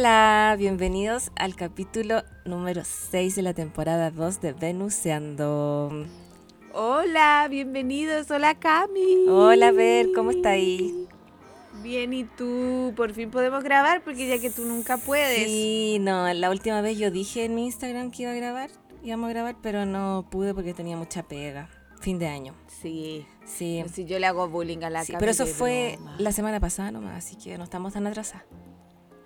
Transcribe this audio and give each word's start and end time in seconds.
Hola, 0.00 0.54
bienvenidos 0.56 1.32
al 1.34 1.56
capítulo 1.56 2.22
número 2.44 2.82
6 2.84 3.34
de 3.34 3.42
la 3.42 3.52
temporada 3.52 4.12
2 4.12 4.40
de 4.40 4.52
Venuseando. 4.52 6.06
Hola, 6.72 7.48
bienvenidos, 7.50 8.30
hola 8.30 8.54
Cami. 8.54 9.26
Hola, 9.28 9.72
Ver, 9.72 10.06
¿cómo 10.14 10.30
está 10.30 10.50
ahí? 10.50 11.08
Bien, 11.82 12.12
¿y 12.12 12.22
tú? 12.22 12.92
Por 12.94 13.12
fin 13.12 13.32
podemos 13.32 13.64
grabar 13.64 14.04
porque 14.04 14.28
ya 14.28 14.38
que 14.38 14.50
tú 14.50 14.66
nunca 14.66 14.98
puedes. 14.98 15.48
Sí, 15.48 15.98
no, 16.00 16.32
la 16.32 16.48
última 16.50 16.80
vez 16.80 16.96
yo 16.96 17.10
dije 17.10 17.46
en 17.46 17.56
mi 17.56 17.64
Instagram 17.66 18.12
que 18.12 18.22
iba 18.22 18.30
a 18.30 18.36
grabar, 18.36 18.70
íbamos 19.02 19.26
a 19.26 19.32
grabar, 19.32 19.56
pero 19.60 19.84
no 19.84 20.28
pude 20.30 20.54
porque 20.54 20.74
tenía 20.74 20.96
mucha 20.96 21.24
pega. 21.24 21.68
Fin 22.00 22.20
de 22.20 22.28
año. 22.28 22.54
Sí. 22.68 23.26
Sí. 23.44 23.82
Si 23.92 24.04
yo 24.04 24.20
le 24.20 24.26
hago 24.28 24.48
bullying 24.48 24.84
a 24.84 24.90
la 24.90 25.02
Sí, 25.04 25.10
Cami. 25.10 25.18
pero 25.18 25.32
eso 25.32 25.44
fue 25.44 25.96
broma. 25.96 26.14
la 26.20 26.30
semana 26.30 26.60
pasada 26.60 26.92
nomás, 26.92 27.16
así 27.26 27.34
que 27.34 27.58
no 27.58 27.64
estamos 27.64 27.94
tan 27.94 28.06
atrasadas. 28.06 28.46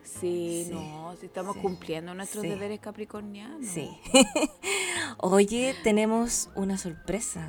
Sí, 0.04 0.64
Sí, 0.66 0.70
no, 0.72 1.14
si 1.18 1.26
estamos 1.26 1.54
sí, 1.54 1.60
cumpliendo 1.62 2.12
nuestros 2.14 2.42
sí. 2.42 2.48
deberes 2.48 2.80
capricornianos. 2.80 3.66
Sí. 3.66 3.90
Oye, 5.18 5.74
tenemos 5.82 6.50
una 6.54 6.76
sorpresa. 6.78 7.48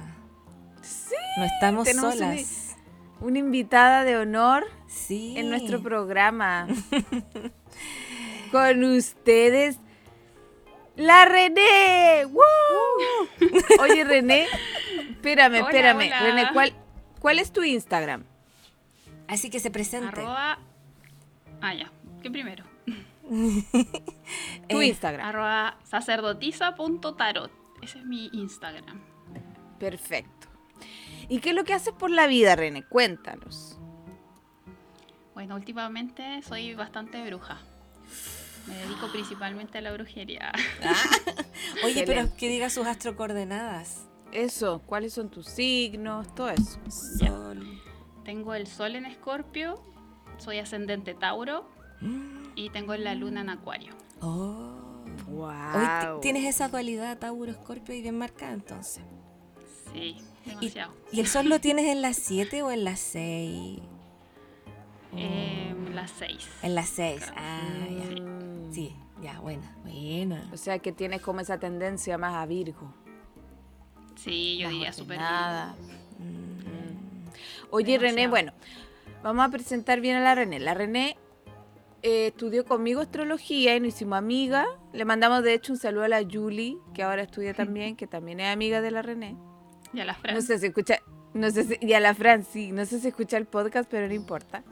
Sí. 0.81 1.15
No 1.37 1.45
estamos 1.45 1.85
tenemos 1.85 2.15
una- 2.15 2.31
solas. 2.33 2.75
Una 3.21 3.39
invitada 3.39 4.03
de 4.03 4.17
honor 4.17 4.65
Sí. 4.87 5.33
en 5.37 5.49
nuestro 5.49 5.81
programa. 5.81 6.67
Con 8.51 8.83
ustedes, 8.83 9.77
la 10.95 11.25
René. 11.25 12.25
¡Woo! 12.25 12.43
Oye, 13.81 14.03
René, 14.03 14.45
espérame, 15.09 15.55
Hola, 15.55 15.65
espérame. 15.69 16.05
hola. 16.07 16.19
René, 16.21 16.47
¿cuál, 16.53 16.73
¿cuál 17.19 17.39
es 17.39 17.51
tu 17.51 17.63
Instagram? 17.63 18.23
Así 19.27 19.49
que 19.49 19.59
se 19.59 19.71
presente. 19.71 20.07
Arroba. 20.21 20.59
Ah, 21.61 21.73
ya. 21.73 21.91
¿Qué 22.23 22.31
primero? 22.31 22.63
Tu 24.69 24.79
Eh, 24.79 24.85
Instagram. 24.87 25.27
Arroba 25.27 25.77
sacerdotisa.tarot. 25.83 27.51
Ese 27.81 27.99
es 27.99 28.05
mi 28.05 28.29
Instagram. 28.33 29.01
Perfecto. 29.77 30.47
¿Y 31.27 31.39
qué 31.39 31.49
es 31.49 31.55
lo 31.55 31.63
que 31.65 31.73
haces 31.73 31.93
por 31.93 32.09
la 32.09 32.27
vida, 32.27 32.55
René? 32.55 32.83
Cuéntanos. 32.83 33.77
Bueno, 35.33 35.55
últimamente 35.55 36.41
soy 36.43 36.73
bastante 36.75 37.25
bruja. 37.25 37.59
Me 38.67 38.75
dedico 38.75 39.11
principalmente 39.11 39.79
a 39.79 39.81
la 39.81 39.91
brujería. 39.91 40.53
Oye, 41.83 42.05
pero 42.05 42.33
que 42.37 42.47
diga 42.47 42.69
sus 42.69 42.87
astrocoordenadas. 42.87 44.07
Eso, 44.31 44.81
¿cuáles 44.85 45.13
son 45.13 45.29
tus 45.29 45.47
signos? 45.47 46.33
Todo 46.35 46.49
eso. 46.49 46.79
Sol. 46.89 47.81
Tengo 48.23 48.53
el 48.53 48.67
sol 48.67 48.95
en 48.95 49.05
Escorpio, 49.05 49.83
soy 50.37 50.59
ascendente 50.59 51.13
Tauro 51.13 51.69
y 52.55 52.69
tengo 52.69 52.95
la 52.95 53.15
luna 53.15 53.41
en 53.41 53.49
Acuario. 53.49 53.93
Oh. 54.21 54.83
Wow. 55.27 56.15
Hoy 56.15 56.21
tienes 56.21 56.45
esa 56.45 56.69
dualidad 56.69 57.17
Tauro, 57.17 57.51
Escorpio 57.51 57.93
y 57.95 58.01
bien 58.01 58.17
marcada 58.17 58.53
entonces. 58.53 59.03
Sí, 59.91 60.17
demasiado. 60.45 60.93
¿Y 61.11 61.19
el 61.19 61.27
sol 61.27 61.49
lo 61.49 61.59
tienes 61.61 61.85
en 61.85 62.01
las 62.01 62.17
7 62.17 62.63
o 62.63 62.71
en 62.71 62.83
las 62.83 62.99
6? 62.99 63.79
Em, 65.15 65.93
las 65.93 66.11
6. 66.11 66.47
En 66.63 66.75
las 66.75 66.89
6. 66.89 67.21
Ah, 67.35 67.61
ya. 67.89 68.21
Mm. 68.21 68.73
Sí, 68.73 68.95
ya, 69.21 69.39
buena, 69.39 69.75
buena. 69.83 70.49
O 70.51 70.57
sea 70.57 70.79
que 70.79 70.91
tienes 70.91 71.21
como 71.21 71.41
esa 71.41 71.59
tendencia 71.59 72.17
más 72.17 72.35
a 72.35 72.45
Virgo. 72.45 72.93
Sí, 74.15 74.57
yo 74.57 74.65
más 74.65 74.73
diría 74.73 74.93
súper 74.93 75.17
ordenada. 75.17 75.75
Mm. 76.19 76.43
Oye, 77.71 77.97
René, 77.97 78.27
bueno, 78.27 78.53
vamos 79.23 79.45
a 79.45 79.49
presentar 79.49 79.99
bien 79.99 80.15
a 80.17 80.21
la 80.21 80.35
René. 80.35 80.59
La 80.59 80.73
René 80.73 81.17
eh, 82.03 82.27
estudió 82.27 82.65
conmigo 82.65 82.99
astrología 82.99 83.75
y 83.75 83.79
nos 83.79 83.89
hicimos 83.89 84.17
amiga. 84.17 84.67
Le 84.91 85.05
mandamos 85.05 85.41
de 85.41 85.53
hecho 85.53 85.71
un 85.71 85.79
saludo 85.79 86.03
a 86.03 86.09
la 86.09 86.21
Julie, 86.21 86.77
que 86.93 87.01
ahora 87.01 87.23
estudia 87.23 87.53
también, 87.55 87.95
que 87.95 88.07
también 88.07 88.41
es 88.41 88.53
amiga 88.53 88.81
de 88.81 88.91
la 88.91 89.01
René. 89.01 89.37
Y 89.93 90.01
a 90.01 90.05
las 90.05 90.17
No 90.23 90.41
sé 90.41 90.59
si 90.59 90.67
escucha, 90.67 90.99
no 91.33 91.49
sé 91.49 91.63
si, 91.63 91.77
y 91.79 91.93
a 91.93 91.99
la 91.99 92.13
Fran, 92.13 92.43
sí, 92.43 92.71
no 92.73 92.85
sé 92.85 92.99
si 92.99 93.07
escucha 93.07 93.37
el 93.37 93.45
podcast, 93.45 93.89
pero 93.89 94.07
no 94.07 94.13
importa. 94.13 94.63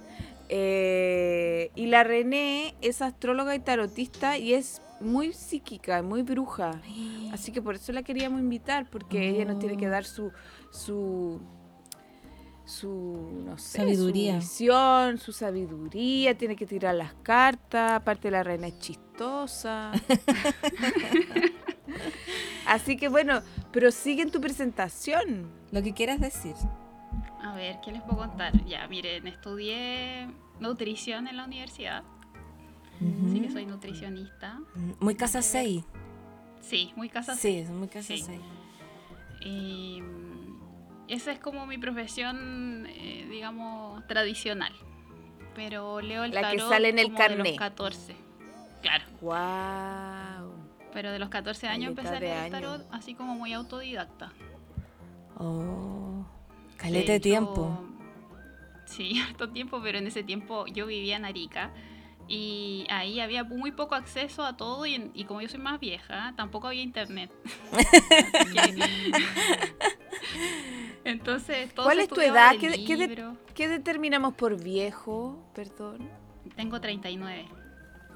Eh, 0.50 1.72
y 1.76 1.86
la 1.86 2.04
René 2.04 2.76
es 2.82 3.02
astróloga 3.02 3.56
y 3.56 3.60
tarotista 3.60 4.38
y 4.38 4.54
es 4.54 4.82
muy 5.00 5.32
psíquica, 5.32 6.02
muy 6.04 6.24
bruja. 6.24 6.82
Así 7.32 7.54
que 7.54 7.62
por 7.62 7.76
eso 7.76 7.94
la 7.94 8.04
queríamos 8.04 8.42
invitar, 8.42 8.90
porque 8.90 9.30
ella 9.30 9.46
nos 9.46 9.60
tiene 9.60 9.78
que 9.78 9.88
dar 9.88 10.04
su, 10.04 10.32
su, 10.72 11.40
su, 12.72 13.44
no 13.46 13.58
sé, 13.58 13.80
Sabiduría. 13.80 14.40
su 14.42 14.48
visión, 14.48 15.18
su 15.18 15.34
sabiduría, 15.34 16.38
tiene 16.38 16.56
que 16.56 16.66
tirar 16.66 16.96
las 16.96 17.14
cartas, 17.22 17.92
aparte 17.92 18.32
la 18.32 18.44
reina 18.44 18.68
es 18.68 18.80
chistosa. 18.80 19.92
Así 22.66 22.96
que 22.98 23.10
bueno, 23.10 23.42
prosigue 23.72 24.22
en 24.22 24.32
tu 24.32 24.40
presentación. 24.40 25.50
Lo 25.72 25.82
que 25.82 25.94
quieras 25.94 26.20
decir. 26.20 26.56
A 27.44 27.56
ver, 27.56 27.80
¿qué 27.84 27.92
les 27.92 28.02
puedo 28.04 28.18
contar? 28.20 28.54
Ya, 28.66 28.88
miren, 28.88 29.28
estudié 29.28 30.30
nutrición 30.60 31.28
en 31.28 31.38
la 31.38 31.46
universidad. 31.46 32.04
Así 33.28 33.40
que 33.42 33.52
soy 33.52 33.66
nutricionista. 33.66 34.60
Mm, 34.76 34.92
Muy 35.00 35.16
casa 35.16 35.42
6. 35.42 35.84
Sí, 36.62 36.94
muy 36.96 37.10
casa 37.10 37.36
Sí, 37.36 37.66
muy 37.72 37.88
casa 37.88 38.14
Sí. 38.16 38.22
6. 38.24 38.40
Y 39.44 40.04
esa 41.14 41.32
es 41.32 41.40
como 41.40 41.66
mi 41.66 41.78
profesión, 41.78 42.86
eh, 42.90 43.28
digamos, 43.30 44.06
tradicional. 44.08 44.74
Pero 45.56 46.00
leo 46.02 46.24
el 46.24 46.32
La 46.32 46.50
que 46.52 46.58
tarot 46.58 46.70
sale 46.70 46.90
en 46.90 47.00
el 47.00 47.12
como 47.12 47.28
de 47.28 47.36
los 47.36 47.52
14. 47.58 48.16
Claro, 48.82 49.04
Wow. 49.22 50.54
pero 50.94 51.12
de 51.12 51.20
los 51.20 51.30
14 51.30 51.68
años 51.68 51.90
empecé 51.90 52.16
a 52.16 52.20
leer 52.20 52.46
el 52.46 52.52
tarot 52.52 52.86
así 52.92 53.14
como 53.14 53.36
muy 53.36 53.54
autodidacta. 53.54 54.32
Oh. 55.38 56.26
Caleta 56.78 57.12
de 57.14 57.20
tiempo. 57.20 57.84
Sí, 58.86 59.20
harto 59.28 59.50
tiempo, 59.50 59.82
pero 59.84 59.98
en 59.98 60.08
ese 60.08 60.24
tiempo 60.24 60.66
yo 60.68 60.88
vivía 60.88 61.18
en 61.18 61.26
Arica 61.26 61.72
y 62.28 62.86
ahí 62.90 63.20
había 63.20 63.44
muy 63.44 63.72
poco 63.72 63.96
acceso 63.96 64.44
a 64.46 64.56
todo 64.56 64.86
y, 64.86 64.96
en- 64.96 65.12
y 65.14 65.26
como 65.26 65.42
yo 65.42 65.50
soy 65.50 65.60
más 65.60 65.80
vieja, 65.80 66.34
tampoco 66.38 66.68
había 66.68 66.82
internet. 66.82 67.30
Que- 68.54 69.72
Entonces, 71.04 71.74
todo 71.74 71.86
¿Cuál 71.86 72.00
es 72.00 72.08
tu 72.10 72.22
edad? 72.22 72.52
de 72.52 72.58
¿Qué- 72.60 72.86
qué 72.86 72.98
de- 72.98 73.08
libro. 73.08 73.38
¿Qué 73.56 73.68
determinamos 73.68 74.34
por 74.36 74.62
viejo? 74.62 75.38
Perdón. 75.54 76.10
Tengo 76.56 76.80
39. 76.80 77.48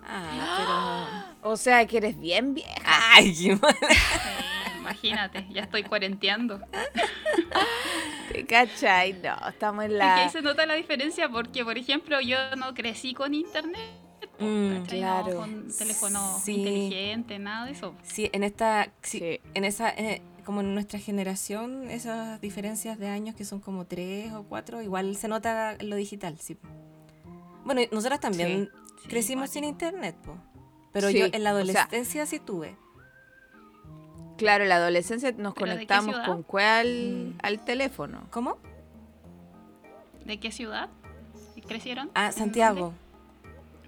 Ah, 0.07 1.33
O 1.41 1.57
sea, 1.57 1.85
que 1.87 1.97
eres 1.97 2.19
bien 2.19 2.53
vieja. 2.53 2.71
pero. 2.75 2.89
Ay, 3.15 3.33
qué 3.35 3.55
mal. 3.55 3.75
Sí, 3.79 4.77
imagínate, 4.79 5.47
ya 5.51 5.63
estoy 5.63 5.83
cuarenteando. 5.83 6.59
¿Te 8.31 8.45
cachai? 8.45 9.13
No, 9.13 9.49
estamos 9.49 9.85
en 9.85 9.91
Y 9.91 9.95
que 9.95 10.01
ahí 10.03 10.25
la... 10.25 10.29
se 10.29 10.41
nota 10.41 10.65
la 10.65 10.73
diferencia 10.75 11.29
porque, 11.29 11.63
por 11.63 11.77
ejemplo, 11.77 12.19
yo 12.21 12.37
no 12.55 12.73
crecí 12.73 13.13
con 13.13 13.33
internet. 13.33 13.79
Mm, 14.39 14.83
claro. 14.83 15.27
No 15.33 15.39
con 15.39 15.67
teléfono 15.77 16.39
Sí. 16.43 16.53
inteligente, 16.57 17.39
nada 17.39 17.65
de 17.65 17.71
eso. 17.71 17.95
Sí, 18.03 18.29
en 18.33 18.43
esta. 18.43 18.89
sí, 19.01 19.19
Sí. 19.19 19.39
En 19.53 19.63
esa. 19.63 19.89
eh, 19.91 20.21
como 20.45 20.61
en 20.61 20.73
nuestra 20.73 20.99
generación, 20.99 21.89
esas 21.89 22.39
diferencias 22.39 22.97
de 22.99 23.07
años 23.09 23.35
que 23.35 23.43
son 23.43 23.59
como 23.59 23.85
tres 23.85 24.31
o 24.33 24.43
cuatro, 24.43 24.81
igual 24.81 25.15
se 25.17 25.27
nota 25.27 25.73
en 25.73 25.89
lo 25.89 25.95
digital, 25.97 26.37
sí. 26.39 26.57
Bueno, 27.65 27.81
y 27.81 27.89
nosotras 27.91 28.19
también 28.19 28.69
Sí, 29.01 29.07
crecimos 29.09 29.49
sin 29.49 29.63
internet, 29.65 30.15
po. 30.23 30.37
Pero 30.93 31.09
Sí, 31.09 31.19
yo 31.19 31.25
en 31.25 31.43
la 31.43 31.53
o 31.53 31.65
sea- 31.65 31.81
adolescencia 31.83 32.25
sí 32.25 32.39
tuve. 32.39 32.77
Claro, 34.37 34.63
en 34.63 34.69
la 34.69 34.75
adolescencia 34.77 35.31
nos 35.31 35.53
¿Pero 35.53 35.65
de 35.71 35.79
qué 35.79 35.87
conectamos 35.87 36.19
con 36.25 36.43
cuál 36.43 37.33
Mm. 37.35 37.39
al 37.43 37.65
teléfono. 37.65 38.27
¿Cómo? 38.29 38.57
¿De 40.25 40.39
qué 40.39 40.51
ciudad 40.51 40.89
crecieron? 41.67 42.11
Ah, 42.13 42.27
¿En 42.27 42.33
Santiago. 42.33 42.93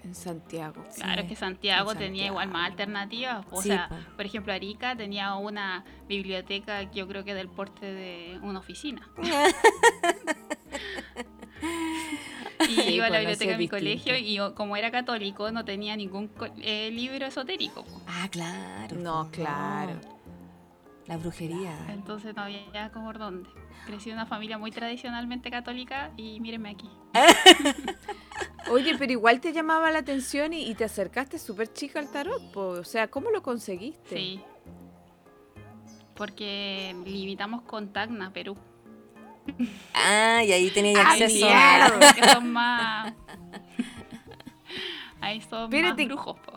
En 0.08 0.16
Santiago. 0.16 0.86
Claro, 0.96 1.22
Sí, 1.24 1.28
que 1.28 1.36
Santiago 1.36 1.92
en 1.92 1.98
tenía 1.98 2.28
igual 2.28 2.48
más 2.50 2.72
alternativas. 2.72 3.46
O 3.52 3.62
Sí, 3.62 3.70
sea, 3.70 3.90
po. 3.90 3.96
por 4.16 4.26
ejemplo, 4.26 4.54
Arica 4.54 4.96
tenía 4.96 5.36
una 5.36 5.84
biblioteca 6.08 6.90
que 6.90 7.00
yo 7.00 7.08
creo 7.08 7.24
que 7.26 7.34
del 7.34 7.50
porte 7.50 7.86
de 7.94 8.40
una 8.42 8.60
oficina. 8.60 9.02
y 12.70 12.82
iba 12.94 13.08
a 13.08 13.10
la 13.10 13.18
pues, 13.18 13.40
biblioteca 13.40 13.52
de 13.52 13.58
mi 13.58 13.64
distinto. 13.64 13.78
colegio 13.78 14.18
y 14.18 14.34
yo, 14.34 14.56
como 14.56 14.78
era 14.78 14.92
católico 14.92 15.52
no 15.52 15.66
tenía 15.66 15.96
ningún 15.96 16.32
eh, 16.62 16.90
libro 16.92 17.26
esotérico. 17.26 17.84
po. 17.84 18.02
Ah, 18.08 18.28
claro. 18.32 18.96
No, 18.98 19.30
claro. 19.32 19.94
La 21.08 21.18
brujería. 21.18 21.74
Entonces 21.90 22.36
no 22.36 22.44
había 22.44 22.92
como 22.92 23.08
por 23.08 23.18
dónde. 23.20 23.50
Crecí 23.86 24.10
en 24.10 24.16
una 24.16 24.26
familia 24.26 24.58
muy 24.58 24.72
tradicionalmente 24.72 25.50
católica 25.50 26.12
y 26.18 26.40
mírenme 26.42 26.72
aquí. 26.72 26.90
Oye, 28.72 28.96
pero 28.98 29.12
igual 29.14 29.40
te 29.40 29.54
llamaba 29.54 29.92
la 29.92 30.00
atención 30.00 30.52
y, 30.54 30.66
y 30.70 30.76
te 30.76 30.84
acercaste 30.84 31.40
súper 31.40 31.72
chica 31.72 32.00
al 32.00 32.12
tarot, 32.12 32.52
po. 32.52 32.62
o 32.68 32.84
sea, 32.84 33.08
¿cómo 33.08 33.32
lo 33.32 33.42
conseguiste? 33.42 34.16
Sí. 34.18 34.42
Porque 36.16 36.96
limitamos 37.06 37.62
con 37.62 37.94
Tacna, 37.94 38.34
Perú. 38.34 38.58
Ah, 39.94 40.42
y 40.44 40.52
ahí 40.52 40.70
tenía 40.72 40.98
¡Ay, 41.00 41.24
acceso. 41.24 41.46
mierda! 41.46 42.14
Que 42.14 42.28
son 42.30 42.52
más. 42.52 43.14
Ahí 45.22 45.42
son 45.42 45.64
Espérate. 45.66 46.06
más 46.06 46.08
brujos, 46.18 46.38
po. 46.40 46.57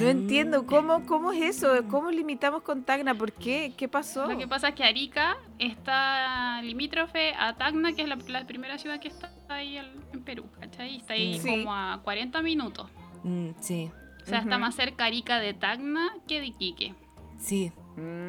No 0.00 0.08
entiendo, 0.08 0.66
¿cómo, 0.66 1.06
¿cómo 1.06 1.32
es 1.32 1.56
eso? 1.56 1.68
¿Cómo 1.88 2.10
limitamos 2.10 2.62
con 2.62 2.82
Tacna? 2.84 3.14
¿Por 3.14 3.32
qué? 3.32 3.72
¿Qué 3.76 3.88
pasó? 3.88 4.26
Lo 4.26 4.36
que 4.36 4.46
pasa 4.48 4.68
es 4.68 4.74
que 4.74 4.84
Arica 4.84 5.36
está 5.58 6.60
limítrofe 6.62 7.34
a 7.38 7.54
Tacna, 7.56 7.92
que 7.92 8.02
es 8.02 8.08
la, 8.08 8.16
la 8.28 8.46
primera 8.46 8.78
ciudad 8.78 9.00
que 9.00 9.08
está 9.08 9.30
ahí 9.48 9.76
en 9.78 10.22
Perú, 10.24 10.46
¿cachai? 10.60 10.96
Está 10.96 11.14
ahí 11.14 11.38
Sí. 11.38 11.48
como 11.48 11.74
a 11.74 12.00
40 12.02 12.42
minutos. 12.42 12.88
Mm, 13.24 13.50
sí, 13.60 13.90
O 14.22 14.26
sea, 14.26 14.40
está 14.40 14.58
más 14.58 14.74
cerca 14.74 15.04
Arica 15.06 15.38
de 15.38 15.54
Tacna 15.54 16.08
que 16.26 16.40
de 16.40 16.46
Iquique. 16.48 16.94
sí, 17.38 17.72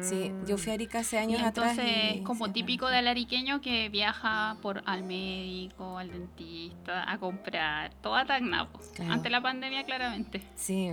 sí. 0.00 0.32
Yo 0.46 0.56
fui 0.56 0.70
a 0.70 0.74
Arica 0.74 1.00
hace 1.00 1.18
años 1.18 1.40
y 1.40 1.44
atrás. 1.44 1.72
entonces 1.78 2.14
y- 2.14 2.18
es 2.18 2.24
como 2.24 2.46
sí, 2.46 2.52
típico 2.52 2.88
del 2.88 3.06
ariqueño 3.06 3.60
que 3.60 3.88
viaja 3.88 4.56
por 4.62 4.82
al 4.86 5.02
médico, 5.04 5.98
al 5.98 6.10
dentista, 6.10 7.10
a 7.10 7.18
comprar, 7.18 7.92
todo 8.02 8.14
a 8.16 8.24
Tacna. 8.24 8.68
Claro. 8.94 9.12
ante 9.12 9.30
la 9.30 9.40
pandemia 9.42 9.84
claramente. 9.84 10.42
Sí. 10.56 10.92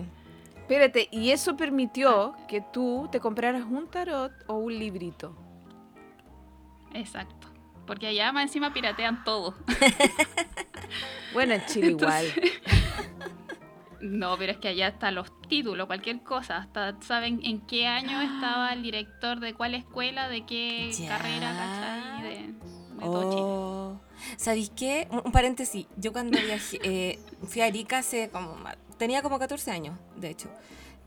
Espérate, 0.67 1.07
¿y 1.11 1.31
eso 1.31 1.55
permitió 1.55 2.35
que 2.49 2.59
tú 2.59 3.07
te 3.09 3.21
compraras 3.21 3.63
un 3.63 3.87
tarot 3.87 4.33
o 4.47 4.55
un 4.55 4.77
librito? 4.77 5.33
Exacto. 6.93 7.47
Porque 7.85 8.07
allá 8.07 8.33
más 8.33 8.43
encima 8.43 8.73
piratean 8.73 9.23
todo. 9.23 9.55
Bueno, 11.33 11.53
en 11.53 11.65
Chile 11.65 11.87
igual. 11.91 12.25
No, 14.01 14.37
pero 14.37 14.51
es 14.51 14.57
que 14.59 14.67
allá 14.67 14.89
están 14.89 15.15
los 15.15 15.27
títulos, 15.49 15.87
cualquier 15.87 16.21
cosa. 16.21 16.57
Hasta 16.57 16.95
saben 17.01 17.39
en 17.43 17.61
qué 17.61 17.87
año 17.87 18.21
estaba 18.35 18.71
el 18.73 18.83
director 18.83 19.39
de 19.39 19.53
cuál 19.53 19.73
escuela, 19.73 20.29
de 20.29 20.45
qué 20.45 20.91
Ya. 20.91 21.07
carrera, 21.09 21.51
¿cachai? 21.51 22.23
De, 22.23 22.29
de 22.53 23.01
todo 23.01 23.29
Chile. 23.31 23.41
Oh. 23.43 23.99
¿Sabéis 24.37 24.69
qué? 24.75 25.07
Un, 25.11 25.21
un 25.25 25.31
paréntesis. 25.31 25.87
Yo 25.97 26.13
cuando 26.13 26.39
viajé, 26.39 26.79
eh, 26.83 27.19
fui 27.47 27.61
a 27.61 27.65
Arica 27.65 27.99
hace 27.99 28.29
como... 28.29 28.55
Tenía 28.97 29.21
como 29.21 29.39
14 29.39 29.71
años, 29.71 29.97
de 30.15 30.29
hecho. 30.29 30.49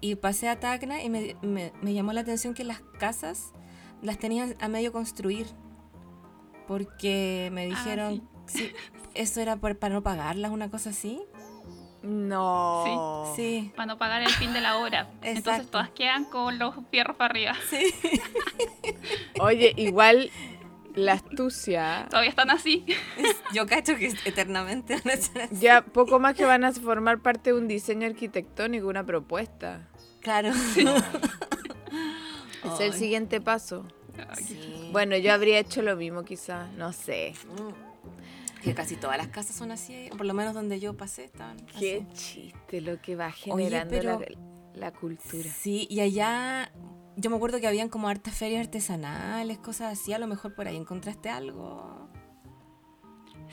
Y 0.01 0.15
pasé 0.15 0.49
a 0.49 0.59
Tacna 0.59 1.03
y 1.03 1.11
me, 1.11 1.37
me- 1.43 1.73
me 1.83 1.93
llamó 1.93 2.13
la 2.13 2.21
atención 2.23 2.55
que 2.55 2.65
las 2.65 2.81
casas 2.99 3.53
las 4.03 4.19
tenían 4.19 4.55
a 4.61 4.69
medio 4.69 4.93
construir. 4.93 5.47
Porque 6.67 7.51
me 7.53 7.67
dijeron... 7.67 8.29
sí, 8.47 8.73
eso 9.15 9.41
era 9.41 9.57
por- 9.57 9.77
para 9.79 9.95
no 9.95 10.03
pagarlas, 10.03 10.51
una 10.53 10.71
cosa 10.71 10.91
así. 10.91 11.21
No. 12.03 13.31
Sí. 13.37 13.73
Para 13.77 13.87
no 13.87 13.99
pagar 13.99 14.23
el 14.23 14.31
fin 14.31 14.53
de 14.55 14.61
la 14.63 14.79
hora. 14.79 15.11
Entonces 15.23 15.71
todas 15.71 15.91
quedan 15.91 16.25
con 16.25 16.59
los 16.59 16.75
fierros 16.91 17.17
para 17.17 17.31
arriba. 17.31 17.55
Sí. 17.69 17.93
Oye, 19.41 19.75
igual 19.77 20.31
la 20.95 21.13
astucia. 21.15 22.07
Todavía 22.11 22.31
están 22.31 22.51
así. 22.51 22.85
Yo 23.55 23.67
cacho 23.67 23.97
que 23.97 24.07
eternamente 24.25 24.95
van 25.05 25.19
a 25.19 25.21
ser 25.21 25.43
así. 25.43 25.57
Ya 25.61 25.83
poco 25.83 26.19
más 26.19 26.35
que 26.35 26.45
van 26.45 26.65
a 26.65 26.73
formar 26.73 27.21
parte 27.21 27.53
de 27.53 27.59
un 27.59 27.69
diseño 27.69 28.07
arquitectónico, 28.07 28.87
una 28.89 29.05
propuesta. 29.05 29.89
Claro. 30.21 30.51
Es 32.75 32.81
el 32.81 32.93
siguiente 32.93 33.41
paso. 33.41 33.87
Sí. 34.37 34.91
Bueno, 34.93 35.17
yo 35.17 35.33
habría 35.33 35.59
hecho 35.59 35.81
lo 35.83 35.97
mismo 35.97 36.25
quizás, 36.25 36.71
no 36.75 36.93
sé. 36.93 37.33
Mm. 37.57 38.61
Que 38.63 38.75
casi 38.75 38.97
todas 38.97 39.17
las 39.17 39.29
casas 39.29 39.57
son 39.57 39.71
así, 39.73 40.11
por 40.17 40.27
lo 40.27 40.35
menos 40.35 40.53
donde 40.53 40.79
yo 40.79 40.95
pasé 40.95 41.25
estaban 41.25 41.57
Qué 41.79 42.05
así. 42.13 42.43
chiste 42.53 42.83
lo 42.83 43.01
que 43.01 43.17
va 43.17 43.33
generando 43.33 43.91
pero- 43.91 44.21
la, 44.21 44.27
la 44.75 44.93
cultura. 44.93 45.49
Sí, 45.51 45.87
y 45.91 46.01
allá 46.01 46.71
yo 47.21 47.31
me 47.31 47.37
acuerdo 47.37 47.61
que 47.61 47.67
habían 47.69 47.89
como 47.89 48.09
hartas 48.09 48.35
ferias 48.35 48.67
artesanales, 48.67 49.59
cosas 49.59 49.93
así, 49.99 50.13
a 50.13 50.19
lo 50.19 50.27
mejor 50.27 50.55
por 50.55 50.67
ahí 50.69 50.77
encontraste 50.77 51.29
algo. 51.31 52.09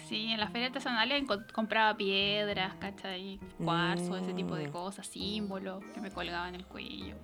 Sí, 0.07 0.27
en 0.31 0.39
las 0.39 0.51
ferias 0.51 0.69
artesanales 0.69 1.23
compraba 1.53 1.97
piedras, 1.97 2.75
¿cachai? 2.75 3.39
Cuarzo, 3.63 4.15
ese 4.15 4.33
tipo 4.33 4.55
de 4.55 4.67
Mm. 4.67 4.71
cosas, 4.71 5.07
símbolos 5.07 5.83
que 5.93 5.99
me 6.01 6.11
colgaban 6.11 6.49
en 6.49 6.55
el 6.61 6.65
cuello. 6.65 7.15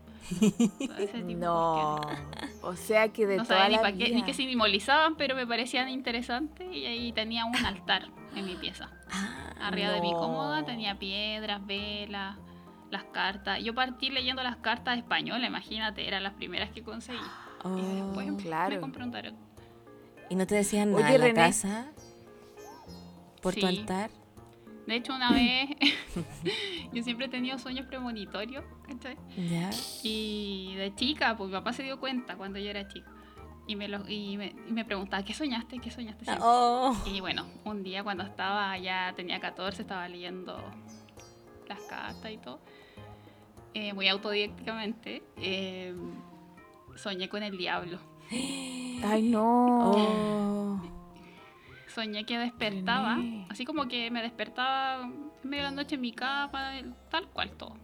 Todo 0.79 0.97
ese 0.97 1.21
tipo 1.23 1.39
No, 1.39 2.01
o 2.61 2.75
sea 2.75 3.09
que 3.09 3.25
de 3.27 3.37
No 3.37 3.43
toda 3.43 3.59
sabía 3.63 3.77
ni, 3.77 3.83
pa' 3.83 3.91
qué- 3.91 4.09
ni 4.09 4.15
vida. 4.15 4.25
que 4.25 4.33
simbolizaban, 4.33 5.15
pero 5.15 5.35
me 5.35 5.45
parecían 5.47 5.87
interesantes 5.89 6.67
y 6.75 6.85
ahí 6.85 7.11
tenía 7.13 7.45
un 7.45 7.55
altar 7.55 8.07
en 8.35 8.45
mi 8.45 8.55
pieza. 8.55 8.89
Ah, 9.11 9.53
Arriba 9.67 9.91
de 9.91 10.01
mi 10.01 10.11
cómoda 10.13 10.65
tenía 10.65 10.97
piedras, 10.99 11.65
velas, 11.65 12.37
las 12.93 13.03
cartas. 13.05 13.61
Yo 13.61 13.75
partí 13.75 14.09
leyendo 14.09 14.41
las 14.43 14.55
cartas 14.57 14.97
españolas, 14.97 15.47
imagínate, 15.47 16.07
eran 16.07 16.23
las 16.23 16.33
primeras 16.33 16.71
que 16.71 16.81
conseguí. 16.83 17.19
oh. 17.63 17.77
Y 17.77 18.01
después 18.01 18.43
claro. 18.43 18.75
me 18.75 18.79
compré 18.79 19.03
un 19.03 19.11
tarot. 19.11 19.35
¿Y 20.29 20.35
no 20.35 20.47
te 20.47 20.55
decían 20.55 20.93
Oye, 20.93 21.03
nada 21.03 21.15
en 21.15 21.19
la 21.21 21.27
René. 21.27 21.39
casa? 21.39 21.91
¿Por 23.41 23.55
tu 23.55 23.65
altar? 23.65 24.09
De 24.87 24.95
hecho, 24.95 25.13
una 25.13 25.31
vez 25.31 25.69
yo 26.93 27.03
siempre 27.03 27.27
he 27.27 27.29
tenido 27.29 27.57
sueños 27.57 27.85
premonitorios, 27.87 28.63
¿cachai? 28.87 29.17
Ya. 29.37 29.69
Y 30.03 30.75
de 30.75 30.93
chica, 30.95 31.35
pues 31.37 31.49
mi 31.49 31.55
papá 31.55 31.73
se 31.73 31.83
dio 31.83 31.99
cuenta 31.99 32.35
cuando 32.35 32.59
yo 32.59 32.69
era 32.69 32.87
chica. 32.87 33.09
Y 33.65 33.77
me, 33.77 33.87
lo, 33.87 34.07
y 34.09 34.35
me, 34.37 34.55
y 34.67 34.71
me 34.73 34.83
preguntaba, 34.83 35.23
¿qué 35.23 35.33
soñaste? 35.33 35.79
¿Qué 35.79 35.89
soñaste? 35.89 36.25
siempre?". 36.25 36.45
Oh. 36.45 36.95
Y 37.05 37.21
bueno, 37.21 37.45
un 37.63 37.81
día 37.81 38.03
cuando 38.03 38.23
estaba, 38.23 38.77
ya 38.77 39.13
tenía 39.15 39.39
14, 39.39 39.81
estaba 39.81 40.07
leyendo 40.09 40.61
las 41.67 41.81
cartas 41.83 42.31
y 42.31 42.37
todo, 42.37 42.59
eh, 43.73 43.93
muy 43.93 44.07
autodidacticamente, 44.07 45.23
eh, 45.37 45.95
soñé 46.95 47.29
con 47.29 47.43
el 47.43 47.57
diablo. 47.57 47.99
Ay, 49.03 49.23
no. 49.23 49.91
Oh. 49.91 50.81
Soñé 51.87 52.25
que 52.25 52.37
despertaba, 52.37 53.15
René. 53.15 53.45
así 53.49 53.65
como 53.65 53.87
que 53.87 54.09
me 54.09 54.21
despertaba 54.21 55.03
en 55.03 55.49
medio 55.49 55.65
de 55.65 55.69
la 55.69 55.75
noche 55.75 55.95
en 55.95 56.01
mi 56.01 56.11
cama, 56.11 56.73
tal 57.09 57.27
cual 57.27 57.51
todo. 57.51 57.75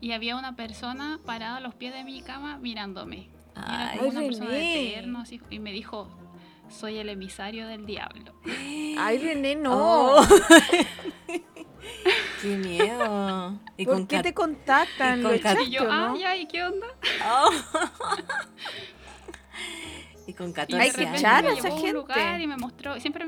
Y 0.00 0.12
había 0.12 0.36
una 0.36 0.56
persona 0.56 1.20
parada 1.26 1.58
a 1.58 1.60
los 1.60 1.74
pies 1.74 1.92
de 1.92 2.04
mi 2.04 2.22
cama 2.22 2.56
mirándome. 2.58 3.16
Y 3.16 3.58
era 3.58 3.90
Ay, 3.90 3.98
como 3.98 4.10
una 4.10 4.20
persona 4.20 4.50
de 4.50 4.92
terno, 4.94 5.20
así, 5.20 5.40
y 5.50 5.58
me 5.58 5.72
dijo, 5.72 6.08
soy 6.70 6.98
el 6.98 7.10
emisario 7.10 7.66
del 7.66 7.84
diablo. 7.84 8.32
Ay, 8.98 9.18
René, 9.18 9.56
no. 9.56 10.16
Oh. 10.16 10.22
Qué 12.42 12.56
miedo. 12.56 13.58
Y 13.76 13.84
¿Por 13.84 13.94
con 13.94 14.06
qué 14.06 14.22
te 14.22 14.34
contactan? 14.34 15.20
y 15.20 15.22
¿Lo 15.22 15.28
con 15.30 15.38
cat- 15.38 15.52
echaste 15.56 15.68
Y 15.68 15.72
yo, 15.72 15.82
ah, 15.90 16.08
no? 16.08 16.16
ya, 16.18 16.36
¿y 16.36 16.46
qué 16.46 16.64
onda? 16.64 16.86
Oh. 17.28 17.50
y 20.26 20.34
con 20.34 20.50
Y 20.50 20.52
14 20.52 20.82
Hay 20.82 20.88
de 20.90 20.94
que 20.94 21.00
repente 21.00 21.18
echar 21.18 21.44
me 21.44 21.50
a 21.50 21.52
esa 21.52 21.62
llevó 21.62 21.74
a 21.74 21.76
un 21.76 21.82
gente. 21.82 21.98
lugar 21.98 22.40
y 22.40 22.46
me 22.46 22.56
mostró, 22.56 22.96
y 22.96 23.00
siempre... 23.00 23.26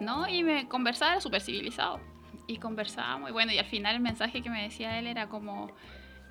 No, 0.00 0.26
y 0.28 0.42
me 0.42 0.66
conversaba, 0.66 1.12
era 1.12 1.20
súper 1.20 1.42
civilizado. 1.42 2.00
Y 2.46 2.56
conversábamos, 2.56 3.30
y 3.30 3.32
bueno, 3.32 3.52
y 3.52 3.58
al 3.58 3.66
final 3.66 3.94
el 3.96 4.00
mensaje 4.00 4.42
que 4.42 4.50
me 4.50 4.62
decía 4.62 4.98
él 4.98 5.06
era 5.06 5.28
como, 5.28 5.70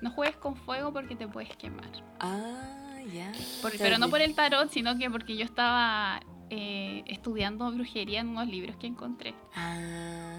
no 0.02 0.10
juegues 0.10 0.36
con 0.36 0.56
fuego 0.56 0.92
porque 0.92 1.14
te 1.16 1.26
puedes 1.28 1.56
quemar. 1.56 1.88
Ah, 2.18 2.98
ya. 3.12 3.32
Por- 3.62 3.76
pero 3.78 3.96
no 3.98 4.10
por 4.10 4.20
el 4.20 4.34
tarot, 4.34 4.70
sino 4.70 4.98
que 4.98 5.08
porque 5.08 5.36
yo 5.36 5.44
estaba 5.44 6.20
eh, 6.50 7.04
estudiando 7.06 7.70
brujería 7.70 8.20
en 8.20 8.28
unos 8.28 8.48
libros 8.48 8.76
que 8.76 8.86
encontré. 8.86 9.34
Ah, 9.54 9.78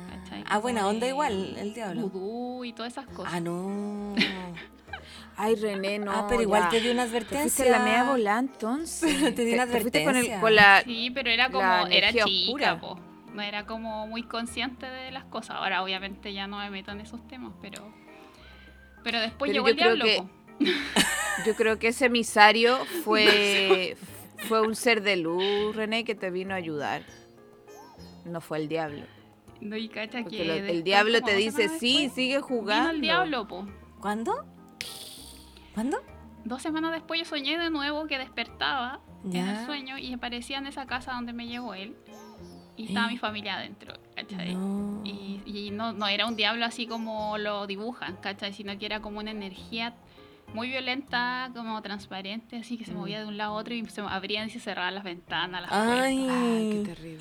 ¿cachai? 0.09 0.43
ah 0.47 0.57
buena 0.59 0.87
onda 0.87 1.07
igual, 1.07 1.55
el 1.57 1.73
diablo. 1.73 2.09
Vudú 2.09 2.65
y 2.65 2.73
todas 2.73 2.91
esas 2.91 3.07
cosas. 3.07 3.33
Ah, 3.33 3.39
no. 3.39 4.13
Ay, 5.37 5.55
René, 5.55 5.97
no. 5.99 6.11
ah, 6.11 6.27
pero 6.29 6.41
igual 6.41 6.63
ya. 6.63 6.69
te 6.69 6.81
dio 6.81 6.91
una 6.91 7.03
Te 7.03 7.09
advertencia. 7.09 7.65
fuiste 7.65 7.69
la 7.69 7.79
media 7.79 8.03
volada 8.03 8.39
entonces. 8.39 9.35
Te 9.35 9.45
di 9.45 9.53
una 9.53 9.65
con, 9.65 9.75
el, 9.75 9.79
advertencia. 9.81 10.39
con 10.41 10.55
la... 10.55 10.81
Sí, 10.83 11.09
pero 11.11 11.29
era 11.31 11.49
como, 11.49 11.87
era 11.87 12.11
chica, 12.11 12.79
po. 12.79 12.99
No 13.33 13.41
era 13.41 13.65
como 13.65 14.07
muy 14.07 14.23
consciente 14.23 14.85
de 14.85 15.11
las 15.11 15.23
cosas. 15.23 15.55
Ahora, 15.55 15.81
obviamente, 15.81 16.33
ya 16.33 16.47
no 16.47 16.57
me 16.57 16.69
meto 16.69 16.91
en 16.91 16.99
esos 16.99 17.25
temas, 17.27 17.53
pero. 17.61 17.81
Pero 19.03 19.19
después 19.21 19.49
Pero 19.51 19.65
llegó 19.65 19.79
yo 19.79 19.91
el 19.91 19.99
diablo, 19.99 20.05
que-. 20.59 20.65
Yo 21.45 21.55
creo 21.55 21.79
que 21.79 21.87
ese 21.87 22.05
emisario 22.05 22.85
fue, 23.03 23.97
fue 24.47 24.61
un 24.61 24.75
ser 24.75 25.01
de 25.01 25.17
luz, 25.17 25.75
René, 25.75 26.03
que 26.03 26.15
te 26.15 26.29
vino 26.31 26.53
a 26.53 26.57
ayudar. 26.57 27.03
No 28.25 28.41
fue 28.41 28.59
el 28.59 28.67
diablo. 28.67 29.03
No, 29.59 29.75
y 29.77 29.89
cacha 29.89 30.21
Porque 30.23 30.37
que 30.37 30.45
lo- 30.45 30.53
el 30.53 30.83
diablo 30.83 31.13
como 31.19 31.25
te 31.27 31.31
dos 31.33 31.39
dice, 31.41 31.57
semanas 31.63 31.79
sí, 31.79 31.93
después, 31.93 32.13
sigue 32.15 32.35
Vino 32.37 32.47
jugando. 32.47 32.89
el 32.91 33.01
diablo, 33.01 33.47
po. 33.47 33.67
¿Cuándo? 33.99 34.45
¿Cuándo? 35.73 36.01
Dos 36.43 36.61
semanas 36.61 36.91
después 36.91 37.19
yo 37.19 37.25
soñé 37.25 37.57
de 37.57 37.69
nuevo 37.69 38.07
que 38.07 38.17
despertaba 38.17 38.99
en 39.23 39.31
Ya. 39.31 39.59
el 39.59 39.65
sueño 39.65 39.97
y 39.97 40.13
aparecía 40.13 40.57
en 40.57 40.65
esa 40.67 40.85
casa 40.87 41.13
donde 41.13 41.33
me 41.33 41.47
llevó 41.47 41.73
él. 41.73 41.95
y 42.77 42.85
estaba 42.87 43.09
mi 43.09 43.17
familia 43.17 43.57
adentro, 43.57 43.93
¿cachai? 44.15 44.55
No. 44.55 45.01
Y, 45.03 45.41
y 45.45 45.69
no, 45.69 45.93
no 45.93 46.07
era 46.07 46.25
un 46.25 46.35
diablo 46.35 46.65
así 46.65 46.87
como 46.87 47.37
lo 47.37 47.67
dibujan, 47.67 48.15
¿cachai? 48.15 48.53
Sino 48.53 48.75
que 48.79 48.87
era 48.87 49.01
como 49.01 49.19
una 49.19 49.29
energía 49.29 49.93
muy 50.53 50.69
violenta, 50.69 51.49
como 51.55 51.81
transparente, 51.81 52.57
así 52.57 52.77
que 52.77 52.85
se 52.85 52.91
Mm. 52.93 52.97
movía 52.97 53.19
de 53.19 53.25
un 53.25 53.37
lado 53.37 53.53
a 53.53 53.55
otro 53.59 53.73
y 53.73 53.85
se 53.87 54.01
abrían 54.01 54.47
y 54.47 54.51
se 54.51 54.59
cerraban 54.59 54.95
las 54.95 55.03
ventanas, 55.03 55.61
las 55.61 55.71
Ay, 55.71 56.17
puertas. 56.17 56.37
Ay, 56.43 56.69
qué 56.71 56.89
terrible. 56.93 57.17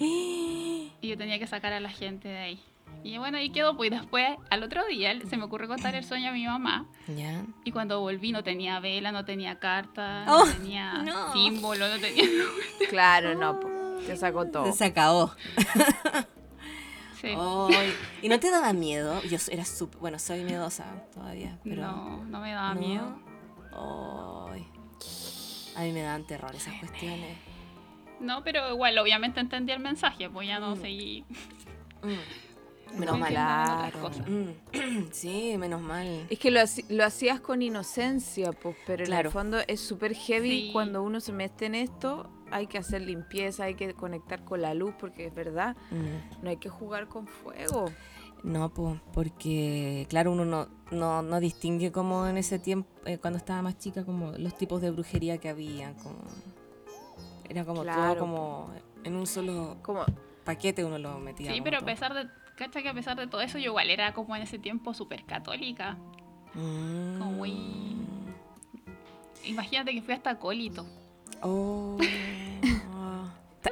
Y 1.03 1.09
yo 1.09 1.17
tenía 1.17 1.39
que 1.39 1.47
sacar 1.47 1.73
a 1.73 1.81
la 1.81 1.91
gente 1.91 2.29
de 2.29 2.39
ahí. 2.39 2.61
Y 3.05 3.17
bueno, 3.19 3.39
ahí 3.39 3.51
quedó, 3.51 3.77
pues 3.77 3.91
y 3.91 3.95
después, 3.95 4.37
al 4.51 4.63
otro 4.63 4.85
día, 4.87 5.15
se 5.27 5.37
me 5.37 5.45
ocurrió 5.45 5.69
contar 5.69 5.95
el 5.95 6.05
sueño 6.05 6.31
a 6.31 6.33
mi 6.33 6.45
mamá. 6.45 6.87
Ya. 7.09 7.45
Y 7.65 7.71
cuando 7.73 8.01
volví 8.01 8.33
no 8.33 8.43
tenía 8.43 8.79
vela, 8.81 9.11
no 9.13 9.25
tenía 9.25 9.59
carta, 9.59 10.25
Oh, 10.29 10.45
no 10.45 10.53
tenía 10.53 10.95
no. 11.05 11.33
símbolo, 11.33 11.89
no 11.89 11.99
tenía... 11.99 12.25
Claro, 12.91 13.35
no, 13.37 13.59
te 14.07 14.17
sacó 14.17 14.45
todo. 14.47 14.71
Se 14.73 14.87
acabó. 14.87 15.33
Sí. 17.21 17.29
¿Y 18.23 18.29
no 18.29 18.41
te 18.41 18.51
daba 18.51 18.73
miedo? 18.73 19.21
Yo 19.23 19.37
era 19.51 19.65
súper. 19.65 20.01
Bueno, 20.01 20.19
soy 20.19 20.43
miedosa 20.45 20.87
todavía, 21.13 21.59
pero. 21.65 21.83
no, 21.83 22.25
no 22.25 22.41
me 22.41 22.53
daba 22.53 22.75
¿No? 22.75 22.81
miedo. 22.81 24.51
Ay. 24.53 24.67
A 25.77 25.83
mí 25.83 25.93
me 25.93 26.03
dan 26.03 26.27
terror 26.27 26.55
esas 26.55 26.75
cuestiones. 26.81 27.37
No, 28.21 28.43
pero 28.45 28.71
igual, 28.73 28.99
obviamente 28.99 29.41
entendí 29.41 29.73
el 29.73 29.81
mensaje, 29.81 30.29
pues 30.29 30.47
ya 30.49 30.59
no 30.61 30.77
Mm. 30.77 30.81
seguí. 30.81 31.25
Mm. 32.03 32.99
Menos 32.99 33.19
mal. 33.19 33.93
Mm. 34.27 35.09
Sí, 35.13 35.57
menos 35.57 35.81
mal. 35.81 36.27
Es 36.29 36.39
que 36.39 36.51
lo, 36.51 36.61
lo 36.89 37.05
hacías 37.05 37.41
con 37.41 37.63
inocencia, 37.63 38.53
pues, 38.53 38.77
pero 38.87 39.05
en 39.05 39.13
el 39.13 39.31
fondo 39.31 39.59
es 39.69 39.81
súper 39.81 40.15
heavy 40.15 40.51
Sí. 40.67 40.71
cuando 40.73 41.03
uno 41.03 41.21
se 41.21 41.33
mete 41.33 41.67
en 41.67 41.77
esto. 41.77 42.29
Hay 42.53 42.67
que 42.67 42.79
hacer 42.79 43.03
limpieza, 43.03 43.65
hay 43.65 43.75
que 43.75 43.95
conectar 43.95 44.45
con 44.45 44.61
la 44.63 44.75
luz, 44.75 44.95
porque 44.99 45.27
es 45.27 45.35
verdad, 45.35 45.77
Mm. 45.91 46.43
no 46.45 46.51
hay 46.51 46.57
que 46.57 46.69
jugar 46.69 47.07
con 47.09 47.27
fuego. 47.27 47.87
No, 48.43 48.71
pues, 48.71 48.99
porque 49.13 50.07
claro, 50.09 50.33
uno 50.33 50.45
no, 50.47 50.67
no, 50.91 51.23
no 51.23 51.41
distingue 51.41 51.93
como 51.93 52.27
en 52.27 52.39
ese 52.39 52.59
tiempo, 52.59 52.89
eh, 53.05 53.19
cuando 53.19 53.37
estaba 53.37 53.61
más 53.63 53.79
chica, 53.79 54.05
como 54.05 54.33
los 54.33 54.57
tipos 54.57 54.81
de 54.81 54.91
brujería 54.91 55.39
que 55.39 55.49
había. 55.51 55.93
Como, 55.97 56.17
era 57.49 57.65
como 57.65 57.85
todo 57.85 58.17
como 58.19 58.71
en 59.05 59.15
un 59.17 59.27
solo 59.27 59.77
Como, 59.83 60.05
paquete 60.45 60.85
uno 60.85 60.99
lo 60.99 61.19
metía. 61.19 61.53
Sí, 61.53 61.61
pero 61.63 61.79
a 61.79 61.81
pesar 61.83 62.15
de, 62.15 62.29
cacha 62.57 62.81
que 62.83 62.89
a 62.89 62.95
pesar 62.95 63.17
de 63.19 63.27
todo 63.27 63.41
eso, 63.43 63.59
yo 63.59 63.67
igual 63.67 63.91
era 63.91 64.15
como 64.15 64.35
en 64.37 64.43
ese 64.43 64.59
tiempo 64.59 64.95
súper 64.95 65.25
católica. 65.25 65.99
Mm. 66.55 67.19
como 67.19 67.31
muy- 67.33 67.97
Imagínate 69.45 69.93
que 69.93 70.03
fui 70.03 70.15
hasta 70.15 70.31
acólito. 70.31 70.85
Oh. 71.43 71.97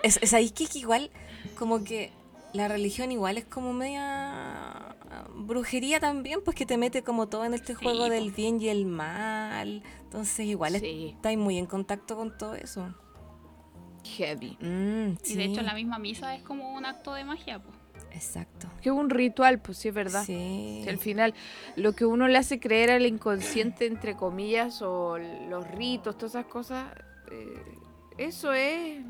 Es, 0.02 0.18
es 0.22 0.34
ahí 0.34 0.50
que, 0.50 0.66
que 0.66 0.78
igual, 0.78 1.10
como 1.58 1.82
que 1.82 2.12
la 2.52 2.68
religión 2.68 3.10
igual 3.12 3.38
es 3.38 3.44
como 3.44 3.72
media 3.72 4.94
brujería 5.34 5.98
también, 6.00 6.40
pues 6.44 6.56
que 6.56 6.66
te 6.66 6.76
mete 6.76 7.02
como 7.02 7.28
todo 7.28 7.44
en 7.44 7.54
este 7.54 7.74
Sí, 7.74 7.82
juego 7.82 8.08
del 8.08 8.30
bien 8.32 8.60
y 8.60 8.68
el 8.68 8.84
mal. 8.86 9.82
Entonces 10.04 10.46
igual 10.46 10.78
sí, 10.78 11.12
estáis 11.16 11.38
muy 11.38 11.58
en 11.58 11.66
contacto 11.66 12.16
con 12.16 12.36
todo 12.36 12.54
eso. 12.54 12.94
heavy. 14.16 14.56
Mm, 14.60 15.16
Y 15.26 15.34
de 15.34 15.44
hecho 15.44 15.62
la 15.62 15.74
misma 15.74 15.98
misa 15.98 16.34
es 16.34 16.42
como 16.42 16.74
un 16.74 16.84
acto 16.86 17.14
de 17.14 17.24
magia, 17.24 17.58
pues. 17.60 17.76
Exacto. 18.12 18.68
Que 18.80 18.88
es 18.90 18.94
un 18.94 19.10
ritual, 19.10 19.60
pues 19.60 19.78
sí, 19.78 19.88
es 19.88 19.94
verdad. 19.94 20.24
Sí. 20.24 20.80
Si 20.84 20.88
al 20.88 20.98
final 20.98 21.34
lo 21.76 21.92
que 21.94 22.04
uno 22.06 22.28
le 22.28 22.38
hace 22.38 22.58
creer 22.60 22.90
al 22.90 23.06
inconsciente, 23.06 23.86
entre 23.86 24.16
comillas, 24.16 24.80
o 24.82 25.18
los 25.18 25.66
ritos, 25.72 26.16
todas 26.16 26.32
esas 26.34 26.46
cosas, 26.46 26.86
eh, 27.30 27.78
eso 28.18 28.52
es 28.52 29.02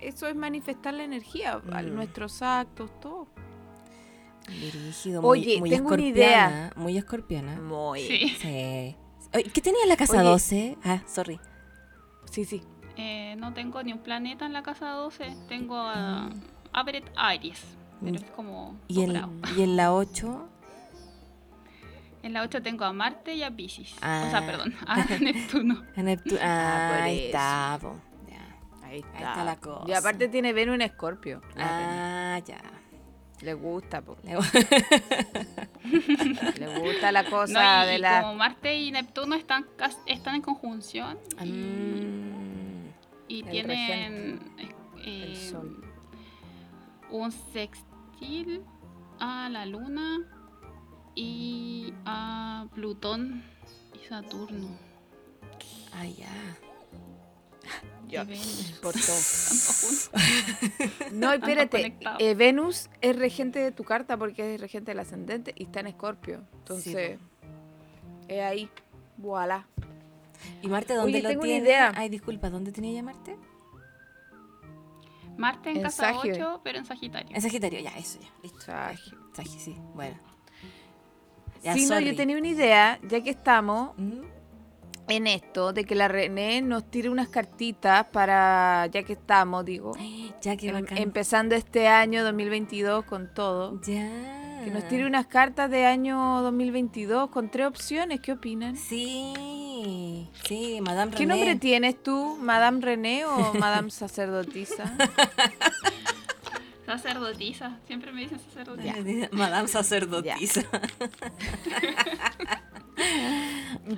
eso 0.00 0.26
es 0.28 0.34
manifestar 0.36 0.94
la 0.94 1.04
energía, 1.04 1.60
a 1.72 1.82
Mm. 1.82 1.94
nuestros 1.94 2.40
actos, 2.42 2.90
todo. 3.00 3.26
Oye, 5.22 5.60
muy, 5.60 5.60
muy 5.60 5.70
tengo 5.70 5.88
una 5.88 5.96
escorpiana, 6.02 6.72
Muy 6.76 6.96
escorpiana. 6.98 7.60
Muy. 7.60 8.00
Sí. 8.00 8.28
Sí. 8.40 8.96
Oye, 9.34 9.44
¿Qué 9.52 9.60
tenía 9.60 9.82
en 9.82 9.88
la 9.88 9.96
casa 9.96 10.20
Oye. 10.20 10.28
12? 10.28 10.78
Ah, 10.82 11.02
sorry. 11.06 11.38
Sí, 12.30 12.44
sí. 12.44 12.62
Eh, 12.96 13.36
no 13.38 13.52
tengo 13.54 13.82
ni 13.82 13.92
un 13.92 14.00
planeta 14.00 14.46
en 14.46 14.52
la 14.52 14.62
casa 14.62 14.90
12. 14.90 15.36
Tengo 15.48 15.76
a 15.76 16.30
Averett 16.72 17.08
Aries. 17.16 17.62
Pero 18.00 18.12
Mm. 18.12 18.16
es 18.16 18.30
como 18.30 18.76
¿Y 18.88 19.02
en, 19.02 19.12
y 19.56 19.62
en 19.62 19.76
la 19.76 19.92
8? 19.92 20.48
En 22.22 22.32
la 22.34 22.42
8 22.42 22.62
tengo 22.62 22.84
a 22.84 22.92
Marte 22.92 23.34
y 23.34 23.42
a 23.42 23.50
Pisces. 23.50 23.92
O 23.94 23.98
Ah. 24.02 24.28
sea, 24.30 24.46
perdón, 24.46 24.74
a 24.86 25.04
Neptuno. 25.18 25.82
En 25.96 26.06
Neptu- 26.06 26.38
Ah, 26.40 26.88
Ah, 26.88 26.92
por 26.94 27.02
ahí 27.02 27.18
está. 27.26 27.78
po. 27.80 27.96
Ya. 28.28 28.86
Ahí 28.86 28.98
está. 29.00 29.18
está 29.18 29.44
la 29.44 29.56
cosa. 29.56 29.84
Y 29.88 29.92
aparte 29.94 30.28
tiene 30.28 30.52
Venus 30.52 30.74
en 30.76 30.82
Escorpio. 30.82 31.40
Ah, 31.56 32.38
ya. 32.44 32.60
Le 33.40 33.54
gusta, 33.54 34.02
po. 34.02 34.18
Le- 34.22 34.34
Le 36.58 36.78
gusta 36.78 37.10
la 37.10 37.22
No, 37.22 37.30
cosa 37.30 37.86
y, 37.86 37.92
de 37.92 37.98
la. 37.98 38.20
como 38.20 38.34
Marte 38.34 38.78
y 38.78 38.90
Neptuno 38.92 39.34
están, 39.34 39.66
están 40.06 40.34
en 40.34 40.42
conjunción 40.42 41.18
y, 41.42 41.50
Mm, 41.50 42.86
y 43.28 43.40
El 43.40 43.48
tienen 43.50 44.40
el 45.04 45.32
eh, 45.32 45.36
sol. 45.50 45.82
un 47.10 47.32
sextil 47.32 48.62
a 49.18 49.48
la 49.48 49.64
Luna 49.66 50.18
y 51.14 51.92
a 52.04 52.66
Plutón 52.74 53.42
y 53.94 54.06
Saturno. 54.06 54.68
ah, 55.92 56.04
ya. 56.06 56.28
Ya, 58.08 58.24
y 58.24 58.26
Venus. 58.26 58.78
por 58.82 58.92
todo. 58.94 60.20
No, 61.12 61.32
espérate. 61.32 61.96
eh, 62.18 62.34
Venus 62.34 62.90
es 63.00 63.16
regente 63.16 63.58
de 63.60 63.70
tu 63.72 63.84
carta 63.84 64.16
porque 64.16 64.54
es 64.54 64.60
regente 64.60 64.90
del 64.90 64.98
ascendente 65.00 65.52
y 65.56 65.64
está 65.64 65.80
en 65.80 65.86
Escorpio. 65.88 66.42
Entonces, 66.54 67.18
es 68.26 68.40
ahí. 68.42 68.68
Voilà. 69.16 69.68
¿Y 70.62 70.68
Marte 70.68 70.94
dónde 70.94 71.12
Oye, 71.18 71.22
lo 71.22 71.28
tengo 71.28 71.42
una 71.42 71.48
tiene? 71.50 71.64
idea. 71.66 71.92
Ay, 71.94 72.08
disculpa, 72.08 72.50
¿dónde 72.50 72.72
tenía 72.72 72.92
ya 72.94 73.02
Marte? 73.02 73.36
Marte 75.36 75.70
en, 75.70 75.76
En 75.78 75.82
casa 75.84 76.12
Sagio. 76.14 76.34
8, 76.34 76.60
pero 76.64 76.78
en 76.78 76.84
Sagitario. 76.86 77.34
En 77.36 77.42
Sagitario, 77.42 77.80
ya, 77.80 77.90
eso 77.96 78.18
ya. 78.20 78.28
Listo. 78.42 78.60
Sagio. 78.60 79.60
Sí. 79.60 79.76
Bueno. 79.94 80.18
Ya, 81.62 81.74
Sí, 81.74 81.82
no, 81.82 81.88
sorry. 81.88 82.06
yo 82.06 82.16
tenía 82.16 82.36
una 82.38 82.48
idea, 82.48 82.98
ya 83.08 83.20
que 83.22 83.30
estamos 83.30 83.90
Mm, 83.98 84.22
en 85.08 85.26
esto, 85.26 85.72
de 85.72 85.84
que 85.84 85.94
la 85.94 86.08
René 86.08 86.62
nos 86.62 86.88
tire 86.90 87.08
unas 87.10 87.28
cartitas 87.28 88.06
para, 88.12 88.86
ya 88.92 89.02
que 89.02 89.12
estamos, 89.14 89.64
digo, 89.64 89.92
Ya, 90.42 90.56
qué 90.56 90.68
em- 90.68 90.86
empezando 90.96 91.54
este 91.54 91.86
año 91.88 92.24
2022 92.24 93.04
con 93.04 93.32
todo. 93.34 93.80
ya. 93.82 94.36
Que 94.64 94.70
nos 94.70 94.86
tire 94.88 95.06
unas 95.06 95.26
cartas 95.26 95.70
de 95.70 95.86
año 95.86 96.42
2022 96.42 97.30
con 97.30 97.48
tres 97.48 97.66
opciones. 97.66 98.20
¿Qué 98.20 98.32
opinan? 98.32 98.76
Sí, 98.76 100.28
sí, 100.44 100.80
Madame 100.82 101.12
¿Qué 101.12 101.20
René. 101.20 101.34
nombre 101.34 101.56
tienes 101.56 102.02
tú? 102.02 102.36
¿Madame 102.42 102.78
René 102.82 103.24
o 103.24 103.54
Madame 103.54 103.90
Sacerdotisa? 103.90 104.94
Sacerdotisa. 106.98 107.78
Siempre 107.86 108.12
me 108.12 108.22
dicen 108.22 108.40
sacerdotisa. 108.40 109.28
Madame 109.32 109.68
sacerdotisa. 109.68 110.64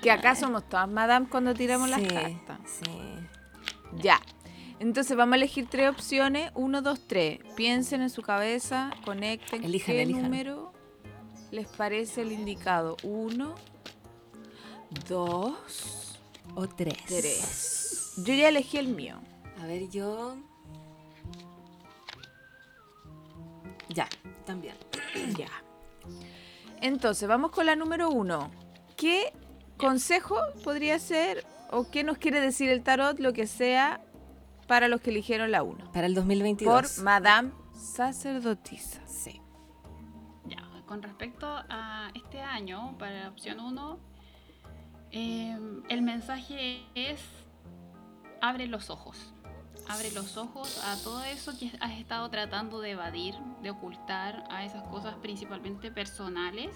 que 0.03 0.11
acá 0.11 0.35
somos 0.35 0.69
todas 0.69 0.89
Madame 0.89 1.29
cuando 1.29 1.55
tiramos 1.55 1.91
sí, 1.91 2.01
las 2.01 2.13
cartas. 2.13 2.59
Sí. 2.67 2.91
Ya. 4.03 4.21
Entonces 4.79 5.17
vamos 5.17 5.35
a 5.35 5.37
elegir 5.37 5.67
tres 5.71 5.91
opciones. 5.91 6.51
Uno, 6.55 6.83
dos, 6.83 7.07
tres. 7.07 7.39
Piensen 7.57 8.03
en 8.03 8.11
su 8.11 8.23
cabeza, 8.23 8.91
conecten. 9.05 9.65
Elijan, 9.65 9.95
¿Qué 9.95 10.03
elijan. 10.03 10.23
número 10.23 10.73
les 11.53 11.69
parece 11.69 12.23
el 12.23 12.33
indicado? 12.33 12.97
Uno, 13.05 13.55
dos, 15.09 16.19
O 16.55 16.69
tres. 16.69 16.99
tres. 17.07 18.15
Yo 18.25 18.35
ya 18.35 18.49
elegí 18.49 18.79
el 18.79 18.89
mío. 18.89 19.17
A 19.63 19.67
ver, 19.67 19.89
yo. 19.89 20.37
Ya, 23.95 24.09
también. 24.45 24.75
Ya. 25.37 25.49
Entonces, 26.81 27.29
vamos 27.29 27.51
con 27.53 27.67
la 27.67 27.77
número 27.77 28.11
uno. 28.11 28.51
¿Qué 28.97 29.33
consejo 29.77 30.37
podría 30.65 30.99
ser 30.99 31.45
o 31.71 31.89
qué 31.91 32.03
nos 32.03 32.19
quiere 32.19 32.41
decir 32.41 32.71
el 32.71 32.83
tarot, 32.83 33.19
lo 33.21 33.33
que 33.33 33.47
sea, 33.47 34.01
para 34.67 34.89
los 34.89 35.01
que 35.01 35.11
eligieron 35.11 35.51
la 35.51 35.63
uno? 35.63 35.91
Para 35.93 36.07
el 36.07 36.15
2022. 36.15 36.97
Por 36.97 37.05
Madame 37.05 37.53
Sacerdotisa. 37.73 39.07
Sí. 39.07 39.41
Ya, 40.47 40.59
con 40.87 41.03
respecto 41.03 41.47
a 41.47 42.11
este 42.15 42.41
año, 42.41 42.97
para 42.99 43.23
la 43.23 43.29
opción 43.29 43.61
1, 43.61 43.99
el 45.13 46.03
mensaje 46.03 46.85
es 46.95 47.21
abre 48.41 48.67
los 48.67 48.91
ojos. 48.91 49.32
Abre 49.89 50.13
los 50.13 50.37
ojos 50.37 50.83
a 50.85 50.97
todo 51.03 51.23
eso 51.25 51.59
que 51.59 51.71
has 51.81 51.93
estado 51.93 52.29
tratando 52.31 52.81
de 52.81 52.93
evadir, 52.93 53.35
de 53.63 53.71
ocultar, 53.71 54.45
a 54.51 54.65
esas 54.65 54.83
cosas 54.85 55.15
principalmente 55.17 55.91
personales, 55.91 56.71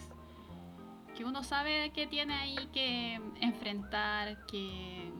que 1.17 1.25
uno 1.25 1.43
sabe 1.43 1.93
que 1.93 2.07
tiene 2.07 2.35
ahí 2.35 2.69
que 2.73 3.15
enfrentar, 3.41 4.45
que 4.47 5.11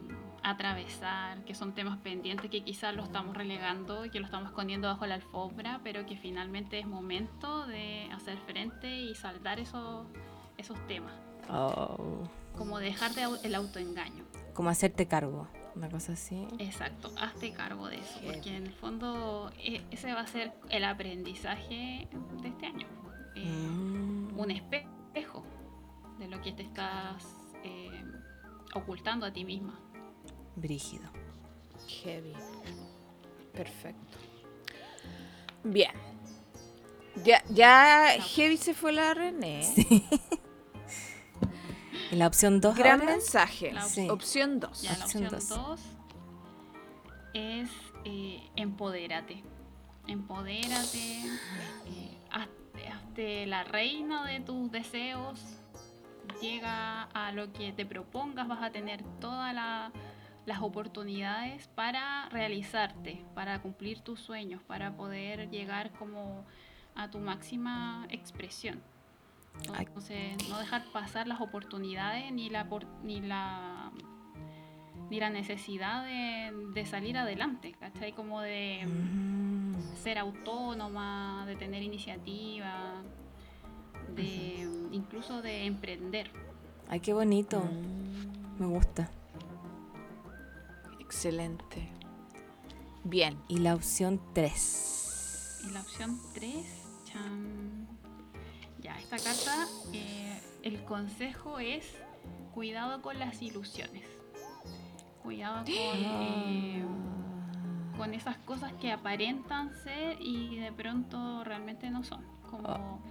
atravesar, 0.43 1.43
que 1.43 1.53
son 1.55 1.73
temas 1.73 1.97
pendientes 1.97 2.49
que 2.49 2.63
quizás 2.63 2.95
lo 2.95 3.03
estamos 3.03 3.35
relegando 3.35 4.05
y 4.05 4.09
que 4.09 4.19
lo 4.19 4.25
estamos 4.25 4.49
escondiendo 4.49 4.87
bajo 4.87 5.05
la 5.05 5.15
alfombra, 5.15 5.81
pero 5.83 6.05
que 6.05 6.15
finalmente 6.15 6.79
es 6.79 6.87
momento 6.87 7.65
de 7.65 8.09
hacer 8.13 8.37
frente 8.39 9.01
y 9.01 9.15
saldar 9.15 9.59
esos, 9.59 10.07
esos 10.57 10.77
temas. 10.87 11.13
Oh. 11.49 12.23
Como 12.55 12.79
dejar 12.79 13.13
de 13.13 13.27
el 13.43 13.55
autoengaño. 13.55 14.23
Como 14.53 14.69
hacerte 14.69 15.07
cargo, 15.07 15.47
una 15.77 15.89
cosa 15.89 16.13
así. 16.13 16.47
Exacto, 16.59 17.11
hazte 17.19 17.53
cargo 17.53 17.87
de 17.87 17.97
eso, 17.97 18.19
porque 18.25 18.55
en 18.55 18.65
el 18.65 18.73
fondo 18.73 19.51
e- 19.59 19.83
ese 19.91 20.13
va 20.13 20.21
a 20.21 20.27
ser 20.27 20.51
el 20.69 20.83
aprendizaje 20.83 22.07
de 22.41 22.47
este 22.49 22.65
año. 22.65 22.87
Eh, 23.35 23.45
Mm. 23.45 24.39
Un 24.39 24.51
espejo 24.51 25.43
de 26.19 26.27
lo 26.27 26.41
que 26.41 26.51
te 26.51 26.63
estás 26.63 27.23
eh, 27.63 28.03
ocultando 28.73 29.25
a 29.25 29.31
ti 29.31 29.43
misma. 29.45 29.79
Brígido. 30.55 31.09
Heavy. 31.87 32.33
Perfecto. 33.53 34.17
Bien. 35.63 35.91
Ya, 37.23 37.43
ya 37.49 38.11
Heavy 38.19 38.57
se 38.57 38.73
fue 38.73 38.91
la 38.93 39.13
René. 39.13 39.61
¿Y 42.11 42.15
la 42.15 42.27
opción 42.27 42.61
2 42.61 42.75
Gran 42.75 43.05
mensaje. 43.05 43.71
La 43.73 43.81
Sí. 43.83 44.09
Opción 44.09 44.59
2. 44.59 44.81
Ya 44.81 44.97
la 44.97 45.05
Opción 45.05 45.23
opción 45.25 45.49
dos. 45.49 45.49
2 45.49 45.81
es 47.33 47.69
eh, 48.05 48.41
empodérate. 48.55 49.43
Empodérate. 50.07 51.23
eh, 51.85 52.17
hazte, 52.31 52.87
hazte 52.87 53.45
la 53.45 53.63
reina 53.63 54.25
de 54.25 54.39
tus 54.39 54.71
deseos. 54.71 55.39
Llega 56.41 57.03
a 57.03 57.31
lo 57.31 57.51
que 57.51 57.73
te 57.73 57.85
propongas. 57.85 58.47
Vas 58.47 58.63
a 58.63 58.71
tener 58.71 59.03
todas 59.19 59.53
la- 59.53 59.91
las 60.45 60.61
oportunidades 60.61 61.67
para 61.75 62.29
realizarte, 62.29 63.21
para 63.35 63.61
cumplir 63.61 63.99
tus 63.99 64.21
sueños, 64.21 64.61
para 64.63 64.95
poder 64.95 65.49
llegar 65.49 65.91
como 65.91 66.45
a 66.95 67.09
tu 67.09 67.19
máxima 67.19 68.05
expresión. 68.09 68.81
Ay. 69.73 69.85
Entonces, 69.85 70.49
no 70.49 70.59
dejar 70.59 70.83
pasar 70.91 71.27
las 71.27 71.41
oportunidades 71.41 72.31
ni 72.31 72.49
la, 72.49 72.67
ni 73.03 73.21
la 73.21 73.91
ni 75.09 75.19
la 75.21 75.29
necesidad 75.29 76.03
de, 76.03 76.51
de 76.73 76.85
salir 76.85 77.17
adelante, 77.17 77.71
¿cachai? 77.79 78.11
Como 78.13 78.41
de 78.41 78.85
Mm. 78.85 79.75
ser 80.03 80.17
autónoma, 80.17 81.45
de 81.47 81.55
tener 81.55 81.81
iniciativa, 81.81 82.95
de 84.15 84.67
incluso 84.91 85.41
de 85.41 85.65
emprender. 85.65 86.29
Ay, 86.89 86.99
qué 86.99 87.13
bonito. 87.13 87.59
Mm, 87.61 88.59
Me 88.61 88.65
gusta. 88.65 89.09
Excelente. 90.99 91.87
Bien. 93.03 93.37
Y 93.47 93.59
la 93.59 93.75
opción 93.75 94.19
3. 94.33 95.61
Y 95.67 95.71
la 95.71 95.81
opción 95.81 96.19
3, 96.33 96.53
esta 98.97 99.17
carta, 99.17 99.67
eh, 99.93 100.41
el 100.63 100.83
consejo 100.83 101.59
es 101.59 101.95
cuidado 102.53 103.01
con 103.01 103.19
las 103.19 103.41
ilusiones. 103.41 104.03
Cuidado 105.21 105.63
con, 105.63 105.73
eh, 105.73 106.83
con 107.97 108.13
esas 108.13 108.37
cosas 108.37 108.73
que 108.73 108.91
aparentan 108.91 109.73
ser 109.83 110.17
y 110.21 110.57
de 110.57 110.71
pronto 110.71 111.43
realmente 111.43 111.89
no 111.89 112.03
son. 112.03 112.23
Como, 112.49 113.01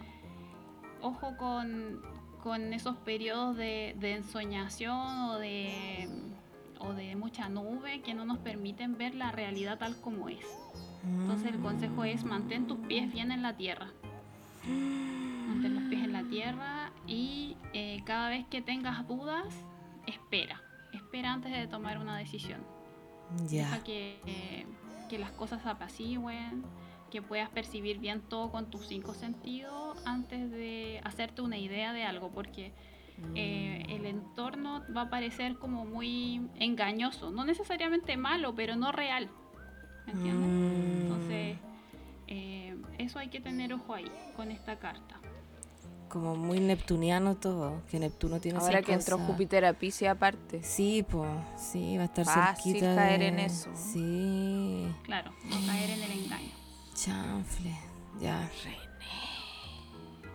ojo 1.02 1.36
con, 1.36 2.02
con 2.42 2.72
esos 2.72 2.96
periodos 2.98 3.56
de, 3.56 3.94
de 3.98 4.14
ensoñación 4.14 5.30
o 5.30 5.38
de, 5.38 6.08
o 6.78 6.92
de 6.92 7.16
mucha 7.16 7.48
nube 7.48 8.00
que 8.00 8.14
no 8.14 8.24
nos 8.24 8.38
permiten 8.38 8.96
ver 8.96 9.14
la 9.14 9.30
realidad 9.30 9.78
tal 9.78 10.00
como 10.00 10.28
es. 10.28 10.46
Entonces 11.04 11.52
el 11.54 11.60
consejo 11.60 12.04
es 12.04 12.24
mantén 12.24 12.66
tus 12.66 12.78
pies 12.78 13.12
bien 13.12 13.30
en 13.30 13.42
la 13.42 13.56
tierra. 13.56 13.88
Mantén 15.46 15.74
los 15.74 15.84
pies 15.84 16.04
en 16.04 16.12
la 16.12 16.24
tierra 16.24 16.92
y 17.06 17.56
eh, 17.72 18.02
cada 18.04 18.28
vez 18.28 18.46
que 18.46 18.62
tengas 18.62 19.06
dudas, 19.06 19.46
espera. 20.06 20.62
Espera 20.92 21.32
antes 21.32 21.52
de 21.52 21.66
tomar 21.66 21.98
una 21.98 22.16
decisión. 22.16 22.60
Deja 23.48 23.82
que, 23.82 24.20
eh, 24.26 24.66
que 25.08 25.18
las 25.18 25.30
cosas 25.32 25.62
se 25.62 25.68
apacigüen, 25.68 26.64
que 27.10 27.22
puedas 27.22 27.50
percibir 27.50 27.98
bien 27.98 28.20
todo 28.20 28.50
con 28.50 28.70
tus 28.70 28.86
cinco 28.88 29.14
sentidos 29.14 29.98
antes 30.04 30.50
de 30.50 31.00
hacerte 31.04 31.42
una 31.42 31.58
idea 31.58 31.92
de 31.92 32.04
algo, 32.04 32.30
porque 32.30 32.72
eh, 33.34 33.84
el 33.88 34.06
entorno 34.06 34.82
va 34.94 35.02
a 35.02 35.10
parecer 35.10 35.56
como 35.56 35.84
muy 35.84 36.48
engañoso, 36.56 37.30
no 37.30 37.44
necesariamente 37.44 38.16
malo, 38.16 38.54
pero 38.54 38.76
no 38.76 38.92
real. 38.92 39.30
¿Me 40.06 40.12
entiendes? 40.12 40.50
Mm. 40.50 41.02
Entonces, 41.02 41.58
eh, 42.26 42.76
eso 42.98 43.18
hay 43.18 43.28
que 43.28 43.40
tener 43.40 43.72
ojo 43.72 43.94
ahí 43.94 44.10
con 44.36 44.50
esta 44.50 44.78
carta. 44.78 45.20
Como 46.08 46.36
muy 46.36 46.60
neptuniano 46.60 47.34
todo. 47.36 47.82
Que 47.90 47.98
Neptuno 47.98 48.40
tiene 48.40 48.58
Ahora 48.58 48.80
que 48.82 48.92
entró. 48.92 49.18
Júpiter 49.18 49.64
a 49.64 49.72
Pisces 49.74 50.08
aparte. 50.08 50.62
Sí, 50.62 51.04
pues. 51.08 51.28
Sí, 51.58 51.96
va 51.96 52.04
a 52.04 52.06
estar 52.06 52.24
Fácil 52.24 52.72
cerquita. 52.74 52.94
caer 52.94 53.20
de- 53.20 53.26
en 53.28 53.38
eso. 53.40 53.70
Sí. 53.74 54.86
Claro, 55.02 55.32
no 55.44 55.56
caer 55.66 55.90
en 55.90 56.02
el 56.02 56.12
engaño. 56.24 56.52
Chanfle. 56.94 57.74
Ya. 58.20 58.48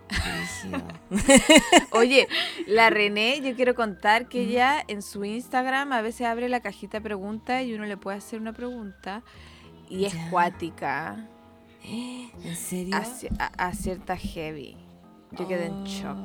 Brígido. 0.08 0.82
Oye, 1.92 2.28
la 2.66 2.90
René, 2.90 3.40
yo 3.40 3.56
quiero 3.56 3.74
contar 3.74 4.28
que 4.28 4.42
ella 4.42 4.84
en 4.86 5.00
su 5.02 5.24
Instagram 5.24 5.92
a 5.92 6.02
veces 6.02 6.26
abre 6.26 6.48
la 6.50 6.60
cajita 6.60 6.98
de 6.98 7.02
preguntas 7.02 7.64
y 7.64 7.72
uno 7.74 7.86
le 7.86 7.96
puede 7.96 8.18
hacer 8.18 8.38
una 8.40 8.52
pregunta 8.52 9.22
y 9.88 10.04
es 10.04 10.12
Ya. 10.12 10.30
cuática, 10.30 11.26
¿En 11.82 12.56
serio? 12.56 12.94
a- 13.38 13.66
acierta 13.68 14.16
heavy. 14.16 14.76
Yo 15.38 15.48
quedé 15.48 15.66
en 15.66 15.82
Oh. 15.82 15.86
shock. 15.86 16.16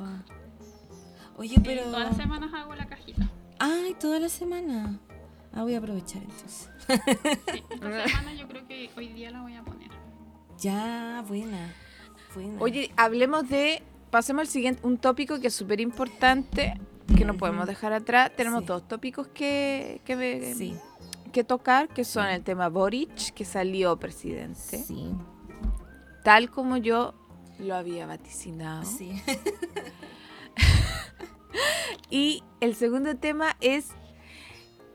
Oye, 1.36 1.54
Y 1.56 1.60
pero. 1.60 1.82
todas 1.84 2.08
las 2.08 2.16
semanas 2.16 2.52
hago 2.52 2.74
la 2.74 2.86
cajita. 2.86 3.28
Ay, 3.58 3.94
toda 3.98 4.18
la 4.20 4.28
semana. 4.28 4.98
Ah, 5.52 5.62
voy 5.62 5.74
a 5.74 5.78
aprovechar 5.78 6.22
entonces. 6.22 6.70
Sí, 6.86 6.88
esta 7.70 8.08
semana 8.08 8.34
yo 8.34 8.46
creo 8.48 8.66
que 8.66 8.90
hoy 8.96 9.08
día 9.08 9.30
la 9.30 9.42
voy 9.42 9.54
a 9.56 9.62
poner. 9.64 9.90
Ya, 10.58 11.24
buena. 11.26 11.72
Buena. 12.34 12.60
Oye, 12.60 12.90
hablemos 12.96 13.48
de, 13.48 13.82
pasemos 14.10 14.40
al 14.42 14.46
siguiente, 14.48 14.80
un 14.86 14.98
tópico 14.98 15.40
que 15.40 15.46
es 15.46 15.54
súper 15.54 15.80
importante, 15.80 16.74
que 17.16 17.24
no 17.24 17.34
podemos 17.36 17.66
dejar 17.66 17.92
atrás. 17.92 18.30
Tenemos 18.36 18.60
Sí. 18.62 18.66
dos 18.66 18.86
tópicos 18.86 19.28
que, 19.28 20.00
que, 20.04 20.54
Sí, 20.56 20.74
que 21.32 21.44
tocar, 21.44 21.88
que 21.88 22.04
son 22.04 22.26
el 22.26 22.42
tema 22.42 22.68
Boric, 22.68 23.32
que 23.32 23.44
salió 23.44 23.96
presidente, 23.98 24.78
sí, 24.78 25.12
tal 26.24 26.50
como 26.50 26.76
yo 26.76 27.14
lo 27.58 27.74
había 27.74 28.06
vaticinado. 28.06 28.84
sí. 28.84 29.12
Y 32.10 32.42
el 32.60 32.74
segundo 32.74 33.16
tema 33.16 33.56
es 33.60 33.88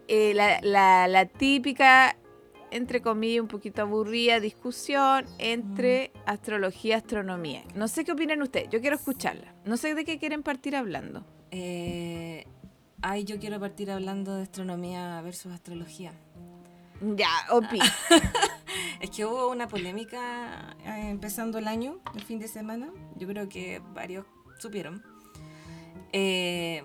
eh, 0.08 0.34
la, 0.34 0.60
la- 0.62 1.08
la 1.08 1.26
típica, 1.26 2.16
entre 2.72 3.02
comillas, 3.02 3.42
un 3.42 3.48
poquito 3.48 3.82
aburrida 3.84 4.40
discusión 4.40 5.26
entre 5.38 6.12
astrología 6.26 6.96
y 6.96 6.98
astronomía. 6.98 7.64
No 7.76 7.88
sé 7.88 8.04
qué 8.04 8.12
opinan 8.12 8.42
ustedes, 8.42 8.70
yo 8.70 8.82
quiero 8.82 8.96
escucharla. 8.96 9.54
No 9.66 9.78
sé 9.78 9.94
de 9.96 10.06
qué 10.06 10.18
quieren 10.20 10.44
partir 10.44 10.76
hablando. 10.76 11.26
Eh, 11.52 12.46
ay, 13.02 13.26
yo 13.26 13.40
quiero 13.40 13.60
partir 13.60 13.92
hablando 13.92 14.36
de 14.36 14.44
astronomía 14.44 15.22
versus 15.22 15.52
astrología. 15.54 16.14
Ya, 17.04 17.30
Opi. 17.52 17.80
Es 19.02 19.10
que 19.10 19.26
hubo 19.26 19.50
una 19.50 19.68
polémica 19.68 20.78
eh, 20.86 21.10
empezando 21.10 21.58
el 21.58 21.68
año, 21.68 22.00
el 22.16 22.24
fin 22.24 22.40
de 22.40 22.48
semana. 22.48 22.90
Yo 23.18 23.28
creo 23.28 23.50
que 23.50 23.82
varios 23.94 24.26
supieron. 24.58 25.04
Eh, 26.14 26.82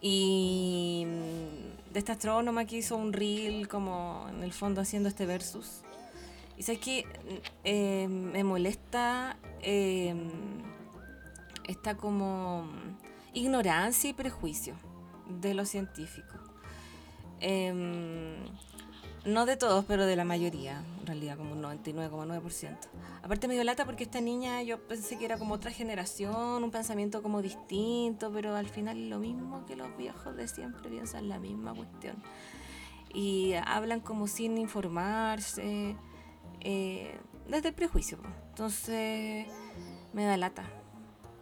y 0.00 1.04
mm, 1.06 1.92
de 1.92 1.98
esta 1.98 2.12
astrónoma 2.12 2.64
que 2.64 2.78
hizo 2.78 2.96
un 2.96 3.12
reel 3.12 3.68
como 3.68 4.26
en 4.30 4.42
el 4.42 4.52
fondo 4.52 4.80
haciendo 4.80 5.10
este 5.10 5.26
versus. 5.26 5.82
Y 6.56 6.62
sabes 6.62 6.80
que 6.80 7.06
eh, 7.64 8.08
me 8.08 8.42
molesta 8.44 9.36
eh, 9.60 10.14
esta 11.68 11.96
como 11.96 12.66
ignorancia 13.34 14.08
y 14.08 14.14
prejuicio 14.14 14.74
de 15.28 15.52
los 15.52 15.68
científicos. 15.68 16.40
No 19.24 19.46
de 19.46 19.56
todos, 19.56 19.84
pero 19.84 20.04
de 20.04 20.16
la 20.16 20.24
mayoría, 20.24 20.82
en 21.00 21.06
realidad, 21.06 21.36
como 21.36 21.52
un 21.52 21.62
99,9%. 21.62 22.76
Aparte 23.22 23.46
me 23.48 23.54
dio 23.54 23.62
lata 23.64 23.84
porque 23.84 24.04
esta 24.04 24.20
niña 24.20 24.62
yo 24.62 24.80
pensé 24.80 25.16
que 25.16 25.24
era 25.24 25.38
como 25.38 25.54
otra 25.54 25.70
generación, 25.70 26.64
un 26.64 26.70
pensamiento 26.70 27.22
como 27.22 27.40
distinto, 27.40 28.32
pero 28.32 28.56
al 28.56 28.68
final 28.68 29.08
lo 29.08 29.18
mismo 29.18 29.64
que 29.66 29.76
los 29.76 29.96
viejos 29.96 30.36
de 30.36 30.48
siempre 30.48 30.90
piensan 30.90 31.28
la 31.28 31.38
misma 31.38 31.74
cuestión. 31.74 32.16
Y 33.14 33.52
hablan 33.64 34.00
como 34.00 34.26
sin 34.26 34.58
informarse, 34.58 35.96
eh, 36.60 37.18
desde 37.48 37.68
el 37.68 37.74
prejuicio. 37.74 38.18
Entonces 38.48 39.46
me 40.12 40.24
da 40.24 40.36
lata, 40.36 40.64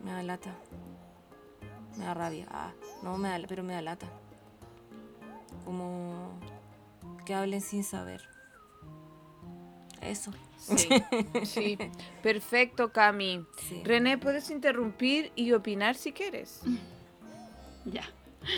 me 0.04 0.12
da 0.12 0.22
lata, 0.22 0.54
me 1.96 2.04
da 2.04 2.14
rabia. 2.14 2.46
Ah, 2.50 2.72
no, 3.02 3.16
me 3.16 3.28
da, 3.28 3.46
pero 3.48 3.62
me 3.62 3.72
da 3.72 3.82
lata. 3.82 4.06
como 5.64 6.38
que 7.30 7.34
hablen 7.36 7.60
sin 7.60 7.84
saber. 7.84 8.22
Eso. 10.02 10.32
Sí, 10.58 10.88
sí. 11.44 11.78
Perfecto, 12.24 12.90
Cami. 12.92 13.44
Sí. 13.68 13.82
René, 13.84 14.18
puedes 14.18 14.50
interrumpir 14.50 15.30
y 15.36 15.52
opinar 15.52 15.94
si 15.94 16.12
quieres. 16.12 16.62
Ya. 17.86 18.02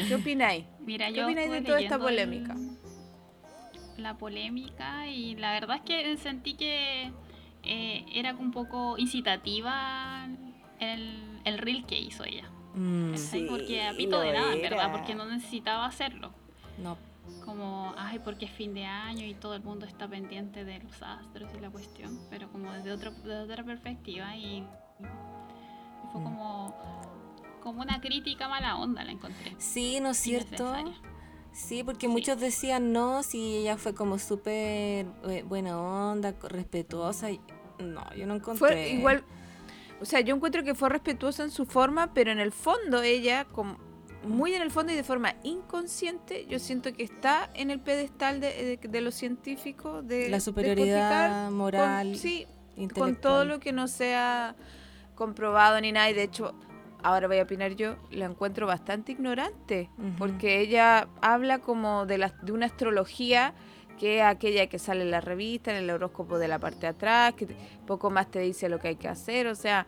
¿Qué 0.09 0.17
opináis? 0.17 0.65
Mira, 0.81 1.07
¿Qué 1.07 1.13
yo 1.15 1.27
opináis 1.27 1.49
de 1.51 1.61
toda 1.63 1.81
esta 1.81 1.97
polémica? 1.99 2.55
el- 2.55 4.03
la 4.03 4.19
polémica 4.19 5.07
y 5.07 5.37
la 5.37 5.53
verdad 5.53 5.77
es 5.77 5.83
que 5.83 6.17
sentí 6.17 6.55
que 6.55 7.13
eh, 7.63 8.05
era 8.13 8.35
un 8.35 8.51
poco 8.51 8.99
incitativa 8.99 10.27
el, 10.81 11.41
el 11.45 11.59
reel 11.59 11.87
que 11.87 12.01
hizo 12.01 12.25
ella. 12.25 12.51
Mm. 12.75 13.15
Sí, 13.17 13.47
porque 13.49 13.87
a 13.87 13.93
pito 13.93 14.19
de 14.21 14.33
nada, 14.33 14.55
en 14.55 14.63
verdad, 14.63 14.91
porque 14.91 15.15
no 15.15 15.25
necesitaba 15.27 15.85
hacerlo. 15.87 16.33
no. 16.79 16.97
Como, 17.45 17.93
ay, 17.97 18.19
porque 18.21 18.45
es 18.47 18.51
fin 18.53 18.73
de 18.75 18.85
año 18.85 19.25
y 19.27 19.35
todo 19.35 19.55
el 19.55 19.63
mundo 19.63 19.85
está 19.87 20.07
pendiente 20.09 20.65
de 20.65 20.79
los 20.81 21.03
astros 21.03 21.51
y 21.57 21.61
la 21.61 21.71
cuestión, 21.71 22.21
pero 22.31 22.51
como 22.53 22.73
desde, 22.73 22.93
otro, 22.93 23.11
desde 23.11 23.41
otra 23.41 23.65
perspectiva 23.65 24.37
y, 24.37 24.59
y 24.59 24.65
fue 26.13 26.21
Mm. 26.21 26.25
como, 26.25 26.75
como 27.63 27.81
una 27.83 28.01
crítica 28.01 28.49
mala 28.49 28.77
onda, 28.77 29.03
la 29.05 29.13
encontré. 29.13 29.55
Sí, 29.59 29.99
¿no 30.01 30.11
es 30.11 30.19
cierto? 30.19 30.75
Sí, 31.53 31.83
porque 31.85 32.07
Sí. 32.07 32.13
muchos 32.13 32.39
decían 32.41 32.93
no, 32.93 33.23
si 33.23 33.57
ella 33.59 33.77
fue 33.77 33.95
como 33.95 34.19
súper 34.19 35.07
eh, 35.29 35.45
buena 35.47 35.79
onda, 35.81 36.35
respetuosa. 36.43 37.31
y- 37.31 37.41
No, 37.79 38.03
yo 38.15 38.27
no 38.27 38.35
encontré. 38.35 38.59
Fue 38.59 38.89
igual, 38.91 39.25
o 40.01 40.05
sea, 40.05 40.21
yo 40.21 40.35
encuentro 40.37 40.63
que 40.63 40.75
fue 40.75 40.89
respetuosa 40.89 41.43
en 41.43 41.51
su 41.51 41.67
forma, 41.67 42.15
pero 42.15 42.31
en 42.31 42.39
el 42.41 42.53
fondo 42.53 43.03
ella, 43.03 43.45
como 43.47 43.77
muy 44.25 44.55
en 44.55 44.63
el 44.63 44.71
fondo 44.71 44.93
y 44.93 44.97
de 44.97 45.03
forma 45.05 45.35
inconsciente, 45.43 46.47
yo 46.47 46.59
siento 46.59 46.93
que 46.93 47.03
está 47.03 47.51
en 47.55 47.71
el 47.71 47.81
pedestal 47.81 48.41
de, 48.41 48.79
de- 48.81 48.89
de 48.89 49.01
los 49.01 49.15
científicos, 49.15 50.07
de 50.07 50.29
La 50.29 50.41
superioridad 50.41 51.51
moral, 51.51 52.17
sí, 52.17 52.47
con 52.95 53.17
todo 53.17 53.45
lo 53.45 53.61
que 53.61 53.73
no 53.73 53.89
sea 53.89 54.55
comprobado 55.15 55.81
ni 55.81 55.93
nada. 55.93 56.11
Y 56.11 56.15
de 56.15 56.23
hecho, 56.23 56.55
ahora 57.03 57.27
voy 57.27 57.39
a 57.39 57.43
opinar 57.43 57.75
yo, 57.75 57.97
la 58.11 58.27
encuentro 58.27 58.67
bastante 58.67 59.13
ignorante, 59.13 59.91
porque 60.19 60.61
ella 60.61 61.09
habla 61.21 61.59
como 61.59 62.07
de, 62.07 62.19
la, 62.19 62.29
de 62.43 62.53
una 62.53 62.67
astrología 62.67 63.55
que 63.99 64.19
es 64.19 64.23
aquella 64.25 64.67
que 64.69 64.79
sale 64.79 65.03
en 65.03 65.11
la 65.11 65.21
revista, 65.21 65.71
en 65.71 65.77
el 65.77 65.91
horóscopo 65.91 66.39
de 66.39 66.49
la 66.49 66.59
parte 66.59 66.81
de 66.81 66.87
atrás, 66.89 67.35
que 67.35 67.47
poco 67.87 68.11
más 68.11 68.31
te 68.31 68.41
dice 68.41 68.69
lo 68.69 68.79
que 68.81 68.89
hay 68.89 68.97
que 68.97 69.07
hacer. 69.09 69.47
O 69.47 69.55
sea, 69.55 69.87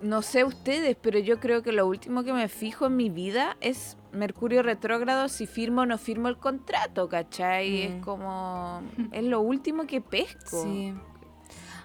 no 0.00 0.22
sé 0.22 0.44
ustedes, 0.44 0.96
pero 1.00 1.18
yo 1.18 1.40
creo 1.40 1.62
que 1.62 1.72
lo 1.72 1.86
último 1.86 2.22
que 2.24 2.32
me 2.32 2.48
fijo 2.48 2.86
en 2.86 2.96
mi 2.96 3.10
vida 3.10 3.56
es 3.60 3.96
Mercurio 4.12 4.62
retrógrado, 4.62 5.28
si 5.28 5.46
firmo 5.46 5.82
o 5.82 5.86
no 5.86 5.98
firmo 5.98 6.28
el 6.28 6.38
contrato, 6.38 7.08
¿cachai? 7.08 7.70
Mm. 7.70 7.92
Es 7.92 8.04
como, 8.04 8.82
es 9.12 9.24
lo 9.24 9.40
último 9.40 9.86
que 9.86 10.00
pesco. 10.00 10.62
Sí, 10.62 10.94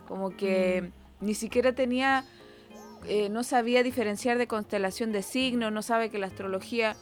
Como 0.08 0.32
que 0.32 0.91
ni 1.21 1.34
siquiera 1.34 1.73
tenía, 1.73 2.26
eh, 3.08 3.30
no 3.30 3.43
sabía 3.43 3.84
diferenciar 3.84 4.38
de 4.38 4.47
constelación 4.47 5.12
de 5.12 5.21
signos, 5.21 5.71
no 5.71 5.82
sabe 5.82 6.10
que 6.10 6.19
la 6.19 6.28
astrología 6.28 6.95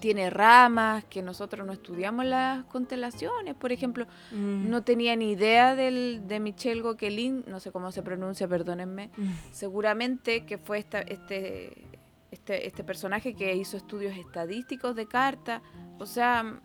tiene 0.00 0.30
ramas, 0.30 1.04
que 1.04 1.22
nosotros 1.22 1.66
no 1.66 1.72
estudiamos 1.72 2.24
las 2.24 2.64
constelaciones, 2.66 3.54
por 3.54 3.72
ejemplo. 3.72 4.06
Mm, 4.32 4.68
No 4.70 4.82
tenía 4.82 5.16
ni 5.16 5.32
idea 5.32 5.74
del, 5.74 6.22
de 6.26 6.40
Michel 6.40 6.82
Gauquelin, 6.82 7.44
no 7.46 7.60
sé 7.60 7.72
cómo 7.72 7.92
se 7.92 8.02
pronuncia, 8.02 8.46
perdónenme. 8.48 9.10
mm. 9.16 9.30
Seguramente 9.52 10.44
que 10.44 10.58
fue 10.58 10.78
esta, 10.78 11.00
este, 11.00 11.84
este, 12.30 12.66
este 12.66 12.84
personaje 12.84 13.34
que 13.34 13.54
hizo 13.54 13.76
estudios 13.76 14.16
estadísticos 14.16 14.94
de 14.96 15.06
cartas. 15.06 15.62
O 15.98 16.06
sea, 16.06 16.60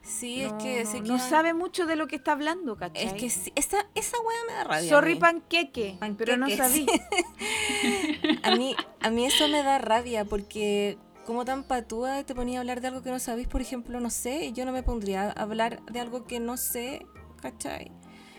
Sí, 0.00 0.42
no, 0.42 0.56
es 0.56 0.62
que 0.62 0.86
se 0.86 1.00
no 1.00 1.18
sabe 1.18 1.52
mucho 1.52 1.84
de 1.84 1.94
lo 1.96 2.06
que 2.06 2.16
está 2.16 2.32
hablando, 2.32 2.76
¿cachai? 2.76 3.06
Es 3.08 3.12
que 3.12 3.28
sí, 3.28 3.52
esa, 3.56 3.76
esa 3.94 4.16
wea 4.20 4.38
me 4.46 4.52
da 4.54 4.64
rabia. 4.64 4.88
Sorry 4.88 5.16
panqueque, 5.16 5.98
pero 6.16 6.38
no 6.38 6.46
sí. 6.48 6.86
A 8.42 8.56
mí, 8.56 8.74
a 9.00 9.10
mí 9.10 9.26
eso 9.26 9.48
me 9.48 9.62
da 9.62 9.78
rabia 9.78 10.24
porque 10.24 10.96
como 11.28 11.44
tan 11.44 11.62
patúa 11.62 12.24
te 12.24 12.34
ponía 12.34 12.56
a 12.58 12.60
hablar 12.62 12.80
de 12.80 12.88
algo 12.88 13.02
que 13.02 13.10
no 13.10 13.18
sabéis, 13.18 13.48
por 13.48 13.60
ejemplo, 13.60 14.00
no 14.00 14.08
sé, 14.08 14.50
yo 14.54 14.64
no 14.64 14.72
me 14.72 14.82
pondría 14.82 15.24
a 15.28 15.42
hablar 15.42 15.84
de 15.84 16.00
algo 16.00 16.24
que 16.24 16.40
no 16.40 16.56
sé, 16.56 17.04
¿cachai? 17.42 17.92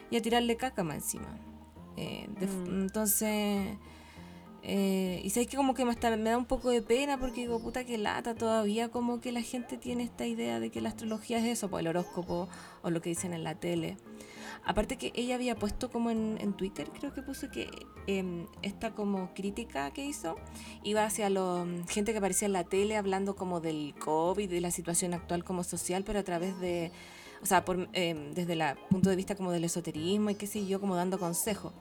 Y 0.10 0.18
a 0.18 0.22
tirarle 0.24 0.58
caca 0.58 0.84
más 0.84 0.96
encima. 0.96 1.38
Eh, 1.98 2.28
de- 2.40 2.48
Mm. 2.48 2.82
Entonces, 2.82 3.78
eh, 4.64 5.22
y 5.24 5.30
sabéis 5.30 5.50
que 5.52 5.58
como 5.58 5.76
que 5.76 5.86
me, 5.86 5.96
me 6.18 6.30
da 6.32 6.38
un 6.40 6.46
poco 6.46 6.72
de 6.72 6.82
pena 6.82 7.20
porque 7.20 7.42
digo, 7.42 7.60
puta 7.62 7.84
que 7.86 8.00
lata 8.00 8.34
todavía, 8.34 8.90
como 8.90 9.22
que 9.22 9.32
la 9.34 9.44
gente 9.44 9.78
tiene 9.78 10.02
esta 10.02 10.26
idea 10.26 10.60
de 10.60 10.72
que 10.72 10.82
la 10.82 10.90
astrología 10.90 11.38
es 11.38 11.46
eso, 11.46 11.70
pues 11.70 11.82
el 11.82 11.90
horóscopo 11.90 12.50
o 12.82 12.90
lo 12.90 13.02
que 13.04 13.10
dicen 13.10 13.34
en 13.34 13.44
la 13.44 13.54
tele. 13.54 13.98
Aparte 14.66 14.98
que 14.98 15.12
ella 15.16 15.36
había 15.36 15.56
puesto 15.56 15.90
como 15.90 16.12
en, 16.12 16.38
en 16.40 16.54
Twitter, 16.54 16.90
creo 16.98 17.14
que 17.14 17.22
puso 17.24 17.50
que 17.50 17.70
em, 18.08 18.46
esta 18.62 18.92
como 18.92 19.34
crítica 19.34 19.92
que 19.92 20.06
hizo 20.06 20.36
iba 20.84 21.04
hacia 21.06 21.30
la 21.30 21.66
gente 21.88 22.12
que 22.12 22.20
aparecía 22.20 22.46
en 22.46 22.54
la 22.54 22.64
tele 22.64 22.96
hablando 22.98 23.36
como 23.36 23.62
del 23.62 23.96
COVID, 24.00 24.50
de 24.50 24.62
la 24.62 24.72
situación 24.72 25.14
actual 25.14 25.44
como 25.44 25.64
social, 25.64 26.04
pero 26.04 26.20
a 26.20 26.24
través 26.24 26.60
de, 26.60 26.92
o 27.42 27.46
sea, 27.46 27.66
por, 27.66 27.90
em, 27.94 28.32
desde 28.34 28.54
el 28.54 28.62
punto 28.90 29.10
de 29.10 29.16
vista 29.16 29.36
como 29.36 29.52
del 29.52 29.64
esoterismo 29.64 30.30
y 30.30 30.36
qué 30.36 30.46
sé 30.46 30.66
yo, 30.68 30.80
como 30.80 30.96
dando 30.96 31.18
consejos. 31.20 31.74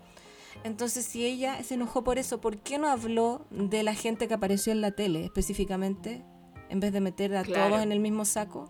Entonces, 0.65 1.05
si 1.05 1.25
ella 1.25 1.63
se 1.63 1.75
enojó 1.75 2.03
por 2.03 2.19
eso, 2.19 2.41
¿por 2.41 2.59
qué 2.59 2.79
no 2.79 2.89
habló 2.89 3.47
de 3.51 3.83
la 3.83 3.95
gente 3.95 4.27
que 4.29 4.35
apareció 4.35 4.73
en 4.73 4.81
la 4.81 4.93
tele 4.93 5.25
específicamente? 5.25 6.25
En 6.69 6.81
vez 6.81 6.93
de 6.93 7.01
meter 7.01 7.35
a 7.37 7.43
Claro. 7.45 7.71
todos 7.71 7.83
en 7.83 7.93
el 7.93 8.01
mismo 8.01 8.25
saco, 8.25 8.69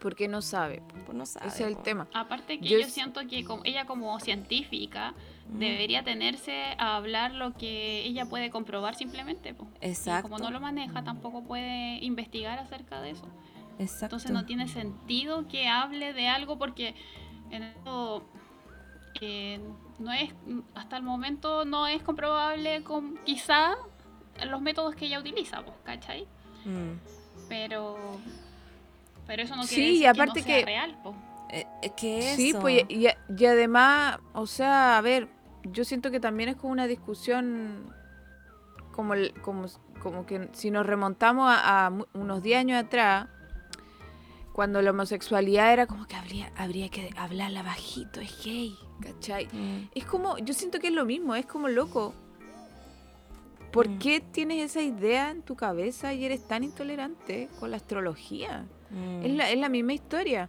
Porque 0.00 0.28
no 0.28 0.42
sabe. 0.42 0.82
pues 1.06 1.16
no 1.16 1.24
sabe. 1.26 1.46
Ese 1.48 1.62
es 1.64 1.68
el 1.70 1.76
po. 1.76 1.82
tema. 1.82 2.08
Aparte 2.14 2.58
que 2.58 2.68
Yo 2.68 2.82
siento 2.84 3.26
que 3.26 3.44
como- 3.44 3.62
ella 3.64 3.86
como 3.86 4.18
científica 4.20 5.14
Mm. 5.48 5.58
debería 5.58 6.04
tenerse 6.04 6.74
a 6.78 6.96
hablar 6.96 7.32
lo 7.32 7.54
que 7.54 8.04
ella 8.04 8.26
puede 8.26 8.50
comprobar 8.50 8.94
simplemente. 8.94 9.54
po. 9.54 9.66
Y 9.80 9.86
Exacto. 9.88 10.28
como 10.28 10.38
no 10.38 10.50
lo 10.50 10.60
maneja, 10.60 11.02
tampoco 11.04 11.42
puede 11.44 11.98
investigar 12.04 12.58
acerca 12.58 13.00
de 13.00 13.10
eso. 13.10 13.26
Exacto. 13.78 14.16
Entonces 14.16 14.30
no 14.32 14.44
tiene 14.44 14.68
sentido 14.68 15.46
que 15.48 15.68
hable 15.68 16.12
de 16.12 16.28
algo 16.28 16.58
porque 16.58 16.94
en 17.50 17.62
eso 17.62 18.22
eh, 19.20 19.58
no 19.98 20.12
es 20.12 20.32
hasta 20.74 20.96
el 20.96 21.02
momento 21.02 21.64
no 21.64 21.86
es 21.88 22.02
comprobable 22.02 22.84
con 22.84 23.16
quizá 23.24 23.74
los 24.46 24.60
métodos 24.60 24.94
que 24.94 25.06
ella 25.06 25.18
utiliza, 25.18 25.62
pues, 25.64 25.76
¿cachai? 25.84 26.26
Mm. 26.64 26.92
Pero 27.48 27.96
pero 29.28 29.42
eso 29.44 29.54
no 29.54 29.62
Sí, 29.62 29.76
quiere 29.76 29.90
y 29.90 29.92
decir 29.92 30.08
aparte 30.08 30.32
que 30.32 30.40
no 30.40 30.46
sea 30.46 30.58
que- 30.58 30.64
real, 30.64 30.98
pues. 31.04 31.16
Eh, 31.50 31.66
es 31.82 31.92
que 31.92 32.22
Sí, 32.36 32.50
eso. 32.50 32.58
pues 32.60 32.82
y, 32.88 33.06
y 33.06 33.46
además, 33.46 34.18
o 34.34 34.46
sea, 34.48 34.98
a 34.98 35.00
ver, 35.00 35.28
yo 35.62 35.84
siento 35.84 36.10
que 36.10 36.18
también 36.20 36.48
es 36.48 36.56
como 36.56 36.72
una 36.72 36.86
discusión 36.88 37.94
como, 38.92 39.14
el- 39.14 39.32
como, 39.42 39.66
como 40.02 40.26
que 40.26 40.48
si 40.52 40.70
nos 40.72 40.84
remontamos 40.86 41.48
a, 41.50 41.90
unos 42.14 42.42
10 42.42 42.58
años 42.58 42.84
atrás, 42.84 43.28
cuando 44.52 44.82
la 44.82 44.90
homosexualidad 44.90 45.72
era 45.72 45.86
como 45.86 46.06
que 46.08 46.16
habría, 46.16 46.50
habría 46.56 46.88
que 46.88 47.10
hablarla 47.16 47.62
bajito, 47.62 48.20
es 48.20 48.42
gay, 48.44 48.74
¿cachai? 49.00 49.46
Mm. 49.52 49.88
Es 49.94 50.04
como, 50.04 50.36
yo 50.38 50.52
siento 50.52 50.80
que 50.80 50.88
es 50.88 50.92
lo 50.92 51.04
mismo, 51.04 51.34
es 51.36 51.46
como 51.46 51.68
loco. 51.68 52.12
¿Por 53.72 53.88
Mm. 53.88 53.98
qué 53.98 54.20
tienes 54.20 54.70
esa 54.70 54.82
idea 54.82 55.30
en 55.30 55.42
tu 55.42 55.54
cabeza 55.56 56.12
y 56.14 56.24
eres 56.24 56.46
tan 56.46 56.64
intolerante 56.64 57.48
con 57.60 57.70
la 57.70 57.76
astrología? 57.76 58.66
Mm. 58.90 59.24
Es 59.24 59.32
la, 59.34 59.50
es 59.50 59.58
la 59.58 59.68
misma 59.68 59.92
historia. 59.92 60.48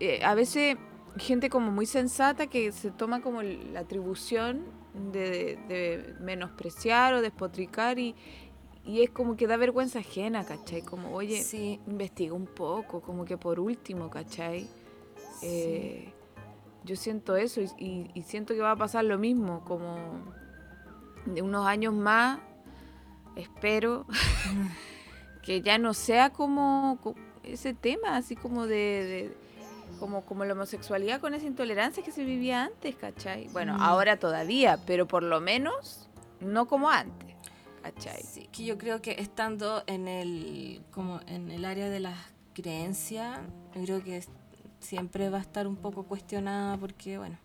Eh, 0.00 0.20
a 0.24 0.34
veces 0.34 0.76
gente 1.16 1.48
como 1.48 1.70
muy 1.70 1.86
sensata 1.86 2.46
que 2.48 2.72
se 2.72 2.90
toma 2.90 3.20
como 3.22 3.42
la 3.42 3.80
atribución 3.80 4.64
de, 5.12 5.58
de 5.68 6.14
menospreciar 6.20 7.14
o 7.14 7.22
despotricar 7.22 7.98
y, 7.98 8.14
y 8.84 9.02
es 9.02 9.10
como 9.10 9.36
que 9.36 9.46
da 9.46 9.56
vergüenza 9.56 10.00
ajena, 10.00 10.44
¿cachai? 10.44 10.82
Como, 10.82 11.14
oye, 11.14 11.42
Sí, 11.42 11.80
investiga 11.86 12.34
un 12.34 12.46
poco, 12.46 13.00
como 13.00 13.24
que 13.24 13.36
por 13.38 13.58
último, 13.60 14.10
¿cachai? 14.10 14.68
sí. 15.40 15.46
Eh, 15.46 16.12
yo 16.84 16.96
siento 16.96 17.36
eso 17.36 17.62
y, 17.62 17.68
y- 17.78 18.10
y 18.14 18.22
siento 18.22 18.52
que 18.54 18.60
va 18.60 18.72
a 18.72 18.76
pasar 18.76 19.04
lo 19.06 19.18
mismo, 19.18 19.64
como 19.64 19.96
de 21.26 21.42
unos 21.42 21.66
años 21.66 21.92
más, 21.94 22.38
espero 23.36 24.06
que 25.42 25.60
ya 25.62 25.78
no 25.78 25.94
sea 25.94 26.30
como 26.30 26.98
co- 27.02 27.14
ese 27.42 27.74
tema, 27.74 28.16
así 28.16 28.36
como 28.36 28.66
de, 28.66 28.76
de- 28.76 29.36
como, 29.98 30.22
como 30.22 30.44
la 30.44 30.54
homosexualidad 30.54 31.20
con 31.20 31.34
esa 31.34 31.46
intolerancia 31.46 32.02
que 32.02 32.10
se 32.10 32.24
vivía 32.24 32.64
antes, 32.64 32.96
¿cachai? 32.96 33.48
Bueno, 33.52 33.74
Mm. 33.78 33.82
ahora 33.82 34.18
todavía, 34.18 34.78
pero 34.86 35.06
por 35.06 35.22
lo 35.22 35.40
menos 35.40 36.08
no 36.40 36.66
como 36.66 36.90
antes, 36.90 37.34
¿cachai? 37.82 38.22
Sí, 38.22 38.48
que 38.52 38.64
yo 38.64 38.76
creo 38.78 39.00
que 39.02 39.12
estando 39.18 39.82
en 39.86 40.08
el 40.08 40.82
como 40.90 41.20
en 41.26 41.50
el 41.50 41.64
área 41.64 41.88
de 41.88 42.00
las 42.00 42.18
creencias, 42.54 43.38
yo 43.74 43.82
creo 43.84 44.02
que 44.02 44.24
siempre 44.80 45.30
va 45.30 45.38
a 45.38 45.40
estar 45.42 45.66
un 45.66 45.76
poco 45.76 46.04
cuestionada 46.04 46.76
porque 46.76 47.16
bueno, 47.18 47.38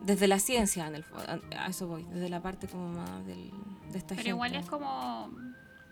desde 0.00 0.26
la 0.28 0.38
ciencia 0.38 0.86
en 0.86 0.94
el 0.96 1.04
a 1.54 1.64
a 1.64 1.66
eso 1.68 1.86
voy, 1.86 2.04
desde 2.04 2.28
la 2.28 2.40
parte 2.40 2.66
como 2.68 2.88
más 2.88 3.24
del, 3.26 3.50
de 3.90 3.98
esta 3.98 4.08
Pero 4.08 4.16
gente. 4.16 4.28
igual 4.30 4.54
es 4.56 4.66
como 4.66 5.30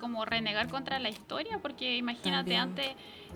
como 0.01 0.25
renegar 0.25 0.69
contra 0.69 1.01
la 1.01 1.09
historia, 1.09 1.59
porque 1.61 1.97
imagínate 1.97 2.55
También. 2.55 2.61
antes 2.61 2.87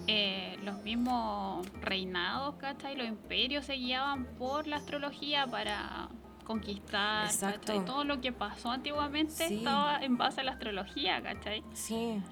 eh, 0.07 0.57
los 0.63 0.81
mismos 0.85 1.67
reinados, 1.81 2.55
¿cachai? 2.55 2.95
Los 2.97 3.09
imperios 3.09 3.65
se 3.67 3.75
guiaban 3.75 4.27
por 4.39 4.69
la 4.69 4.77
astrología 4.77 5.45
para 5.49 6.09
conquistar, 6.45 7.27
Exacto. 7.27 7.59
¿cachai? 7.73 7.85
Todo 7.85 8.05
lo 8.05 8.21
que 8.21 8.31
pasó 8.33 8.71
antiguamente 8.71 9.49
Sí. 9.49 9.57
estaba 9.57 9.99
en 10.05 10.17
base 10.17 10.43
a 10.43 10.45
la 10.45 10.53
astrología, 10.53 11.21
¿cachai? 11.21 11.65
Sí. 11.73 12.23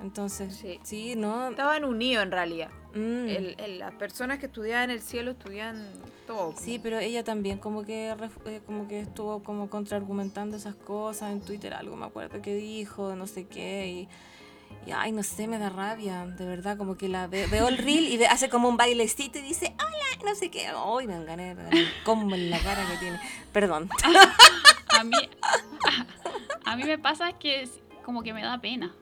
Entonces, 0.00 0.54
Sí. 0.54 0.78
sí, 0.84 1.14
¿no? 1.16 1.48
Estaban 1.48 1.84
unidos 1.84 2.22
en 2.24 2.30
realidad. 2.30 2.68
Mm. 2.94 3.28
El- 3.28 3.56
el- 3.58 3.78
las 3.78 3.92
personas 3.94 4.38
que 4.38 4.46
estudiaban 4.46 4.90
el 4.90 5.00
cielo 5.00 5.32
estudiaban 5.32 5.84
todo. 6.26 6.54
Sí, 6.56 6.78
pero 6.78 6.98
ella 6.98 7.24
también 7.24 7.58
como 7.58 7.84
que 7.84 8.10
eh, 8.46 8.60
como 8.64 8.86
que 8.86 9.00
estuvo 9.00 9.42
como 9.42 9.68
contraargumentando 9.68 10.56
esas 10.56 10.74
cosas 10.76 11.32
en 11.32 11.40
Twitter, 11.40 11.74
algo 11.74 11.96
me 11.96 12.06
acuerdo 12.06 12.40
que 12.42 12.54
dijo, 12.54 13.16
no 13.16 13.26
sé 13.26 13.46
qué, 13.46 13.86
y, 13.88 14.08
y, 14.88 14.92
ay, 14.92 15.10
no 15.12 15.22
sé, 15.22 15.48
me 15.48 15.58
da 15.58 15.68
rabia, 15.68 16.26
de 16.26 16.46
verdad, 16.46 16.76
como 16.78 16.96
que 16.96 17.08
la 17.08 17.26
ve- 17.26 17.46
veo 17.46 17.66
el 17.68 17.78
reel 17.78 18.06
y 18.06 18.16
ve- 18.18 18.26
hace 18.28 18.48
como 18.48 18.68
un 18.68 18.76
bailecito 18.76 19.38
y 19.38 19.42
dice, 19.42 19.74
hola, 19.78 20.24
no 20.30 20.34
sé 20.34 20.50
qué, 20.50 20.66
ay, 20.68 21.06
me 21.06 21.24
gané, 21.24 21.54
me 21.54 21.64
gané, 21.64 21.86
como 22.04 22.34
en 22.34 22.50
la 22.50 22.58
cara 22.60 22.86
que 22.86 22.96
tiene, 22.98 23.20
perdón. 23.52 23.88
A 24.98 25.04
mí, 25.04 25.16
a 26.64 26.76
mí 26.76 26.82
me 26.84 26.98
pasa 26.98 27.32
que 27.34 27.62
es 27.62 27.70
como 28.04 28.22
que 28.22 28.32
me 28.32 28.42
da 28.42 28.58
pena. 28.60 28.92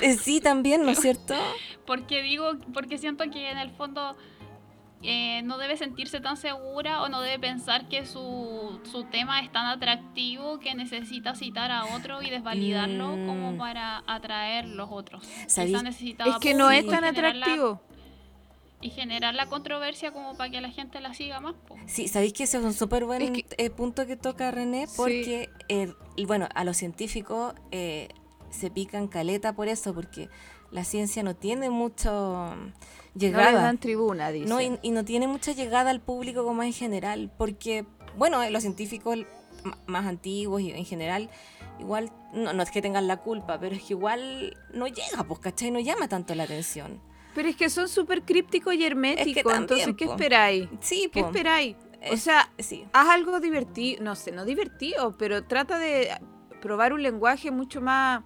Eh, 0.00 0.14
Sí, 0.16 0.40
también, 0.40 0.82
¿no 0.82 0.90
es 0.90 1.00
cierto? 1.00 1.34
Porque 1.86 2.22
digo, 2.22 2.52
porque 2.74 2.98
siento 2.98 3.24
que 3.30 3.50
en 3.50 3.58
el 3.58 3.70
fondo 3.70 4.16
eh, 5.02 5.42
no 5.44 5.58
debe 5.58 5.76
sentirse 5.76 6.20
tan 6.20 6.36
segura 6.36 7.02
o 7.02 7.08
no 7.08 7.20
debe 7.20 7.38
pensar 7.38 7.88
que 7.88 8.04
su, 8.04 8.80
su 8.90 9.04
tema 9.04 9.40
es 9.40 9.52
tan 9.52 9.66
atractivo 9.66 10.58
que 10.58 10.74
necesita 10.74 11.34
citar 11.36 11.70
a 11.70 11.84
otro 11.96 12.20
y 12.20 12.30
desvalidarlo 12.30 13.16
Mm. 13.16 13.26
como 13.26 13.56
para 13.56 14.02
atraer 14.08 14.66
los 14.66 14.88
otros. 14.90 15.22
¿Sabéis? 15.46 15.74
Quizá 15.74 15.82
necesitaba 15.84 16.30
Es 16.32 16.36
que 16.38 16.54
no 16.54 16.70
es 16.72 16.84
tan 16.86 17.02
la- 17.02 17.08
atractivo. 17.10 17.80
y 18.80 18.90
generar 18.90 19.34
la 19.34 19.46
controversia 19.46 20.12
como 20.12 20.36
para 20.36 20.50
que 20.50 20.60
la 20.60 20.70
gente 20.70 21.00
la 21.00 21.14
siga 21.14 21.40
más. 21.40 21.54
po. 21.66 21.76
Sí, 21.86 22.06
sabéis 22.08 22.32
que 22.32 22.42
ese 22.44 22.58
es 22.58 22.64
un 22.64 22.74
súper 22.74 23.04
buen 23.04 23.22
Es 23.22 23.30
que- 23.30 23.46
eh, 23.56 23.70
punto 23.70 24.04
que 24.06 24.16
toca 24.16 24.50
René, 24.50 24.86
Sí. 24.88 24.94
porque, 24.96 25.48
eh, 25.68 25.92
y 26.16 26.24
bueno, 26.26 26.48
a 26.54 26.64
los 26.64 26.76
científicos 26.76 27.54
eh, 27.70 28.08
se 28.50 28.70
pican 28.70 29.08
caleta 29.08 29.54
por 29.54 29.68
eso, 29.68 29.94
porque 29.94 30.28
la 30.70 30.84
ciencia 30.84 31.22
no 31.22 31.34
tiene 31.34 31.70
mucho 31.70 32.52
mm, 32.54 32.66
No 32.66 32.72
llegada. 33.14 33.52
les 33.52 33.62
dan 33.62 33.78
tribuna, 33.78 34.30
dice. 34.30 34.48
No, 34.48 34.60
y, 34.60 34.78
y 34.82 34.90
no 34.90 35.04
tiene 35.04 35.26
mucha 35.26 35.52
llegada 35.52 35.90
al 35.90 36.00
público 36.00 36.44
como 36.44 36.62
en 36.62 36.72
general, 36.72 37.30
porque, 37.38 37.86
bueno, 38.16 38.42
eh, 38.42 38.50
los 38.50 38.62
científicos 38.62 39.18
más 39.86 40.06
antiguos 40.06 40.60
y 40.62 40.70
en 40.70 40.84
general, 40.84 41.30
igual, 41.80 42.12
no, 42.32 42.52
no 42.52 42.62
es 42.62 42.70
que 42.70 42.82
tengan 42.82 43.06
la 43.06 43.18
culpa, 43.18 43.58
pero 43.58 43.74
es 43.74 43.82
que 43.82 43.94
igual 43.94 44.56
no 44.72 44.86
llega, 44.86 45.24
pues, 45.26 45.40
¿cachai? 45.40 45.70
No 45.70 45.80
llama 45.80 46.08
tanto 46.08 46.34
la 46.34 46.44
atención. 46.44 47.00
Pero 47.34 47.48
es 47.48 47.56
que 47.56 47.70
son 47.70 47.88
súper 47.88 48.22
crípticos 48.22 48.74
y 48.74 48.84
herméticos. 48.84 49.42
también, 49.42 49.62
entonces, 49.62 49.94
¿qué 49.96 50.06
po. 50.06 50.12
esperáis? 50.12 50.68
Sí, 50.80 51.08
¿Qué 51.12 51.20
po, 51.20 51.26
esperáis? 51.26 51.76
O 52.10 52.14
eh, 52.14 52.16
sea, 52.16 52.50
sí. 52.58 52.84
haz 52.92 53.08
algo 53.08 53.40
divertido, 53.40 54.02
no 54.02 54.14
sé, 54.14 54.32
no 54.32 54.44
divertido, 54.44 55.16
pero 55.18 55.44
trata 55.44 55.78
de 55.78 56.10
probar 56.60 56.92
un 56.92 57.02
lenguaje 57.02 57.50
mucho 57.50 57.80
más 57.80 58.22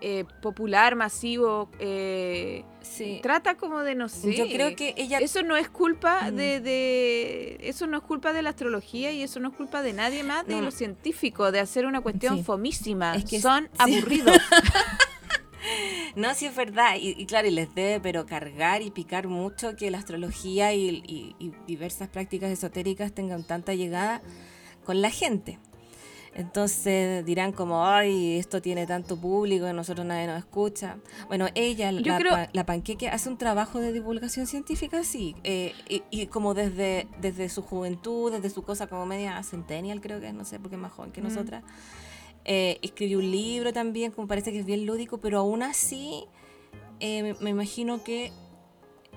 eh, 0.00 0.24
popular, 0.42 0.94
masivo. 0.96 1.68
eh, 1.78 2.64
Sí. 2.80 3.18
Trata 3.22 3.56
como 3.56 3.80
de, 3.80 3.94
no 3.94 4.08
sé. 4.08 4.34
Yo 4.34 4.46
creo 4.46 4.74
que 4.74 4.94
ella 4.96 5.18
Eso 5.18 5.42
no 5.42 5.56
es 5.56 5.68
culpa 5.68 6.30
Mm. 6.30 6.36
de, 6.36 6.60
de- 6.60 7.58
Eso 7.62 7.86
no 7.86 7.98
es 7.98 8.02
culpa 8.02 8.32
de 8.32 8.40
la 8.42 8.50
astrología 8.50 9.12
y 9.12 9.22
eso 9.22 9.40
no 9.40 9.48
es 9.50 9.54
culpa 9.54 9.82
de 9.82 9.92
nadie 9.92 10.22
más 10.24 10.46
de 10.46 10.54
No, 10.54 10.62
los 10.62 10.74
científicos, 10.74 11.52
de 11.52 11.60
hacer 11.60 11.84
una 11.84 12.00
cuestión 12.00 12.38
Sí. 12.38 12.44
fomísima. 12.44 13.14
Es 13.14 13.24
que 13.26 13.40
Son 13.40 13.64
sí. 13.64 13.70
aburridos. 13.78 14.36
No, 16.14 16.34
sí 16.34 16.46
es 16.46 16.56
verdad, 16.56 16.96
y, 16.98 17.10
y 17.10 17.26
claro, 17.26 17.46
y 17.48 17.50
les 17.50 17.72
debe 17.74 18.00
pero 18.00 18.26
cargar 18.26 18.80
y 18.82 18.90
picar 18.90 19.28
mucho 19.28 19.76
que 19.76 19.90
la 19.90 19.98
astrología 19.98 20.72
y, 20.72 21.02
y- 21.06 21.36
y 21.38 21.52
diversas 21.66 22.08
prácticas 22.08 22.50
esotéricas 22.50 23.12
tengan 23.12 23.44
tanta 23.44 23.74
llegada 23.74 24.22
con 24.84 25.02
la 25.02 25.10
gente. 25.10 25.58
Entonces 26.38 27.24
dirán 27.26 27.50
como, 27.52 27.84
ay, 27.84 28.38
esto 28.38 28.62
tiene 28.62 28.86
tanto 28.86 29.16
público, 29.20 29.70
nosotros 29.72 30.06
nadie 30.06 30.28
nos 30.28 30.38
escucha. 30.38 30.96
Bueno, 31.26 31.48
ella, 31.56 31.90
Yo 31.90 32.00
la, 32.12 32.16
creo- 32.18 32.32
pa- 32.32 32.48
la 32.52 32.64
panqueque, 32.64 33.08
hace 33.08 33.28
un 33.28 33.36
trabajo 33.38 33.80
de 33.80 33.92
divulgación 33.92 34.46
científica, 34.46 35.02
sí, 35.02 35.34
eh, 35.42 35.72
y, 35.88 36.04
y 36.10 36.26
como 36.28 36.54
desde, 36.54 37.08
desde 37.20 37.48
su 37.48 37.62
juventud, 37.62 38.30
desde 38.30 38.50
su 38.50 38.62
cosa 38.62 38.86
como 38.86 39.04
media 39.04 39.42
centennial, 39.42 40.00
creo 40.00 40.20
que 40.20 40.28
es, 40.28 40.34
no 40.34 40.44
sé, 40.44 40.60
porque 40.60 40.76
es 40.76 40.80
más 40.80 40.92
joven 40.92 41.10
que 41.10 41.20
Mm. 41.20 41.24
nosotras. 41.24 41.64
Eh, 42.44 42.78
escribió 42.82 43.18
un 43.18 43.30
libro 43.30 43.72
también, 43.72 44.12
como 44.12 44.28
parece 44.28 44.52
que 44.52 44.60
es 44.60 44.64
bien 44.64 44.86
lúdico, 44.86 45.18
pero 45.18 45.40
aún 45.40 45.62
así 45.64 46.24
eh, 47.00 47.22
me, 47.24 47.34
me 47.40 47.50
imagino 47.50 48.04
que 48.04 48.30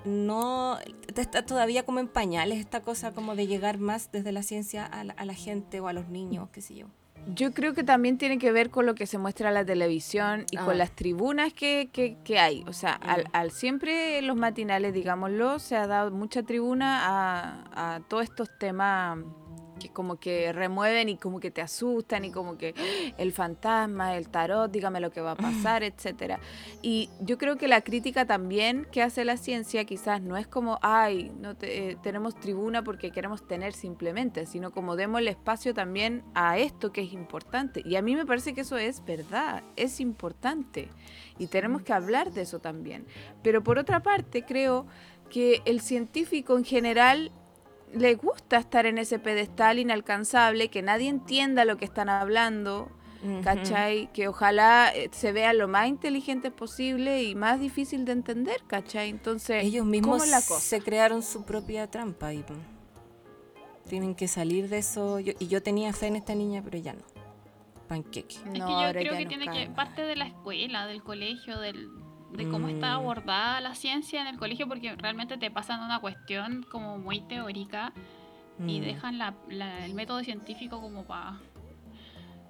no 0.05 0.79
está 1.15 1.45
todavía 1.45 1.83
como 1.83 1.99
en 1.99 2.07
pañales 2.07 2.59
esta 2.59 2.81
cosa 2.81 3.11
como 3.13 3.35
de 3.35 3.45
llegar 3.45 3.77
más 3.77 4.11
desde 4.11 4.31
la 4.31 4.41
ciencia 4.41 4.85
a 4.87 5.03
la, 5.03 5.13
a 5.13 5.25
la 5.25 5.35
gente 5.35 5.79
o 5.79 5.87
a 5.87 5.93
los 5.93 6.09
niños, 6.09 6.49
qué 6.51 6.61
sé 6.61 6.73
yo. 6.73 6.87
Yo 7.27 7.51
creo 7.53 7.73
que 7.73 7.83
también 7.83 8.17
tiene 8.17 8.37
que 8.39 8.51
ver 8.51 8.69
con 8.71 8.85
lo 8.85 8.95
que 8.95 9.05
se 9.05 9.17
muestra 9.17 9.49
en 9.49 9.53
la 9.53 9.63
televisión 9.65 10.45
y 10.51 10.57
Ah. 10.57 10.65
con 10.65 10.77
las 10.77 10.91
tribunas 10.91 11.53
que, 11.53 11.89
que- 11.93 12.17
que 12.23 12.39
hay. 12.39 12.63
O 12.67 12.73
sea, 12.73 12.93
al, 12.93 13.23
Mm. 13.25 13.27
al 13.33 13.51
siempre 13.51 14.17
en 14.17 14.27
los 14.27 14.35
matinales, 14.35 14.93
digámoslo, 14.93 15.59
se 15.59 15.75
ha 15.75 15.87
dado 15.87 16.11
mucha 16.11 16.43
tribuna 16.43 17.01
a, 17.73 17.95
a 17.95 17.99
todos 18.01 18.23
estos 18.23 18.49
temas 18.57 19.19
que 19.81 19.89
como 19.89 20.17
que 20.19 20.53
remueven 20.53 21.09
y 21.09 21.17
como 21.17 21.39
que 21.39 21.51
te 21.51 21.61
asustan 21.61 22.25
y 22.25 22.31
como 22.31 22.57
que 22.57 22.73
¡ah! 22.77 23.13
el 23.17 23.31
fantasma, 23.31 24.15
el 24.15 24.29
tarot, 24.29 24.71
dígame 24.71 24.99
lo 24.99 25.11
que 25.11 25.21
va 25.21 25.31
a 25.31 25.35
pasar, 25.35 25.83
etcétera. 25.83 26.39
Y 26.81 27.09
yo 27.19 27.37
creo 27.37 27.57
que 27.57 27.67
la 27.67 27.81
crítica 27.81 28.25
también 28.25 28.87
que 28.91 29.01
hace 29.01 29.25
la 29.25 29.37
ciencia 29.37 29.85
quizás 29.85 30.21
no 30.21 30.37
es 30.37 30.47
como, 30.47 30.79
ay, 30.81 31.31
no 31.39 31.55
te- 31.55 31.91
eh, 31.91 31.97
tenemos 32.03 32.35
tribuna 32.39 32.83
porque 32.83 33.11
queremos 33.11 33.47
tener 33.47 33.73
simplemente, 33.73 34.45
sino 34.45 34.71
como 34.71 34.95
demos 34.95 35.21
el 35.21 35.27
espacio 35.27 35.73
también 35.73 36.23
a 36.33 36.57
esto 36.57 36.91
que 36.91 37.01
es 37.01 37.13
importante. 37.13 37.81
Y 37.85 37.95
a 37.95 38.01
mí 38.01 38.15
me 38.15 38.25
parece 38.25 38.53
que 38.53 38.61
eso 38.61 38.77
es 38.77 39.03
verdad, 39.05 39.63
es 39.75 39.99
importante. 39.99 40.89
Y 41.39 41.47
tenemos 41.47 41.81
que 41.81 41.93
hablar 41.93 42.31
de 42.31 42.41
eso 42.41 42.59
también. 42.59 43.05
Pero 43.41 43.63
por 43.63 43.77
otra 43.79 44.01
parte, 44.03 44.43
creo 44.43 44.85
que 45.29 45.61
el 45.65 45.79
científico 45.81 46.57
en 46.57 46.65
general 46.65 47.31
le 47.93 48.15
gusta 48.15 48.57
estar 48.57 48.85
en 48.85 48.97
ese 48.97 49.19
pedestal 49.19 49.79
inalcanzable, 49.79 50.69
que 50.69 50.81
nadie 50.81 51.09
entienda 51.09 51.65
lo 51.65 51.77
que 51.77 51.85
están 51.85 52.09
hablando, 52.09 52.89
Ujú. 53.23 53.41
¿cachai? 53.43 54.11
Que 54.13 54.27
ojalá 54.27 54.91
eh, 54.95 55.09
se 55.11 55.31
vea 55.31 55.53
lo 55.53 55.67
más 55.67 55.87
inteligente 55.87 56.51
posible 56.51 57.23
y 57.23 57.35
más 57.35 57.59
difícil 57.59 58.05
de 58.05 58.13
entender, 58.13 58.61
¿cachai? 58.67 59.09
Entonces, 59.09 59.63
Ellos 59.63 59.81
¿cómo 59.81 59.91
mismos 59.91 60.23
es 60.23 60.29
la 60.31 60.37
cosa? 60.41 60.59
se 60.59 60.81
crearon 60.81 61.21
su 61.21 61.43
propia 61.43 61.87
trampa 61.89 62.33
y 62.33 62.43
tienen 63.87 64.15
que 64.15 64.27
salir 64.27 64.69
de 64.69 64.77
eso. 64.79 65.19
Yo- 65.19 65.33
y 65.39 65.47
yo 65.47 65.61
tenía 65.61 65.91
fe 65.93 66.07
en 66.07 66.15
esta 66.15 66.33
niña, 66.33 66.61
pero 66.63 66.77
ya 66.77 66.93
no. 66.93 67.01
Panqueque. 67.87 68.35
Es 68.35 68.45
No, 68.45 68.51
que 68.53 68.59
yo 68.59 68.65
ahora 68.67 68.91
creo 69.01 69.11
ya 69.11 69.17
que 69.17 69.23
no 69.25 69.29
tiene 69.29 69.45
que 69.51 69.69
parte 69.71 70.03
de 70.03 70.15
la 70.15 70.25
escuela, 70.27 70.87
del 70.87 71.03
colegio, 71.03 71.59
del, 71.59 71.89
de 72.33 72.47
cómo 72.49 72.67
está 72.69 72.87
Mm. 72.97 73.01
abordada 73.01 73.61
la 73.61 73.75
ciencia 73.75 74.21
en 74.21 74.27
el 74.27 74.37
colegio, 74.37 74.67
porque 74.67 74.95
realmente 74.95 75.37
te 75.37 75.51
pasan 75.51 75.83
una 75.83 75.99
cuestión 75.99 76.63
como 76.71 76.97
muy 76.97 77.19
teórica 77.21 77.93
y 78.59 78.79
Mm. 78.79 78.83
dejan 78.83 79.17
la- 79.17 79.35
la- 79.49 79.85
el 79.85 79.93
método 79.93 80.23
científico 80.23 80.79
como 80.81 81.03
para 81.05 81.39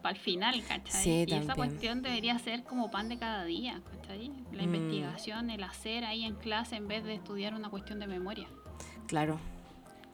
el 0.10 0.18
final, 0.18 0.62
¿cachai? 0.68 1.02
Sí, 1.04 1.26
y 1.28 1.34
esa 1.34 1.54
cuestión 1.56 2.02
debería 2.02 2.38
ser 2.40 2.64
como 2.64 2.90
pan 2.92 3.08
de 3.10 3.18
cada 3.18 3.44
día, 3.46 3.82
¿cachai? 3.92 4.32
La 4.52 4.64
Mm. 4.64 4.66
investigación, 4.76 5.50
el 5.50 5.64
hacer 5.64 6.06
ahí 6.06 6.26
en 6.26 6.36
clase 6.36 6.76
en 6.76 6.88
vez 6.88 7.04
de 7.04 7.14
estudiar 7.16 7.54
una 7.54 7.70
cuestión 7.70 8.00
de 8.00 8.08
memoria. 8.08 8.48
Claro, 9.08 9.38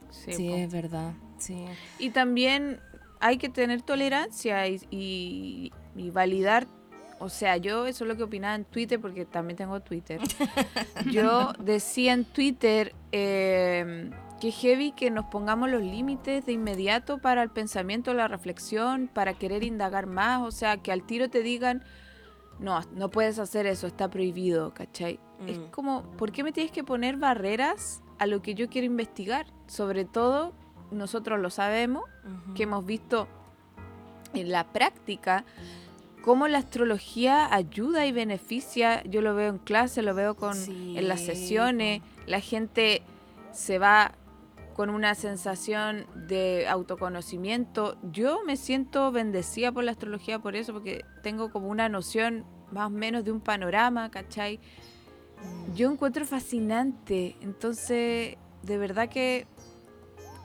Sí, 0.09 0.47
es 0.53 0.71
verdad. 0.71 1.13
Sí. 1.37 1.65
Y 1.99 2.09
también 2.11 2.79
hay 3.19 3.37
que 3.37 3.49
tener 3.49 3.81
tolerancia 3.81 4.65
y, 4.67 4.79
y- 4.89 5.71
y 5.95 6.09
validar. 6.11 6.67
O 7.19 7.29
sea, 7.29 7.57
yo 7.57 7.85
eso 7.87 8.03
es 8.03 8.07
lo 8.07 8.15
que 8.15 8.23
opinaba 8.23 8.55
en 8.55 8.65
Twitter, 8.65 8.99
porque 9.01 9.25
también 9.25 9.57
tengo 9.57 9.79
Twitter. 9.79 10.19
Yo 11.11 11.53
decía 11.59 12.13
en 12.13 12.25
Twitter 12.25 12.93
eh, 13.11 14.11
que 14.39 14.51
heavy 14.51 14.91
que 14.91 15.09
nos 15.09 15.25
pongamos 15.25 15.69
los 15.69 15.81
límites 15.81 16.45
de 16.45 16.51
inmediato 16.51 17.17
para 17.17 17.41
el 17.41 17.49
pensamiento, 17.49 18.13
la 18.13 18.27
reflexión, 18.27 19.09
para 19.11 19.33
querer 19.33 19.63
indagar 19.63 20.05
más. 20.05 20.41
O 20.43 20.51
sea, 20.51 20.77
que 20.77 20.91
al 20.91 21.03
tiro 21.03 21.27
te 21.29 21.41
digan, 21.41 21.83
no, 22.59 22.79
no 22.93 23.09
puedes 23.09 23.39
hacer 23.39 23.65
eso, 23.65 23.87
está 23.87 24.09
prohibido, 24.09 24.73
¿cachai? 24.73 25.19
Es 25.47 25.57
Mm. 25.57 25.65
como, 25.71 26.03
¿por 26.17 26.31
qué 26.31 26.43
me 26.43 26.51
tienes 26.51 26.71
que 26.71 26.83
poner 26.83 27.17
barreras 27.17 28.01
a 28.19 28.25
lo 28.27 28.41
que 28.43 28.53
yo 28.53 28.69
quiero 28.69 28.85
investigar? 28.85 29.47
Sobre 29.67 30.05
todo, 30.05 30.53
nosotros 30.91 31.39
lo 31.39 31.49
sabemos, 31.49 32.03
que 32.55 32.63
hemos 32.63 32.85
visto 32.85 33.27
en 34.33 34.51
la 34.51 34.65
práctica 34.65 35.45
cómo 36.27 36.49
la 36.49 36.57
astrología 36.57 37.55
ayuda 37.55 38.05
y 38.05 38.11
beneficia. 38.11 39.01
Yo 39.05 39.21
lo 39.21 39.33
veo 39.33 39.49
en 39.49 39.59
clase, 39.59 40.01
lo 40.01 40.13
veo 40.13 40.35
con, 40.35 40.55
Sí, 40.55 40.97
en 40.97 41.07
las 41.07 41.21
sesiones. 41.21 42.01
La 42.25 42.41
gente 42.41 43.01
se 43.53 43.79
va 43.79 44.11
con 44.75 44.89
una 44.89 45.15
sensación 45.15 46.05
de 46.27 46.67
autoconocimiento. 46.67 47.97
Yo 48.11 48.41
me 48.45 48.57
siento 48.57 49.09
bendecida 49.13 49.71
por 49.71 49.85
la 49.85 49.91
astrología 49.91 50.39
por 50.39 50.57
eso, 50.57 50.73
porque 50.73 51.05
tengo 51.23 51.49
como 51.49 51.69
una 51.69 51.87
noción 51.87 52.43
más 52.73 52.87
o 52.87 52.89
menos 52.89 53.23
de 53.23 53.31
un 53.31 53.39
panorama, 53.39 54.11
¿cachai? 54.11 54.59
Yo 55.77 55.89
encuentro 55.89 56.25
fascinante. 56.25 57.37
Entonces, 57.39 58.35
de 58.63 58.77
verdad 58.77 59.07
que, 59.07 59.47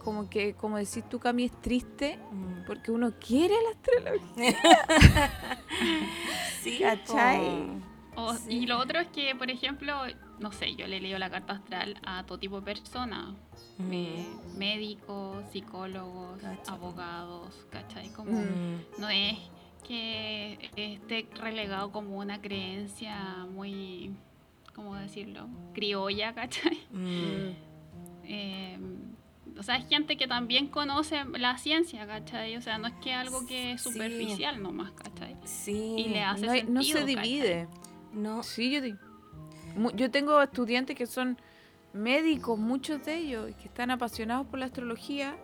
como 0.03 0.29
que, 0.29 0.55
como 0.55 0.77
decís 0.77 1.09
tú, 1.09 1.19
Cami, 1.19 1.45
es 1.45 1.61
triste, 1.61 2.19
Mm. 2.31 2.65
porque 2.67 2.91
uno 2.91 3.13
quiere 3.19 3.55
la 3.63 3.71
astrología, 3.71 4.57
Sí, 6.63 6.79
¿cachai? 6.83 7.67
po. 8.15 8.23
O- 8.23 8.35
Sí. 8.35 8.51
Y 8.59 8.67
lo 8.67 8.79
otro 8.79 9.01
es 9.01 9.09
que, 9.09 9.35
por 9.35 9.51
ejemplo, 9.51 9.95
no 10.39 10.53
sé, 10.53 10.75
yo 10.75 10.87
le 10.87 11.01
leo 11.01 11.19
la 11.19 11.31
carta 11.31 11.55
astral 11.55 11.99
a 12.05 12.25
todo 12.25 12.39
tipo 12.39 12.57
de 12.61 12.63
personas. 12.63 13.35
Mm. 13.79 13.91
eh, 13.93 14.27
médicos, 14.59 15.45
psicólogos, 15.51 16.39
abogados, 16.69 17.67
¿cachai? 17.71 18.11
Como 18.11 18.33
Mm. 18.33 19.01
no 19.01 19.09
es 19.09 19.39
que 19.87 20.71
esté 20.77 21.27
relegado 21.41 21.91
como 21.91 22.19
una 22.19 22.41
creencia 22.41 23.47
muy, 23.51 24.15
¿cómo 24.75 24.95
decirlo? 24.97 25.49
Criolla, 25.75 26.35
¿cachai? 26.35 26.79
Mm. 26.91 27.53
Eh, 28.25 28.79
o 29.59 29.63
sea, 29.63 29.77
es 29.77 29.89
gente 29.89 30.17
que 30.17 30.27
también 30.27 30.69
conoce 30.69 31.25
la 31.39 31.59
ciencia, 31.59 32.07
¿cachai? 32.07 32.57
O 32.57 32.61
sea, 32.63 32.79
no 32.79 32.89
es 32.89 32.95
que 33.03 33.13
algo 33.13 33.47
que 33.47 33.73
es 33.73 33.83
Sí. 33.83 33.91
superficial 33.91 34.63
nomás, 34.63 34.93
¿cachai? 34.93 35.37
Sí. 35.45 35.95
Y 35.99 36.09
le 36.09 36.23
hace 36.23 36.65
No, 36.65 36.73
no 36.75 36.83
se 36.83 37.05
divide. 37.05 37.69
No. 38.13 38.43
Sí, 38.43 38.71
yo, 38.71 39.91
yo 39.95 40.11
tengo 40.11 40.41
estudiantes 40.43 40.97
que 40.97 41.07
son 41.07 41.39
médicos, 41.93 42.59
muchos 42.59 43.05
de 43.05 43.17
ellos, 43.19 43.55
que 43.57 43.69
están 43.69 43.91
apasionados 43.91 44.47
por 44.47 44.59
la 44.59 44.67
astrología 44.67 45.37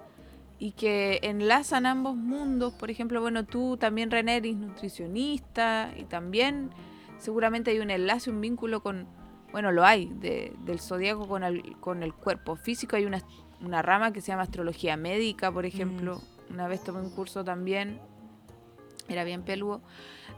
y 0.58 0.72
que 0.72 1.20
enlazan 1.22 1.86
ambos 1.86 2.16
mundos. 2.16 2.72
Por 2.74 2.90
ejemplo, 2.90 3.20
bueno, 3.20 3.44
tú 3.44 3.76
también, 3.76 4.10
René, 4.10 4.36
eres 4.36 4.56
nutricionista 4.56 5.92
y 5.96 6.04
también 6.04 6.70
seguramente 7.18 7.70
hay 7.70 7.78
un 7.80 7.90
enlace, 7.90 8.30
un 8.30 8.40
vínculo 8.40 8.82
con, 8.82 9.06
bueno, 9.52 9.72
lo 9.72 9.84
hay, 9.84 10.06
de- 10.06 10.54
del 10.64 10.80
zodiaco 10.80 11.26
con 11.28 11.42
el, 11.44 11.76
con 11.80 12.02
el 12.02 12.12
cuerpo 12.14 12.56
físico. 12.56 12.96
Hay 12.96 13.04
una, 13.04 13.22
una 13.62 13.82
rama 13.82 14.12
que 14.12 14.20
se 14.20 14.28
llama 14.28 14.42
astrología 14.42 14.96
médica, 14.96 15.50
por 15.52 15.66
ejemplo. 15.66 16.20
Una 16.50 16.66
vez 16.68 16.82
tomé 16.82 17.00
un 17.00 17.10
curso 17.10 17.44
también, 17.44 18.00
era 19.08 19.24
bien 19.24 19.42
peludo. 19.42 19.82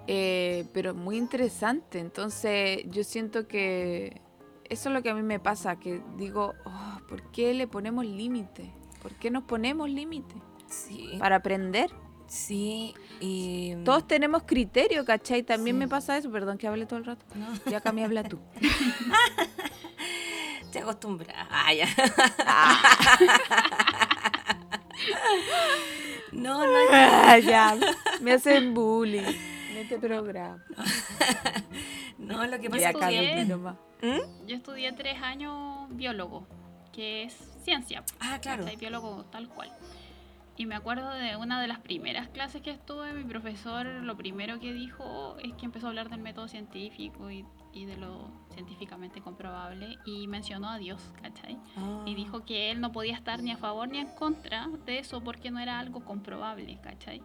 Eh, 0.06 0.66
pero 0.72 0.94
muy 0.94 1.16
interesante. 1.16 1.98
Entonces 1.98 2.83
yo 2.90 3.04
siento 3.04 3.46
que 3.46 4.20
eso 4.68 4.88
es 4.88 4.94
lo 4.94 5.02
que 5.02 5.11
a 5.11 5.14
mí 5.14 5.22
me 5.22 5.38
pasa, 5.38 5.76
que 5.76 6.00
digo, 6.16 6.54
oh, 6.64 6.98
¿por 7.09 7.22
qué 7.30 7.54
le 7.54 7.66
ponemos 7.66 8.04
límite? 8.06 8.72
¿Por 9.02 9.12
qué 9.14 9.30
nos 9.30 9.44
ponemos 9.44 9.88
límite? 9.88 10.35
Sí. 10.68 11.16
Para 11.18 11.37
aprender. 11.37 11.90
Sí. 12.26 12.94
Y. 13.20 13.74
Todos 13.85 14.06
tenemos 14.06 14.44
criterio, 14.44 15.04
¿cachai? 15.04 15.42
También 15.42 15.76
Sí. 15.76 15.80
me 15.80 15.88
pasa 15.88 16.16
eso, 16.16 16.30
perdón 16.30 16.59
que 16.59 16.68
hable 16.68 16.87
todo 16.87 16.98
el 17.00 17.04
rato. 17.04 17.24
No, 17.35 17.48
Ya 17.70 17.78
acá 17.78 17.92
me 17.92 18.04
habla 18.04 18.22
tú. 18.24 18.38
te 20.70 20.78
acostumbras. 20.78 21.35
Ah, 21.50 21.72
ya. 21.72 21.87
no, 26.33 26.64
no. 26.64 26.72
Ah, 26.92 27.38
ya, 27.38 27.76
me 28.20 28.33
hacen 28.33 28.74
bullying 28.74 29.22
en 29.70 29.76
este 29.78 29.98
programa. 29.98 30.62
No, 32.18 32.46
lo 32.46 32.61
que 32.61 32.70
pasa 32.70 32.90
es 32.90 33.48
nomás. 33.48 33.76
¿Mm? 34.02 34.46
Yo 34.46 34.54
estudié 34.54 34.92
tres 34.92 35.20
años 35.22 35.88
biólogo, 35.90 36.46
que 36.92 37.24
es 37.24 37.35
ciencia. 37.64 38.04
Ah, 38.20 38.38
claro. 38.40 38.66
Biólogo 38.78 39.24
tal 39.33 39.48
cual. 39.48 39.72
Y 40.56 40.66
me 40.66 40.74
acuerdo 40.74 41.11
de 41.14 41.37
una 41.37 41.61
de 41.61 41.66
las 41.66 41.80
primeras 41.80 42.28
clases 42.28 42.61
que 42.61 42.70
estuve, 42.70 43.14
mi 43.14 43.24
profesor 43.24 43.87
lo 43.87 44.16
primero 44.16 44.61
que 44.61 44.74
dijo 44.74 45.38
es 45.42 45.54
que 45.54 45.64
empezó 45.64 45.87
a 45.87 45.88
hablar 45.88 46.11
del 46.11 46.20
método 46.20 46.46
científico 46.48 47.30
y, 47.30 47.46
y 47.72 47.87
de 47.87 47.96
lo 47.96 48.30
científicamente 48.61 49.23
comprobable 49.23 49.99
y 50.05 50.27
mencionó 50.27 50.68
a 50.68 50.77
Dios, 50.77 51.01
¿cachai? 51.23 51.59
Ah. 51.79 52.03
Y 52.05 52.14
dijo 52.14 52.44
que 52.44 52.70
él 52.70 52.81
no 52.81 52.92
podía 52.92 53.14
estar 53.14 53.42
ni 53.42 53.51
a 53.51 53.57
favor 53.57 53.88
ni 53.88 53.99
en 53.99 54.09
contra 54.09 54.68
de 54.85 54.99
eso 54.99 55.23
porque 55.23 55.51
no 55.51 55.59
era 55.61 55.79
algo 55.79 56.05
comprobable, 56.05 56.79
¿cachai? 56.83 57.23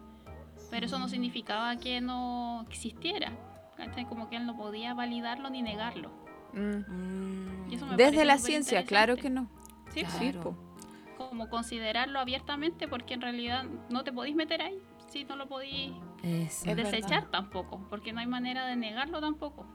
Pero 0.70 0.86
eso 0.86 0.98
no 0.98 1.08
significaba 1.08 1.76
que 1.76 2.00
no 2.00 2.62
existiera, 2.62 3.32
¿cachai? 3.76 4.06
Como 4.06 4.30
que 4.30 4.36
él 4.36 4.46
no 4.46 4.56
podía 4.56 4.94
validarlo 4.94 5.50
ni 5.50 5.60
negarlo. 5.60 6.10
Mm. 6.54 6.90
Mm. 6.90 7.70
Y 7.70 7.74
eso 7.74 7.86
me 7.86 7.96
Desde 7.96 8.24
la 8.24 8.38
ciencia, 8.38 8.84
claro 8.84 9.16
que 9.16 9.28
no. 9.28 9.50
Sí, 9.92 10.00
Claro. 10.00 10.18
Sí, 10.18 10.32
po. 10.32 10.56
como 11.18 11.48
considerarlo 11.48 12.18
abiertamente 12.18 12.88
porque 12.88 13.14
en 13.14 13.20
realidad 13.20 13.64
no 13.90 14.04
te 14.04 14.12
podís 14.12 14.34
meter 14.34 14.62
ahí 14.62 14.78
si 15.08 15.24
no 15.24 15.36
lo 15.36 15.46
podís. 15.48 15.92
Es 16.22 16.64
desechar 16.64 17.10
verdad. 17.10 17.30
tampoco, 17.30 17.86
porque 17.90 18.12
no 18.12 18.20
hay 18.20 18.26
manera 18.26 18.66
de 18.66 18.76
negarlo 18.76 19.20
tampoco. 19.20 19.66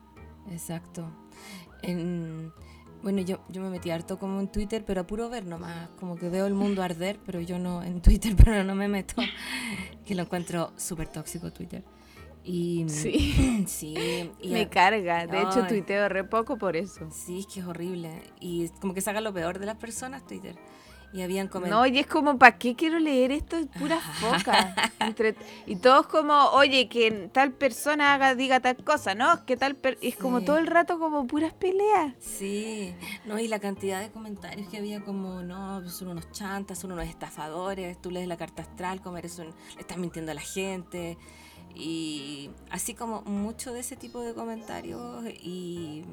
Exacto. 0.50 1.06
En- 1.82 2.52
bueno, 3.04 3.22
yo, 3.22 3.40
yo 3.50 3.62
me 3.64 3.70
metí 3.72 3.90
harto 3.90 4.20
como 4.20 4.40
en 4.40 4.48
Twitter, 4.52 4.84
pero 4.86 5.02
a 5.02 5.08
puro 5.08 5.28
ver 5.30 5.46
nomás. 5.46 5.90
Como 6.00 6.16
que 6.18 6.30
veo 6.30 6.46
el 6.46 6.54
mundo 6.54 6.84
arder, 6.84 7.20
pero 7.26 7.42
yo 7.42 7.58
no 7.60 7.82
en 7.84 8.02
Twitter, 8.02 8.36
pero 8.44 8.64
no 8.64 8.76
me 8.76 8.88
meto. 8.88 9.16
Que 10.06 10.16
lo 10.16 10.24
encuentro 10.24 10.72
súper 10.78 11.08
tóxico 11.08 11.52
Twitter. 11.52 11.84
Y 12.44 12.86
Sí. 12.90 13.64
sí. 13.68 13.94
y 14.42 14.50
Me 14.50 14.62
a- 14.64 14.70
carga. 14.70 15.26
De 15.28 15.40
hecho, 15.40 15.62
Ay. 15.64 15.68
tuiteo 15.68 16.10
re 16.10 16.24
poco 16.24 16.58
por 16.58 16.76
eso. 16.76 17.10
sí, 17.12 17.40
es 17.40 17.48
que 17.48 17.60
es 17.62 17.66
horrible. 17.66 18.10
Y 18.40 18.70
como 18.82 18.94
que 18.94 19.02
saca 19.02 19.22
lo 19.22 19.32
peor 19.34 19.60
de 19.60 19.68
las 19.68 19.78
personas 19.78 20.26
Twitter. 20.26 20.56
Y 21.14 21.22
habían 21.24 21.48
No, 21.48 21.52
comentado. 21.52 21.86
y 21.88 22.00
es 22.00 22.08
como, 22.08 22.38
¿para 22.38 22.58
qué 22.58 22.74
quiero 22.74 22.98
leer 22.98 23.32
esto? 23.34 23.58
Es 23.58 23.68
pura 23.68 24.00
foca. 24.22 24.74
Entre- 25.00 25.36
y 25.66 25.76
todos 25.76 26.08
como, 26.08 26.34
oye, 26.52 26.88
que 26.88 27.30
tal 27.34 27.52
persona 27.52 28.14
haga, 28.14 28.34
diga 28.34 28.62
tal 28.62 28.78
cosa, 28.78 29.14
¿no? 29.14 29.46
Que 29.46 29.58
tal 29.58 29.76
per- 29.76 29.98
Es 30.02 30.16
como 30.16 30.42
todo 30.42 30.58
el 30.58 30.68
rato 30.68 31.00
como 31.00 31.28
puras 31.28 31.54
peleas. 31.54 32.14
Sí, 32.20 32.96
no, 33.26 33.38
y 33.40 33.50
la 33.50 33.60
cantidad 33.60 34.00
de 34.00 34.10
comentarios 34.10 34.70
que 34.70 34.78
había 34.78 35.02
como, 35.04 35.42
no, 35.44 35.88
son 35.90 36.08
unos 36.10 36.32
chantas, 36.32 36.80
son 36.80 36.94
unos 36.94 37.06
estafadores, 37.08 38.00
tú 38.02 38.10
lees 38.10 38.28
la 38.30 38.38
carta 38.38 38.62
astral, 38.62 39.02
como 39.02 39.18
eres 39.18 39.38
un, 39.38 39.48
le 39.48 39.82
estás 39.82 39.98
mintiendo 39.98 40.32
a 40.32 40.36
la 40.36 40.42
gente, 40.42 41.18
y 41.76 42.52
así 42.70 42.94
como 42.94 43.22
mucho 43.24 43.74
de 43.74 43.82
ese 43.82 43.98
tipo 43.98 44.22
de 44.22 44.34
comentarios, 44.34 45.26
y, 45.44 46.04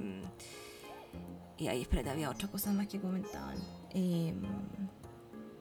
y 1.57 1.69
ahí, 1.69 1.83
espérate, 1.83 2.11
había 2.11 2.31
otra 2.31 2.49
cosa 2.49 2.73
más 2.73 2.89
que 2.89 3.01
comentaban. 3.01 3.57
Eh, 3.95 4.35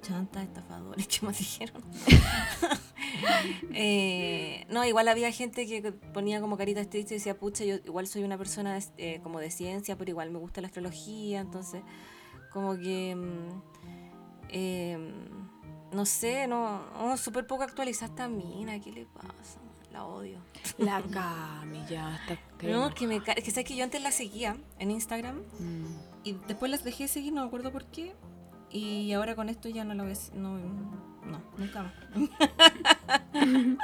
chantas, 0.01 0.43
estafadores, 0.43 1.07
¿qué 1.19 1.25
más 1.25 1.37
dijeron? 1.37 1.81
Eh, 3.73 4.65
no, 4.69 4.85
igual 4.85 5.07
había 5.07 5.31
gente 5.31 5.65
que 5.65 5.91
ponía 5.91 6.39
como 6.41 6.57
caritas 6.57 6.89
tristes 6.89 7.11
y 7.11 7.15
decía, 7.15 7.37
pucha, 7.37 7.63
yo 7.63 7.75
igual 7.75 8.07
soy 8.07 8.23
una 8.23 8.37
persona 8.37 8.77
eh, 8.97 9.19
como 9.23 9.39
de 9.39 9.49
ciencia, 9.49 9.97
pero 9.97 10.11
igual 10.11 10.29
me 10.31 10.39
gusta 10.39 10.61
la 10.61 10.67
astrología, 10.67 11.39
entonces 11.39 11.81
como 12.51 12.77
que, 12.77 13.15
mm, 13.15 13.61
eh, 14.49 15.13
no 15.91 16.05
sé, 16.05 16.47
no, 16.47 16.81
no 16.97 17.17
súper 17.17 17.47
poco 17.47 17.63
actualizada 17.63 18.11
esta 18.11 18.27
mina, 18.27 18.79
¿qué 18.79 18.91
le 18.91 19.05
pasa? 19.05 19.59
La 19.91 20.05
odio. 20.05 20.39
La 20.77 21.01
Cami 21.01 21.83
ya 21.89 22.15
está. 22.17 22.37
No, 22.67 22.93
que 22.93 23.07
me 23.07 23.21
que 23.23 23.51
sabes 23.51 23.65
que 23.65 23.75
yo 23.75 23.83
antes 23.83 24.01
la 24.01 24.11
seguía 24.11 24.57
en 24.79 24.91
Instagram 24.91 25.37
Mm. 25.59 25.85
Y 26.23 26.33
después 26.47 26.69
las 26.71 26.83
dejé 26.83 27.03
de 27.03 27.07
seguir, 27.09 27.33
no 27.33 27.41
me 27.41 27.47
acuerdo 27.47 27.71
por 27.71 27.85
qué. 27.85 28.13
Y 28.69 29.11
ahora 29.13 29.35
con 29.35 29.47
esto 29.49 29.69
ya 29.69 29.83
no 29.85 29.93
la 29.93 30.03
ves, 30.03 30.31
no, 30.33 30.57
no, 30.57 31.41
nunca 31.57 31.83
más. 31.83 31.93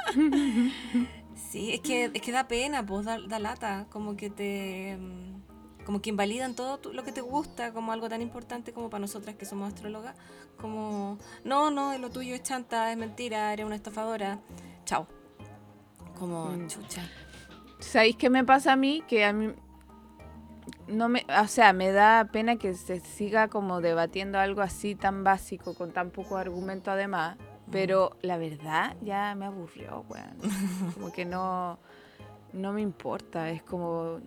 sí, 1.50 1.72
es 1.72 1.80
que, 1.80 2.10
es 2.12 2.22
que 2.22 2.32
da 2.32 2.46
pena, 2.48 2.84
pues 2.84 3.06
da, 3.06 3.18
da 3.26 3.38
lata, 3.38 3.86
como 3.90 4.16
que 4.16 4.30
te, 4.30 4.96
mm, 4.98 5.84
como 5.84 6.00
que 6.00 6.10
invalidan 6.10 6.54
todo 6.54 6.78
tu- 6.78 6.92
lo 6.92 7.04
que 7.04 7.12
te 7.12 7.20
gusta, 7.20 7.72
como 7.72 7.92
algo 7.92 8.08
tan 8.08 8.22
importante 8.22 8.72
como 8.72 8.90
para 8.90 9.00
nosotras 9.00 9.36
que 9.36 9.44
somos 9.46 9.72
astrólogas, 9.72 10.14
como, 10.60 11.18
no, 11.44 11.70
no, 11.70 11.96
lo 11.98 12.10
tuyo 12.10 12.34
es 12.34 12.42
chanta, 12.42 12.90
es 12.92 12.96
mentira, 12.98 13.52
eres 13.52 13.66
una 13.66 13.76
estafadora, 13.76 14.40
chao. 14.84 15.06
Como, 16.18 16.46
Mm. 16.50 16.66
chucha. 16.68 17.02
¿Sabéis 17.80 18.16
qué 18.16 18.30
me 18.30 18.44
pasa 18.44 18.72
a 18.72 18.76
mí? 18.76 19.02
Que 19.08 19.24
a 19.24 19.32
mí 19.32 19.52
no 20.88 21.08
me, 21.08 21.24
o 21.40 21.46
sea, 21.48 21.72
me 21.72 21.90
da 21.92 22.28
pena 22.32 22.56
que 22.56 22.74
se 22.74 23.00
siga 23.00 23.48
como 23.48 23.80
debatiendo 23.80 24.38
algo 24.38 24.60
así 24.60 24.94
tan 24.94 25.24
básico 25.24 25.74
con 25.74 25.92
tan 25.92 26.10
poco 26.10 26.36
argumento 26.36 26.90
además, 26.90 27.36
pero 27.70 28.16
la 28.22 28.36
verdad 28.36 28.96
ya 29.02 29.34
me 29.34 29.46
aburrió, 29.46 30.04
weón. 30.08 30.36
Como 30.94 31.12
que 31.12 31.24
no 31.24 31.78
no 32.52 32.72
me 32.72 32.82
importa, 32.82 33.50
es 33.50 33.62
como 33.64 34.20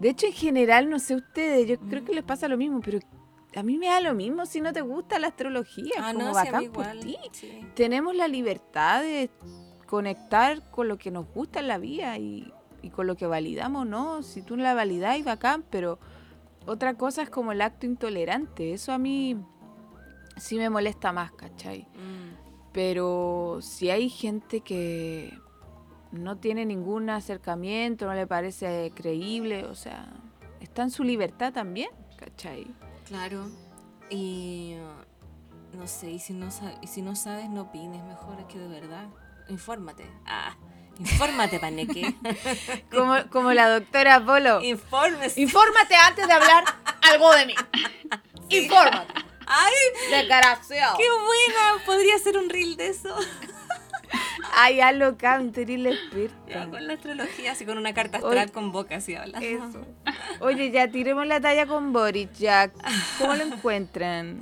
De 0.00 0.10
hecho, 0.10 0.26
en 0.26 0.32
general, 0.34 0.90
no 0.90 0.98
sé 0.98 1.14
ustedes, 1.14 1.66
yo 1.66 1.78
creo 1.78 2.04
que 2.04 2.12
les 2.14 2.24
pasa 2.24 2.46
lo 2.48 2.58
mismo, 2.58 2.80
pero 2.84 2.98
a 3.54 3.62
mí 3.62 3.78
me 3.78 3.86
da 3.86 4.00
lo 4.02 4.12
mismo 4.12 4.44
si 4.44 4.60
no 4.60 4.70
te 4.74 4.82
gusta 4.82 5.18
la 5.18 5.28
astrología, 5.28 5.94
Ah, 5.98 6.12
como 6.12 6.26
no, 6.26 6.34
bacán 6.34 6.70
por 6.72 6.86
ti 7.00 7.16
sí. 7.32 7.66
tenemos 7.74 8.14
la 8.14 8.28
libertad 8.28 9.00
de 9.00 9.30
conectar 9.86 10.70
con 10.70 10.88
lo 10.88 10.98
que 10.98 11.10
nos 11.10 11.26
gusta 11.32 11.60
en 11.60 11.68
la 11.68 11.78
vida 11.78 12.18
y, 12.18 12.52
y 12.86 12.90
con 12.90 13.06
lo 13.06 13.16
que 13.16 13.26
validamos, 13.26 13.86
¿no? 13.86 14.22
Si 14.22 14.42
tú 14.42 14.56
la 14.56 14.74
validas, 14.74 15.22
bacán, 15.24 15.64
pero 15.70 15.98
otra 16.66 16.94
cosa 16.94 17.22
es 17.22 17.30
como 17.30 17.52
el 17.52 17.60
acto 17.60 17.84
intolerante. 17.84 18.72
Eso 18.72 18.92
a 18.92 18.98
mí 18.98 19.36
sí 20.36 20.56
me 20.56 20.70
molesta 20.70 21.12
más, 21.12 21.32
¿cachai? 21.32 21.82
Mm. 21.82 22.70
Pero 22.72 23.58
si 23.60 23.90
hay 23.90 24.08
gente 24.08 24.60
que 24.60 25.36
no 26.12 26.36
tiene 26.36 26.64
ningún 26.64 27.10
acercamiento, 27.10 28.06
no 28.06 28.14
le 28.14 28.26
parece 28.26 28.92
creíble, 28.94 29.64
o 29.64 29.74
sea, 29.74 30.08
está 30.60 30.82
en 30.82 30.90
su 30.90 31.02
libertad 31.02 31.52
también, 31.52 31.90
¿cachai? 32.16 32.66
Claro. 33.06 33.46
Y 34.10 34.76
no 35.72 35.88
sé, 35.88 36.12
y 36.12 36.18
si 36.20 36.34
no, 36.34 36.48
y 36.82 36.86
si 36.86 37.02
no 37.02 37.16
sabes, 37.16 37.50
no 37.50 37.62
opines 37.62 38.04
mejor, 38.04 38.38
es 38.38 38.46
que 38.46 38.58
de 38.58 38.68
verdad, 38.68 39.08
infórmate. 39.48 40.04
Ah, 40.24 40.56
infórmate, 40.98 41.58
paneque. 41.60 42.14
Como, 42.90 43.16
como 43.30 43.52
la 43.52 43.68
doctora 43.68 44.24
Polo. 44.24 44.62
Infórmese. 44.62 45.40
Infórmate 45.40 45.94
antes 45.94 46.26
de 46.26 46.32
hablar 46.32 46.64
algo 47.02 47.34
de 47.34 47.46
mí. 47.46 47.54
Infórmate. 48.48 49.12
¡Ay, 49.46 49.72
Desgraciado. 50.10 50.96
qué 50.98 51.04
buena! 51.08 51.84
Podría 51.84 52.18
ser 52.18 52.36
un 52.36 52.48
reel 52.50 52.76
de 52.76 52.88
eso. 52.88 53.14
Ay, 54.54 54.80
hazlo 54.80 55.16
la 55.20 55.90
Ya, 55.90 55.96
experta. 55.96 56.70
con 56.70 56.86
la 56.86 56.94
astrología, 56.94 57.52
así 57.52 57.64
con 57.64 57.78
una 57.78 57.92
carta 57.94 58.18
astral 58.18 58.38
Oye, 58.38 58.52
con 58.52 58.72
boca, 58.72 58.96
así 58.96 59.14
habla. 59.14 59.38
Eso. 59.38 59.86
Oye, 60.40 60.70
ya 60.70 60.88
tiremos 60.88 61.26
la 61.26 61.40
talla 61.40 61.66
con 61.66 61.92
Boris, 61.92 62.28
ya. 62.38 62.72
¿Cómo 63.18 63.34
lo 63.34 63.44
encuentran? 63.44 64.40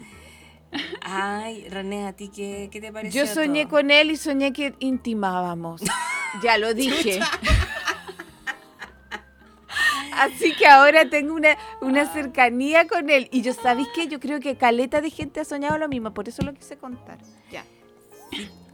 Ay, 1.02 1.68
René, 1.68 2.06
¿a 2.06 2.12
ti 2.12 2.30
qué, 2.34 2.68
qué 2.70 2.80
te 2.80 2.92
pareció? 2.92 3.24
Yo 3.24 3.32
soñé 3.32 3.64
todo? 3.64 3.70
con 3.78 3.90
él 3.90 4.10
y 4.10 4.16
soñé 4.16 4.52
que 4.52 4.74
intimábamos. 4.78 5.82
Ya 6.42 6.58
lo 6.58 6.74
dije. 6.74 7.20
Así 10.12 10.54
que 10.54 10.66
ahora 10.66 11.08
tengo 11.10 11.34
una, 11.34 11.56
una 11.80 12.06
cercanía 12.12 12.86
con 12.86 13.10
él. 13.10 13.28
Y 13.32 13.42
yo, 13.42 13.52
¿sabéis 13.52 13.88
qué? 13.94 14.06
Yo 14.06 14.20
creo 14.20 14.38
que 14.40 14.56
caleta 14.56 15.00
de 15.00 15.10
gente 15.10 15.40
ha 15.40 15.44
soñado 15.44 15.76
lo 15.78 15.88
mismo, 15.88 16.14
por 16.14 16.28
eso 16.28 16.42
lo 16.42 16.54
quise 16.54 16.76
contar. 16.78 17.18
Ya. 17.50 17.64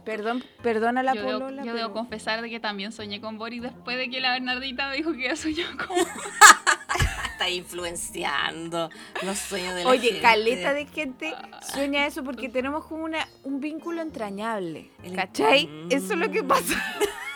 Perdón, 0.05 0.43
perdona 0.63 1.03
la 1.03 1.13
yo 1.13 1.21
debo, 1.23 1.39
polola. 1.39 1.63
yo 1.63 1.73
debo 1.73 1.89
pero- 1.89 1.93
confesar 1.93 2.41
de 2.41 2.49
que 2.49 2.59
también 2.59 2.91
soñé 2.91 3.21
con 3.21 3.37
Boris 3.37 3.61
después 3.61 3.97
de 3.97 4.09
que 4.09 4.19
la 4.19 4.31
Bernardita 4.33 4.89
me 4.89 4.95
dijo 4.97 5.11
que 5.11 5.17
había 5.29 5.35
soñado 5.35 5.71
con 5.87 5.95
Está 7.33 7.49
influenciando 7.49 8.89
los 9.23 9.37
sueños 9.37 9.73
de 9.75 9.83
la 9.83 9.89
Oye, 9.89 10.07
gente. 10.07 10.21
caleta 10.21 10.73
de 10.73 10.85
gente 10.87 11.33
sueña 11.73 12.05
eso 12.07 12.23
porque 12.23 12.49
tenemos 12.49 12.85
como 12.85 13.03
una, 13.03 13.27
un 13.43 13.59
vínculo 13.59 14.01
entrañable. 14.01 14.91
El- 15.03 15.15
¿Cachai? 15.15 15.69
Eso 15.89 16.13
es 16.13 16.19
lo 16.19 16.29
que 16.31 16.43
pasa. 16.43 16.75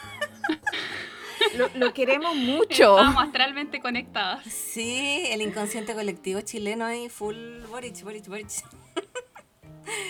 lo, 1.57 1.69
lo 1.75 1.93
queremos 1.93 2.35
mucho. 2.35 2.97
Estábamos 2.97 3.23
astralmente 3.23 3.79
conectadas. 3.79 4.43
Sí, 4.45 5.23
el 5.29 5.41
inconsciente 5.41 5.93
colectivo 5.93 6.41
chileno 6.41 6.85
ahí, 6.85 7.09
full 7.09 7.35
Boric, 7.69 8.01
Boric, 8.03 8.27
Boric. 8.27 8.49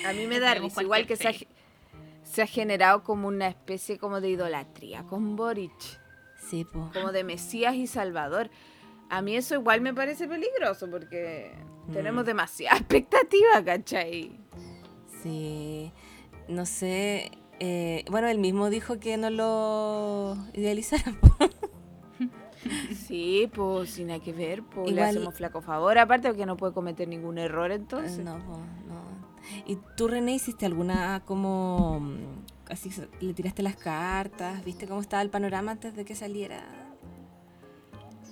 A 0.05 0.13
mí 0.13 0.27
me 0.27 0.39
da 0.39 0.53
risa, 0.53 0.81
igual 0.81 1.05
que 1.05 1.15
se 1.15 1.27
ha, 1.27 1.31
cualquier 1.31 1.49
se 2.23 2.41
ha 2.41 2.47
generado 2.47 3.03
como 3.03 3.27
una 3.27 3.47
especie 3.47 3.97
como 3.97 4.21
de 4.21 4.29
idolatría 4.29 5.03
con 5.03 5.35
Boric, 5.35 5.73
Sí, 6.49 6.63
po. 6.65 6.89
como 6.93 7.11
de 7.11 7.23
Mesías 7.23 7.75
y 7.75 7.87
Salvador. 7.87 8.49
A 9.09 9.21
mí 9.21 9.35
eso 9.35 9.55
igual 9.55 9.81
me 9.81 9.93
parece 9.93 10.27
peligroso 10.27 10.89
porque 10.89 11.51
Mm. 11.87 11.93
tenemos 11.93 12.25
demasiada 12.25 12.77
expectativa, 12.79 13.63
¿cachai? 13.63 14.31
Sí, 15.21 15.91
no 16.47 16.65
sé. 16.65 17.31
Eh, 17.59 18.03
bueno, 18.09 18.27
él 18.27 18.39
mismo 18.39 18.69
dijo 18.69 18.99
que 18.99 19.17
no 19.17 19.29
lo 19.29 20.37
idealizaran. 20.53 21.15
po. 21.21 21.35
Sí, 22.95 23.49
pues 23.53 23.91
sin 23.91 24.07
nada 24.07 24.19
que 24.19 24.33
ver, 24.33 24.63
pues 24.63 24.87
le 24.87 24.93
Igual- 24.93 25.09
hacemos 25.09 25.35
flaco 25.35 25.61
favor, 25.61 25.97
aparte 25.99 26.27
porque 26.29 26.45
no 26.47 26.57
puede 26.57 26.73
cometer 26.73 27.07
ningún 27.07 27.37
error 27.37 27.71
entonces. 27.71 28.17
No, 28.23 28.37
no. 28.39 28.65
¿Y 29.67 29.77
tú, 29.95 30.07
René, 30.07 30.33
hiciste 30.33 30.65
alguna 30.65 31.21
como... 31.25 31.99
mm, 31.99 32.45
Así, 32.67 32.89
le 33.21 33.33
tiraste 33.35 33.61
las 33.61 33.75
cartas, 33.75 34.65
viste 34.65 34.87
cómo 34.87 34.99
estaba 34.99 35.21
el 35.21 35.29
panorama 35.29 35.73
antes 35.73 35.95
de 35.95 36.03
que 36.03 36.15
saliera? 36.15 36.63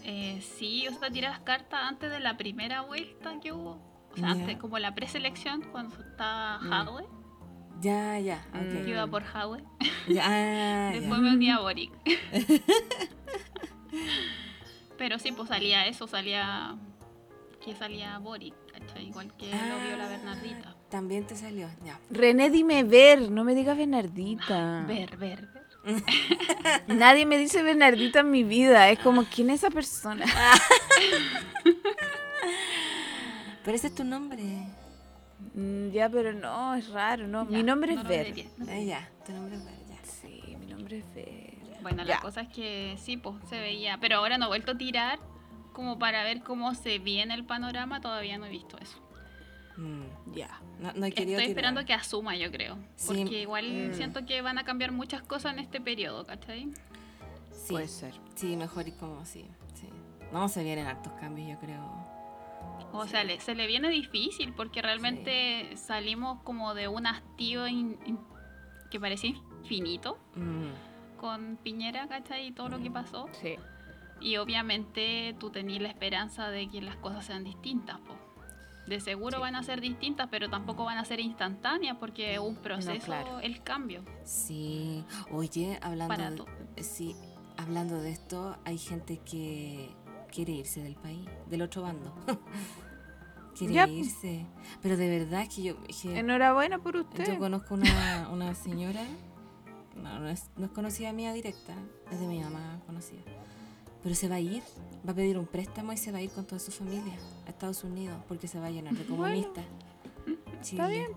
Eh, 0.03 0.41
sí, 0.57 0.87
o 0.87 0.93
sea, 0.97 1.11
tiré 1.11 1.27
las 1.27 1.41
cartas 1.41 1.79
antes 1.83 2.09
de 2.09 2.19
la 2.19 2.35
primera 2.35 2.81
vuelta 2.81 3.39
que 3.39 3.51
hubo. 3.51 3.77
O 4.11 4.15
sea, 4.15 4.29
Ya. 4.29 4.31
antes, 4.31 4.57
como 4.57 4.79
la 4.79 4.95
preselección, 4.95 5.61
cuando 5.71 5.95
estaba 6.01 6.57
Mm. 6.61 6.73
Ya, 7.81 8.19
ya, 8.19 8.45
Mm. 8.53 8.57
ok. 8.59 8.73
Yo 8.85 8.89
iba 8.89 9.07
por. 9.07 9.23
Ya, 10.07 10.23
ah, 10.25 10.91
ya. 10.93 10.99
Después 10.99 11.19
me 11.19 11.31
uní 11.33 11.49
a 11.49 11.59
Boric. 11.59 11.91
Pero 14.97 15.19
sí, 15.19 15.31
pues 15.31 15.49
salía 15.49 15.85
eso, 15.87 16.07
salía 16.07 16.75
que 17.63 17.75
salía 17.75 18.17
Boric, 18.19 18.53
¿cachai? 18.71 19.07
Igual 19.07 19.33
que 19.37 19.45
lo 19.47 19.51
vio 19.51 19.97
la 19.97 20.05
Ah, 20.05 20.09
Bernardita. 20.09 20.75
También 20.89 21.25
te 21.25 21.35
salió, 21.35 21.67
ya. 21.85 21.99
René, 22.09 22.49
dime 22.49 22.83
ver, 22.83 23.31
no 23.31 23.43
me 23.43 23.55
digas 23.55 23.77
Bernardita. 23.77 24.83
Ver, 24.87 25.17
ver, 25.17 25.47
ver. 25.47 25.63
Nadie 26.87 27.25
me 27.25 27.37
dice 27.37 27.61
Bernardita 27.63 28.19
en 28.21 28.31
mi 28.31 28.43
vida, 28.43 28.89
es 28.89 28.99
como, 28.99 29.25
¿quién 29.25 29.49
es 29.49 29.61
esa 29.63 29.69
persona? 29.71 30.25
Pero 33.65 33.75
ese 33.77 33.87
es 33.87 33.95
tu 33.95 34.03
nombre. 34.03 34.43
Mm, 35.53 35.89
ya, 35.91 36.09
pero 36.09 36.33
no, 36.33 36.73
es 36.75 36.89
raro, 36.89 37.27
no. 37.27 37.45
mi 37.45 37.61
nombre 37.63 37.93
no 37.95 38.01
es 38.01 38.07
Ver. 38.07 38.25
diría, 38.33 38.49
no. 38.57 38.65
Ya, 38.81 39.09
tu 39.25 39.31
nombre 39.33 39.55
es 39.55 39.63
Ver, 39.65 39.75
ya. 39.87 40.03
Sí, 40.03 40.55
mi 40.59 40.65
nombre 40.65 40.99
es 40.99 41.13
Ver. 41.13 41.53
Bueno, 41.81 42.03
Ya. 42.03 42.15
la 42.15 42.19
cosa 42.21 42.41
es 42.41 42.49
que 42.49 42.95
sí, 42.97 43.17
pues 43.17 43.35
se 43.49 43.59
veía. 43.59 43.97
Pero 43.99 44.17
ahora 44.17 44.37
no 44.37 44.45
he 44.45 44.47
vuelto 44.47 44.71
a 44.71 44.77
tirar 44.77 45.19
como 45.73 45.99
para 45.99 46.23
ver 46.23 46.41
cómo 46.41 46.73
se 46.75 46.97
viene 46.99 47.33
el 47.33 47.45
panorama. 47.45 47.99
Todavía 48.01 48.37
no 48.37 48.45
he 48.45 48.49
visto 48.49 48.77
eso. 48.79 48.97
Mm, 49.77 50.33
Ya. 50.33 50.59
No, 50.79 50.91
no 50.93 51.05
he 51.05 51.11
querido 51.11 51.37
Estoy 51.39 51.47
tirar. 51.47 51.49
esperando 51.49 51.85
que 51.85 51.93
asuma, 51.93 52.35
yo 52.35 52.51
creo. 52.51 52.77
Sí. 52.95 53.07
Porque 53.07 53.41
igual 53.41 53.89
Mm. 53.91 53.93
siento 53.95 54.25
que 54.25 54.41
van 54.41 54.57
a 54.57 54.63
cambiar 54.63 54.91
muchas 54.91 55.21
cosas 55.23 55.53
en 55.53 55.59
este 55.59 55.81
periodo, 55.81 56.25
¿cachai? 56.25 56.71
Sí, 57.51 57.73
Puede 57.73 57.87
ser. 57.87 58.13
sí, 58.35 58.55
mejor 58.57 58.87
y 58.87 58.91
como 58.93 59.25
sí, 59.25 59.45
sí. 59.75 59.87
No, 60.31 60.47
se 60.49 60.63
vienen 60.63 60.87
hartos 60.87 61.13
cambios, 61.13 61.47
yo 61.49 61.59
creo. 61.59 62.02
O 62.91 63.07
sea, 63.07 63.23
le- 63.23 63.39
se 63.39 63.55
le 63.55 63.65
viene 63.67 63.89
difícil 63.89 64.53
porque 64.53 64.81
realmente 64.81 65.75
salimos 65.77 66.41
como 66.43 66.73
de 66.75 66.87
un 66.87 67.07
hastío 67.07 67.67
in- 67.67 67.97
in- 68.05 68.19
que 68.91 68.99
parecía 68.99 69.31
infinito 69.31 70.17
Mm, 70.35 71.17
con 71.17 71.57
Piñera, 71.63 72.07
¿cachai? 72.07 72.47
Y 72.47 72.51
todo 72.51 72.69
lo 72.69 72.79
que 72.79 72.91
pasó. 72.91 73.27
Sí. 73.41 73.55
Y 74.21 74.37
obviamente 74.37 75.35
tú 75.39 75.49
tenías 75.49 75.81
la 75.81 75.89
esperanza 75.89 76.49
de 76.49 76.69
que 76.69 76.81
las 76.81 76.95
cosas 76.97 77.25
sean 77.25 77.43
distintas, 77.43 77.99
po. 78.01 78.15
De 78.87 78.99
seguro 78.99 79.37
Sí. 79.37 79.41
van 79.41 79.55
a 79.55 79.63
ser 79.63 79.79
distintas, 79.81 80.27
pero 80.29 80.49
tampoco 80.49 80.83
van 80.83 80.97
a 80.97 81.05
ser 81.05 81.19
instantáneas 81.21 81.97
porque 81.99 82.33
es 82.33 82.39
un 82.39 82.55
proceso 82.57 83.05
claro. 83.05 83.39
el 83.39 83.63
cambio. 83.63 84.03
sí. 84.23 85.03
Oye, 85.31 85.79
hablando 85.81 86.07
Para 86.15 86.29
de, 86.75 86.83
sí, 86.83 87.15
hablando 87.57 88.01
de 88.01 88.11
esto, 88.11 88.57
hay 88.65 88.77
gente 88.77 89.17
que 89.19 89.89
quiere 90.33 90.51
irse 90.53 90.81
del 90.81 90.95
país, 90.95 91.27
del 91.49 91.61
otro 91.61 91.81
bando. 91.83 92.13
quiere 93.57 93.73
pues. 93.75 93.89
irse. 93.89 94.45
Pero 94.81 94.97
de 94.97 95.19
verdad 95.19 95.47
que 95.53 95.63
yo 95.63 95.75
dije, 95.87 96.17
Enhorabuena 96.17 96.79
por 96.79 96.95
usted. 96.97 97.33
Yo 97.33 97.39
conozco 97.39 97.75
una, 97.75 98.29
una 98.31 98.55
señora, 98.55 99.03
no, 99.95 100.19
no 100.19 100.27
es, 100.29 100.49
no 100.57 100.65
es 100.65 100.71
conocida 100.71 101.13
mía 101.13 101.33
directa, 101.33 101.73
es 102.11 102.19
de 102.19 102.27
mi 102.27 102.39
mamá 102.41 102.81
conocida. 102.85 103.21
Pero 104.01 104.15
se 104.15 104.27
va 104.27 104.35
a 104.35 104.39
ir, 104.39 104.61
va 105.07 105.11
a 105.13 105.15
pedir 105.15 105.37
un 105.37 105.45
préstamo 105.45 105.93
y 105.93 105.97
se 105.97 106.11
va 106.11 106.17
a 106.17 106.21
ir 106.21 106.29
con 106.31 106.45
toda 106.45 106.59
su 106.59 106.71
familia 106.71 107.13
a 107.45 107.49
Estados 107.49 107.83
Unidos 107.85 108.17
porque 108.27 108.47
se 108.47 108.59
va 108.59 108.65
a 108.67 108.69
llenar 108.71 108.93
de 108.93 109.03
Bueno, 109.05 109.23
comunistas. 109.23 109.65
Está 110.61 110.87
bien. 110.87 111.07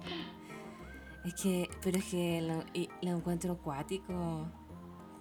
Es 1.25 1.35
que, 1.35 1.69
pero 1.83 1.99
es 1.99 2.05
que 2.05 2.41
lo, 2.43 2.63
y- 2.73 2.89
lo 3.03 3.17
encuentro 3.17 3.55
acuático. 3.55 4.47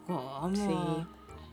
¿Cómo? 0.05 0.51
Sí. 0.55 1.07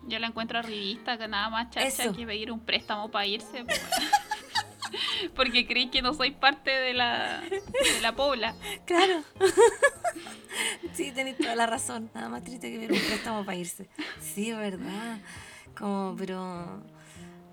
Yo 0.07 0.19
la 0.19 0.27
encuentro 0.27 0.59
arribista, 0.59 1.17
que 1.17 1.29
nada 1.29 1.49
más 1.49 1.71
chacha 1.71 1.87
Eso. 2.05 2.13
que 2.15 2.27
pedir 2.27 2.51
un 2.51 2.61
préstamo 2.61 3.11
para 3.11 3.27
irse. 3.27 3.65
po. 3.65 3.73
porque 5.37 5.67
creí 5.67 5.89
que 5.91 6.03
no 6.03 6.13
soy 6.15 6.33
parte 6.33 6.71
de 6.71 6.93
la, 6.95 7.41
de 7.41 8.01
la 8.03 8.15
pobla. 8.15 8.55
Claro. 8.85 9.23
sí, 10.93 11.13
tenéis 11.13 11.39
toda 11.39 11.55
la 11.55 11.67
razón. 11.67 12.11
Nada 12.15 12.29
más 12.29 12.45
triste 12.45 12.71
que 12.71 12.79
ver 12.79 12.93
un 12.93 12.99
préstamo 12.99 13.45
para 13.45 13.57
irse. 13.57 13.89
Sí, 14.21 14.51
es 14.51 14.57
verdad. 14.57 15.19
Como, 15.77 16.15
pero. 16.19 16.83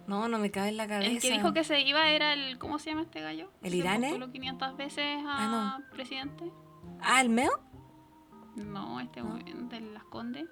No, 0.08 0.28
no 0.28 0.40
me 0.40 0.50
cabe 0.50 0.70
en 0.70 0.78
la 0.78 0.88
cabeza. 0.88 1.12
El 1.12 1.20
que 1.22 1.30
dijo 1.32 1.54
que 1.54 1.64
se 1.64 1.80
iba 1.82 2.10
era 2.10 2.34
el. 2.34 2.58
¿Cómo 2.58 2.80
se 2.80 2.90
llama 2.90 3.04
este 3.04 3.22
gallo? 3.22 3.52
¿El 3.62 3.72
Se 3.72 3.78
Irane? 3.78 4.08
postuló 4.08 4.32
500 4.32 4.78
veces 4.78 5.18
a 5.26 5.76
Ah, 5.78 5.80
presidente. 5.92 6.46
Ah, 7.02 7.22
¿el 7.22 7.30
meo? 7.30 7.52
No, 8.56 9.00
este 9.00 9.22
weón 9.22 9.70
de 9.70 9.80
las 9.82 10.04
Condes. 10.06 10.48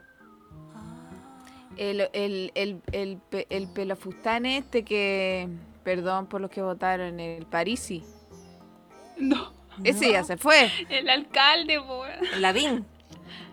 El, 1.77 2.09
el, 2.13 2.51
el, 2.55 2.81
el, 2.91 3.19
el 3.49 3.67
pelafustán 3.67 4.45
este 4.45 4.83
que, 4.83 5.47
perdón 5.83 6.25
por 6.27 6.41
los 6.41 6.49
que 6.49 6.61
votaron, 6.61 7.19
el 7.19 7.45
Parisi. 7.45 8.03
No, 9.17 9.53
Ese 9.83 10.07
No. 10.07 10.11
ya 10.11 10.23
se 10.23 10.37
fue. 10.37 10.71
el 10.89 11.09
alcalde, 11.09 11.79
po, 11.79 12.01
weón. 12.01 12.41
Lavín. 12.41 12.85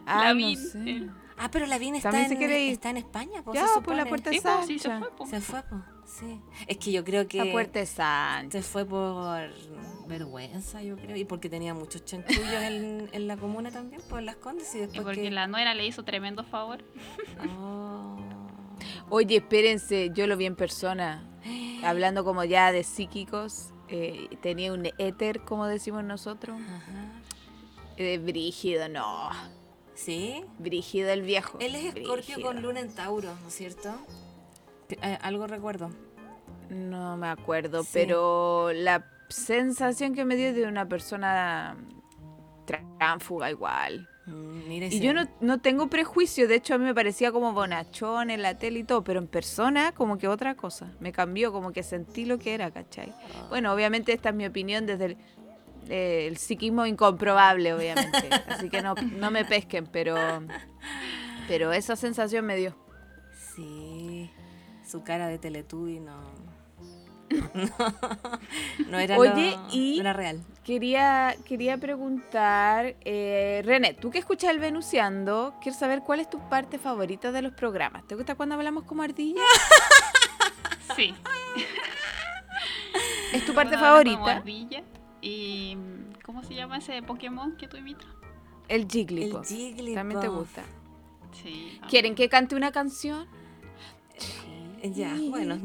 Ah, 0.07 0.25
Lavín, 0.25 0.59
no 0.63 0.71
sé. 0.71 0.79
el- 0.79 1.11
Ah, 1.37 1.51
pero 1.51 1.67
Lavín 1.67 1.97
está, 1.97 2.11
También 2.11 2.29
se 2.29 2.35
en, 2.35 2.39
quiere 2.39 2.65
ir. 2.65 2.73
está 2.75 2.91
en 2.91 2.97
España, 2.99 3.43
pues, 3.43 3.59
Ya, 3.59 3.67
se 3.67 3.81
por 3.81 3.97
la 3.97 4.07
puerta 4.07 4.31
Sí, 4.31 4.37
de 4.37 4.43
po, 4.43 4.63
sí, 4.67 4.79
se 4.79 4.89
fue, 4.99 5.11
po. 5.11 5.27
Se 5.27 5.41
fue, 5.41 5.63
pues. 5.65 5.83
Sí. 6.07 6.41
Es 6.69 6.77
que 6.79 6.93
yo 6.93 7.03
creo 7.03 7.27
que 7.27 7.45
La 7.45 7.51
puerta 7.51 7.85
Sánchez. 7.85 8.65
se 8.65 8.71
fue 8.71 8.85
por 8.85 9.51
vergüenza, 10.07 10.83
yo 10.83 10.97
creo, 10.97 11.17
y 11.17 11.25
porque 11.25 11.49
tenía 11.49 11.75
muchos 11.75 12.05
chanchullos 12.05 12.63
en, 12.63 13.09
en 13.13 13.27
la 13.29 13.37
comuna 13.37 13.71
también, 13.71 14.01
por 14.09 14.23
las 14.23 14.37
condes 14.37 14.75
y 14.75 14.79
Y 14.79 14.81
después 14.83 15.03
porque 15.03 15.23
que... 15.23 15.31
la 15.31 15.47
nuera 15.47 15.75
le 15.75 15.87
hizo 15.87 16.03
tremendo 16.05 16.45
favor. 16.45 16.85
Oh. 17.59 18.17
Oye, 19.11 19.37
espérense, 19.37 20.11
yo 20.15 20.27
lo 20.27 20.37
vi 20.37 20.47
en 20.47 20.57
persona. 20.57 21.27
Hablando 21.85 22.25
como 22.25 22.45
ya 22.45 22.73
de 22.73 22.85
psíquicos. 22.85 23.71
eh, 23.89 24.29
tenía 24.41 24.73
un 24.73 24.87
éter, 24.99 25.41
como 25.43 25.67
decimos 25.67 26.03
nosotros. 26.05 26.59
Ajá. 26.61 27.13
Eh, 27.97 28.19
brígido, 28.19 28.89
no. 28.89 29.31
¿Sí? 29.95 30.45
Brígido 30.59 31.11
el 31.11 31.23
viejo. 31.23 31.59
Él 31.61 31.75
es 31.77 31.95
escorpio 31.95 32.41
con 32.41 32.61
luna 32.63 32.81
en 32.81 32.93
Tauro, 32.95 33.33
¿no 33.43 33.49
es 33.49 33.55
cierto? 33.55 33.95
Eh, 34.89 35.19
algo 35.23 35.47
recuerdo. 35.47 35.91
No 36.71 37.17
me 37.17 37.29
acuerdo, 37.29 37.83
Sí. 37.85 37.91
pero 37.93 38.73
la 38.73 39.07
sensación 39.29 40.15
que 40.15 40.25
me 40.25 40.37
dio 40.37 40.53
de 40.53 40.67
una 40.67 40.89
persona 40.89 41.77
tránfuga 42.67 43.51
igual. 43.51 44.09
Mm, 44.27 44.73
Y 44.73 45.01
yo 45.01 45.13
no, 45.13 45.29
no 45.41 45.59
tengo 45.59 45.89
prejuicio, 45.89 46.49
de 46.49 46.55
hecho 46.55 46.75
a 46.75 46.79
mí 46.79 46.85
me 46.85 46.95
parecía 46.95 47.31
como 47.31 47.53
bonachón 47.53 48.31
en 48.31 48.41
la 48.41 48.57
tele 48.57 48.81
y 48.81 48.85
todo, 48.85 49.05
pero 49.05 49.21
en 49.21 49.27
persona 49.27 49.93
como 49.93 50.17
que 50.17 50.29
otra 50.29 50.55
cosa. 50.55 50.91
Me 51.01 51.13
cambió, 51.13 51.53
como 51.53 51.73
que 51.73 51.83
sentí 51.83 52.25
lo 52.25 52.39
que 52.39 52.55
era, 52.55 52.71
¿cachai? 52.71 53.11
Ah. 53.11 53.47
Bueno, 53.51 53.73
obviamente 53.73 54.13
esta 54.13 54.31
es 54.31 54.35
mi 54.35 54.47
opinión 54.47 54.87
desde 54.87 55.05
el, 55.05 55.17
eh, 55.91 56.27
el 56.27 56.39
psiquismo 56.39 56.87
incomprobable, 56.87 57.75
obviamente. 57.75 58.31
Así 58.49 58.71
que 58.71 58.81
no, 58.81 58.95
no 58.95 59.31
me 59.31 59.45
pesquen, 59.45 59.87
pero, 59.87 60.17
pero 61.47 61.73
esa 61.73 61.95
sensación 61.95 62.47
me 62.47 62.57
dio. 62.57 62.75
Sí, 63.55 64.31
su 64.87 65.03
cara 65.03 65.29
de 65.29 65.39
Teletubby 65.39 66.01
no... 66.01 66.54
no, 67.31 67.69
no 68.91 68.99
era 68.99 69.17
Oye, 69.19 69.57
lo- 69.57 69.69
y- 69.73 69.95
no 69.97 70.01
era 70.03 70.13
real. 70.13 70.41
Quería, 70.65 71.37
quería 71.45 71.77
preguntar, 71.77 72.97
eh, 73.05 73.61
René, 73.65 73.93
tú 73.95 74.11
que 74.11 74.19
escuchas 74.19 74.51
el 74.51 74.59
Venuciando, 74.61 75.55
quiero 75.63 75.77
saber 75.79 76.01
cuál 76.01 76.21
es 76.21 76.31
tu 76.31 76.39
parte 76.49 76.79
favorita 76.79 77.33
de 77.33 77.43
los 77.43 77.53
programas. 77.53 78.07
¿Te 78.07 78.15
gusta 78.15 78.35
cuando 78.35 78.55
hablamos 78.55 78.85
como 78.85 79.03
ardilla? 79.03 79.43
Sí. 80.97 81.13
¿Es 83.33 83.45
tu 83.45 83.53
parte 83.55 83.75
hablan 83.75 84.05
como 84.05 84.15
favorita? 84.25 84.37
ardilla. 84.37 84.83
Y. 85.21 85.77
¿Cómo 86.25 86.43
se 86.45 86.55
llama 86.55 86.79
ese 86.79 87.03
Pokémon 87.03 87.57
que 87.57 87.67
tú 87.67 87.77
imitas? 87.77 88.07
El 88.69 88.83
El 88.83 88.89
Jigglypuff. 88.89 89.49
Jigglypuff. 89.49 89.95
También 89.95 90.21
te 90.21 90.29
gusta. 90.29 90.63
Sí. 91.43 91.81
¿Quieren 91.89 92.15
que 92.15 92.29
cante 92.29 92.55
una 92.55 92.71
canción? 92.71 93.27
Ya, 94.85 95.15
bueno. 95.31 95.59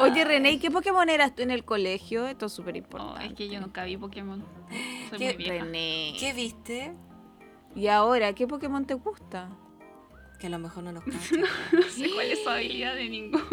Oye, 0.00 0.24
René, 0.24 0.52
¿y 0.52 0.58
qué 0.58 0.70
Pokémon 0.70 1.08
eras 1.08 1.34
tú 1.34 1.42
en 1.42 1.50
el 1.50 1.64
colegio? 1.64 2.26
Esto 2.26 2.46
es 2.46 2.52
súper 2.52 2.74
Oh, 2.74 2.78
importante. 2.78 3.26
es 3.26 3.34
que 3.34 3.48
yo 3.48 3.60
nunca 3.60 3.84
vi 3.84 3.96
Pokémon. 3.96 4.44
Soy 5.10 5.18
¿Qué- 5.18 5.24
muy 5.34 5.36
vieja. 5.44 5.64
René. 5.64 6.14
¿Qué 6.18 6.32
viste? 6.32 6.92
¿Y 7.76 7.86
ahora 7.88 8.32
qué 8.34 8.46
Pokémon 8.46 8.84
te 8.84 8.94
gusta? 8.94 9.48
Que 10.40 10.46
a 10.48 10.50
lo 10.50 10.58
mejor 10.58 10.82
no 10.84 10.92
nos 10.92 11.04
cacha. 11.04 11.36
No 11.72 11.82
sé 11.82 12.10
cuál 12.14 12.26
es 12.32 12.42
su 12.42 12.48
habilidad 12.48 12.94
de 12.96 13.08
ninguno. 13.08 13.44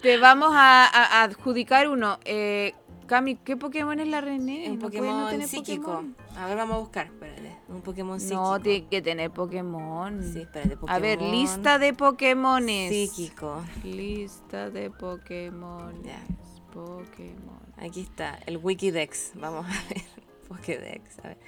Te 0.00 0.16
vamos 0.18 0.50
a, 0.52 0.84
a- 0.86 1.20
a 1.20 1.22
adjudicar 1.24 1.88
uno. 1.88 2.18
Eh, 2.24 2.74
Cami, 3.10 3.34
¿qué 3.34 3.56
Pokémon 3.56 3.98
es 3.98 4.06
la 4.06 4.20
René? 4.20 4.66
Un 4.68 4.74
¿No 4.74 4.78
puede 4.78 4.98
Pokémon 4.98 5.20
no 5.22 5.30
tener 5.30 5.48
psíquico. 5.48 5.82
Pokémon? 5.82 6.16
A 6.36 6.46
ver, 6.46 6.56
vamos 6.56 6.76
a 6.76 6.78
buscar. 6.78 7.06
Espérate. 7.06 7.56
Un 7.68 7.82
Pokémon 7.82 8.20
psíquico. 8.20 8.40
No, 8.40 8.60
tiene 8.60 8.86
que 8.86 9.02
tener 9.02 9.32
Pokémon. 9.32 10.22
Sí, 10.32 10.42
espérate. 10.42 10.76
Pokémon 10.76 10.90
A 10.94 10.98
ver, 11.00 11.20
lista 11.20 11.80
de 11.80 11.92
Pokémones. 11.92 12.88
Psíquico. 12.88 13.64
Lista 13.82 14.70
de 14.70 14.90
Pokémon. 14.92 16.00
Ya. 16.04 16.22
Pokémon. 16.72 17.58
Aquí 17.78 18.02
está, 18.02 18.38
el 18.46 18.58
Wikidex. 18.58 19.32
Vamos 19.34 19.66
a 19.66 19.88
ver. 19.88 20.02
Pokédex. 20.48 21.18
A 21.24 21.28
ver. 21.30 21.38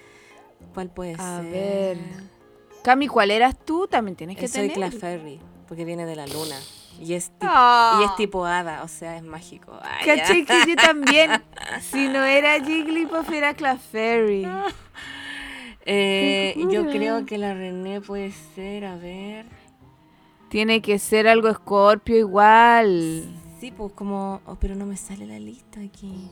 ¿Cuál 0.74 0.90
puede 0.90 1.14
A 1.16 1.42
ser? 1.42 1.52
ver. 1.52 1.98
Cami, 2.82 3.06
¿cuál 3.06 3.30
eras 3.30 3.56
tú? 3.64 3.86
También 3.86 4.16
tienes 4.16 4.36
que 4.36 4.48
Soy 4.48 4.68
tener. 4.68 4.90
Clefairy, 4.90 5.38
porque 5.68 5.84
viene 5.84 6.06
de 6.06 6.16
la 6.16 6.26
luna. 6.26 6.56
Y 7.03 7.14
es, 7.14 7.32
Ah. 7.40 7.98
y 8.00 8.05
es 8.05 8.14
tipo 8.16 8.44
hada, 8.46 8.84
o 8.84 8.88
sea, 8.88 9.16
es 9.16 9.24
mágico. 9.24 9.76
Ay, 9.82 10.07
Caché 10.07 10.44
que 10.44 10.55
yo 10.68 10.76
también. 10.76 11.30
Si 11.80 12.07
no 12.09 12.22
era 12.22 12.62
Jigglypuff, 12.64 13.28
era 13.30 13.55
Clefairy. 13.55 14.46
Eh, 15.84 16.55
yo 16.70 16.86
creo 16.86 17.26
que 17.26 17.38
la 17.38 17.55
René 17.55 18.00
puede 18.00 18.30
ser, 18.55 18.84
a 18.84 18.94
ver. 18.94 19.46
Tiene 20.48 20.80
que 20.80 21.00
ser 21.00 21.26
algo 21.26 21.48
escorpio 21.48 22.16
igual. 22.16 23.24
Sí, 23.59 23.72
pues 23.72 23.92
como. 23.92 24.40
oh, 24.46 24.55
pero 24.61 24.76
no 24.76 24.86
me 24.86 24.96
sale 24.96 25.26
la 25.26 25.40
lista 25.40 25.80
aquí. 25.80 26.30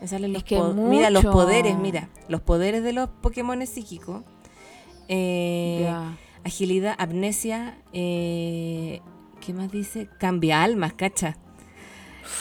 Me 0.00 0.08
salen 0.08 0.32
los 0.32 0.42
Es 0.42 0.48
que 0.48 0.58
Mira, 0.62 1.10
los 1.10 1.22
poderes, 1.24 1.76
mira. 1.76 2.08
Los 2.28 2.40
poderes 2.40 2.82
de 2.82 2.94
los 2.94 3.10
Pokémon 3.10 3.66
psíquicos. 3.66 4.22
Eh. 5.08 5.92
Agilidad, 6.44 6.94
amnesia. 6.98 7.76
Eh, 7.92 9.02
¿Qué 9.44 9.52
más 9.54 9.70
dice? 9.70 10.08
Cambia 10.18 10.62
almas, 10.62 10.92
cacha. 10.94 11.36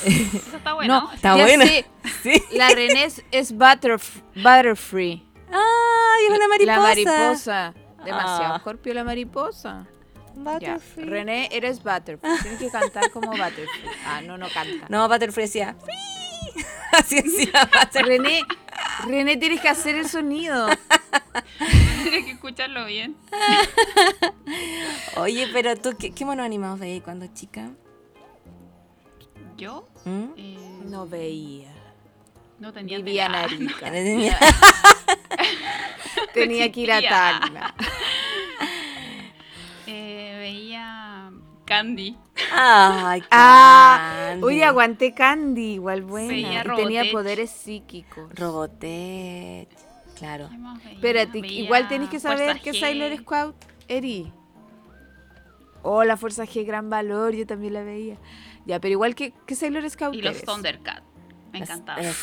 Eso 0.05 0.57
está 0.57 0.73
bueno. 0.73 1.01
no, 1.01 1.13
Está 1.13 1.35
sé, 1.47 1.85
Sí. 2.23 2.43
La 2.51 2.69
René 2.69 3.05
es, 3.05 3.23
es 3.31 3.53
butterf- 3.55 4.21
Butterfree. 4.35 5.23
¡Ay, 5.51 6.25
es 6.29 6.35
una 6.35 6.47
mariposa! 6.47 6.75
La 6.75 6.81
mariposa. 6.81 7.73
Demasiado 8.03 8.53
Ah. 8.53 8.57
escorpio 8.57 8.93
la 8.93 9.03
mariposa. 9.03 9.87
Ya. 10.35 10.41
Butterfree. 10.41 11.05
René, 11.05 11.49
eres 11.51 11.81
Butterfree. 11.81 12.37
Tienes 12.41 12.59
que 12.59 12.69
cantar 12.69 13.09
como 13.11 13.31
Butterfree. 13.31 13.89
Ah, 14.05 14.21
no, 14.21 14.37
no 14.37 14.47
canta. 14.53 14.85
No, 14.89 15.07
Butterfree 15.07 15.45
decía. 15.45 15.75
Así 16.91 17.21
decía 17.21 17.69
Butterfree. 17.73 18.17
René, 18.17 18.41
René, 19.07 19.37
tienes 19.37 19.61
que 19.61 19.69
hacer 19.69 19.95
el 19.95 20.07
sonido. 20.09 20.67
Tienes 22.09 22.25
que 22.25 22.31
escucharlo 22.31 22.85
bien. 22.85 23.15
Oye, 25.17 25.47
pero 25.51 25.75
tú, 25.75 25.91
¿qué, 25.97 26.11
qué 26.11 26.25
monos 26.25 26.45
animados 26.45 26.79
veías 26.79 27.03
cuando 27.03 27.27
chica? 27.33 27.71
Yo 29.57 29.87
¿Mm? 30.05 30.25
eh, 30.37 30.57
No 30.85 31.07
veía. 31.07 31.73
no 32.59 32.71
tenía 32.73 32.97
Vivía 32.97 33.25
en 33.25 33.31
tele- 33.33 33.43
Arica. 33.43 33.91
Tenía- 33.91 34.39
Tenía 36.33 36.71
que 36.71 36.79
ir 36.81 36.91
a. 36.91 37.01
Tacna. 37.01 37.75
Eh, 39.89 40.35
veía 40.39 41.31
Candy. 41.65 42.17
Ay, 42.53 43.23
Ah, 43.31 44.25
Candy. 44.31 44.43
Oye, 44.45 44.63
aguanté 44.65 45.13
Candy, 45.13 45.75
igual 45.75 46.01
buena. 46.03 46.27
Veía 46.27 46.63
y 46.65 46.75
tenía 46.75 47.03
poderes 47.11 47.49
psíquicos. 47.51 48.29
Robotech. 48.35 49.69
Claro. 50.17 50.49
Espérate, 50.91 51.39
igual 51.39 51.87
tenés 51.87 52.09
que 52.09 52.19
saber 52.19 52.59
que. 52.61 52.73
Sailor 52.73 53.15
Scout 53.17 53.55
eri. 53.87 54.31
Oh, 55.83 56.03
la 56.03 56.17
Fuerza 56.17 56.43
G, 56.45 56.65
gran 56.65 56.89
valor, 56.89 57.33
yo 57.33 57.45
también 57.45 57.73
la 57.73 57.83
veía. 57.83 58.17
Ya, 58.65 58.79
pero 58.79 58.91
igual 58.93 59.15
que, 59.15 59.33
que 59.45 59.55
Sailor 59.55 59.89
Scout 59.89 60.13
Y 60.13 60.21
los 60.21 60.35
eres? 60.35 60.43
Thundercat. 60.45 61.03
Me 61.53 61.59
encantaba. 61.59 62.01
las 62.01 62.17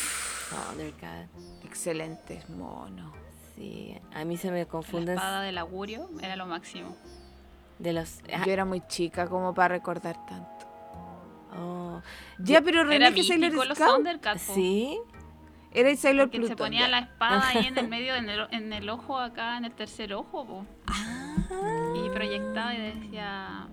Thundercat. 0.49 1.27
Excelentes, 1.63 2.47
mono. 2.49 3.13
Sí, 3.55 3.97
a 4.13 4.23
mí 4.25 4.37
se 4.37 4.51
me 4.51 4.59
La 4.59 4.65
confunden 4.65 5.15
espada 5.15 5.41
del 5.41 5.57
augurio 5.57 6.09
era 6.21 6.35
lo 6.35 6.45
máximo. 6.45 6.95
de 7.79 7.93
los... 7.93 8.19
ah, 8.33 8.43
Yo 8.45 8.51
era 8.51 8.65
muy 8.65 8.81
chica 8.87 9.27
como 9.27 9.53
para 9.53 9.69
recordar 9.75 10.23
tanto. 10.25 10.67
oh. 11.57 12.01
Ya, 12.39 12.61
pero 12.61 12.81
Era 12.81 12.89
René 12.89 13.13
que 13.13 13.23
Sailor 13.23 13.53
los 13.53 13.77
Scout. 13.77 13.95
Thundercat. 13.95 14.37
po. 14.39 14.53
¿Sí? 14.53 14.99
Era 15.75 15.89
el 15.89 15.97
Sailor 15.97 16.31
se 16.31 16.55
ponía 16.55 16.81
ya. 16.81 16.87
la 16.87 16.99
espada 16.99 17.47
ahí 17.49 17.67
en 17.67 17.77
el 17.77 17.87
medio, 17.89 18.15
en 18.15 18.29
el, 18.29 18.47
en 18.51 18.71
el 18.73 18.89
ojo 18.89 19.19
acá, 19.19 19.57
en 19.57 19.65
el 19.65 19.73
tercer 19.73 20.13
ojo, 20.13 20.45
po. 20.45 20.65
Ah. 20.87 21.35
y 21.95 22.09
proyectaba 22.09 22.73
y 22.73 22.81
decía, 22.81 23.67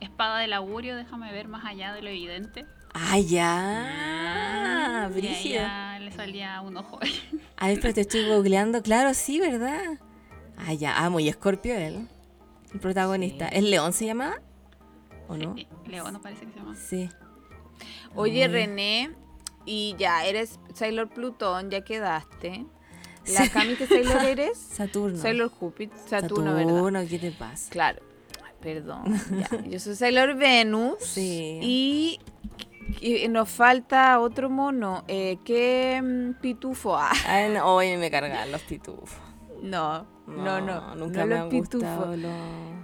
espada 0.00 0.38
del 0.38 0.52
augurio, 0.54 0.96
déjame 0.96 1.30
ver 1.32 1.46
más 1.48 1.64
allá 1.64 1.92
de 1.92 2.02
lo 2.02 2.08
evidente. 2.08 2.64
Ah, 2.94 3.18
ya. 3.18 5.08
y 5.12 5.14
ahí 5.14 5.20
Brígido. 5.20 5.60
ya 5.62 5.98
le 6.00 6.10
salía 6.10 6.60
un 6.60 6.76
ojo. 6.76 6.98
A 7.56 7.68
ver, 7.68 7.78
pero 7.80 7.94
te 7.94 8.00
estoy 8.00 8.26
googleando. 8.26 8.82
Claro, 8.82 9.14
sí, 9.14 9.38
¿verdad? 9.38 9.98
Ah, 10.56 10.72
ya. 10.72 10.94
Ah, 10.96 11.10
muy 11.10 11.28
escorpio 11.28 11.74
él. 11.76 12.08
El 12.72 12.80
protagonista. 12.80 13.48
Sí. 13.48 13.56
¿El 13.58 13.70
león 13.70 13.92
se 13.92 14.06
llama? 14.06 14.40
¿O 15.28 15.36
no? 15.36 15.54
Sí, 15.54 15.68
León 15.86 16.12
no 16.12 16.20
parece 16.20 16.46
que 16.46 16.52
se 16.52 16.58
llama. 16.58 16.74
Sí. 16.74 17.08
Oye, 18.16 18.48
Mm. 18.48 18.52
René, 18.52 19.10
y 19.70 19.94
ya, 19.96 20.24
eres 20.26 20.58
Sailor 20.74 21.08
Plutón, 21.10 21.70
ya 21.70 21.82
quedaste. 21.82 22.66
La. 23.32 23.48
Cami, 23.48 23.76
¿qué 23.76 23.86
Sailor 23.86 24.24
eres? 24.24 24.58
Saturno. 24.58 25.16
Sailor 25.16 25.48
Júpiter, 25.48 25.96
Saturno, 26.08 26.54
¿verdad? 26.54 26.74
Saturno, 26.74 27.00
¿qué 27.08 27.18
te 27.20 27.30
pasa? 27.30 27.70
Claro. 27.70 28.02
Ay, 28.44 28.52
Perdón. 28.60 29.04
ya. 29.38 29.62
Yo 29.68 29.78
soy 29.78 29.94
Sailor 29.94 30.34
Venus. 30.34 30.96
Sí. 30.98 31.60
Y, 31.62 32.18
y 33.00 33.28
nos 33.28 33.48
falta 33.48 34.18
otro 34.18 34.50
mono. 34.50 35.04
Eh, 35.06 35.38
¿Qué 35.44 36.02
mm, 36.02 36.40
pitufo? 36.40 36.96
Ah, 36.96 37.12
Ay, 37.26 37.52
no, 37.52 37.76
oye, 37.76 37.96
me 37.96 38.10
cargan 38.10 38.50
los 38.50 38.62
pitufos. 38.62 39.20
No, 39.62 40.04
no, 40.26 40.60
no. 40.60 40.96
Nunca 40.96 41.20
no 41.20 41.26
me 41.26 41.34
los 41.34 41.40
han 41.44 41.50
gustado 41.50 42.16
los... 42.16 42.32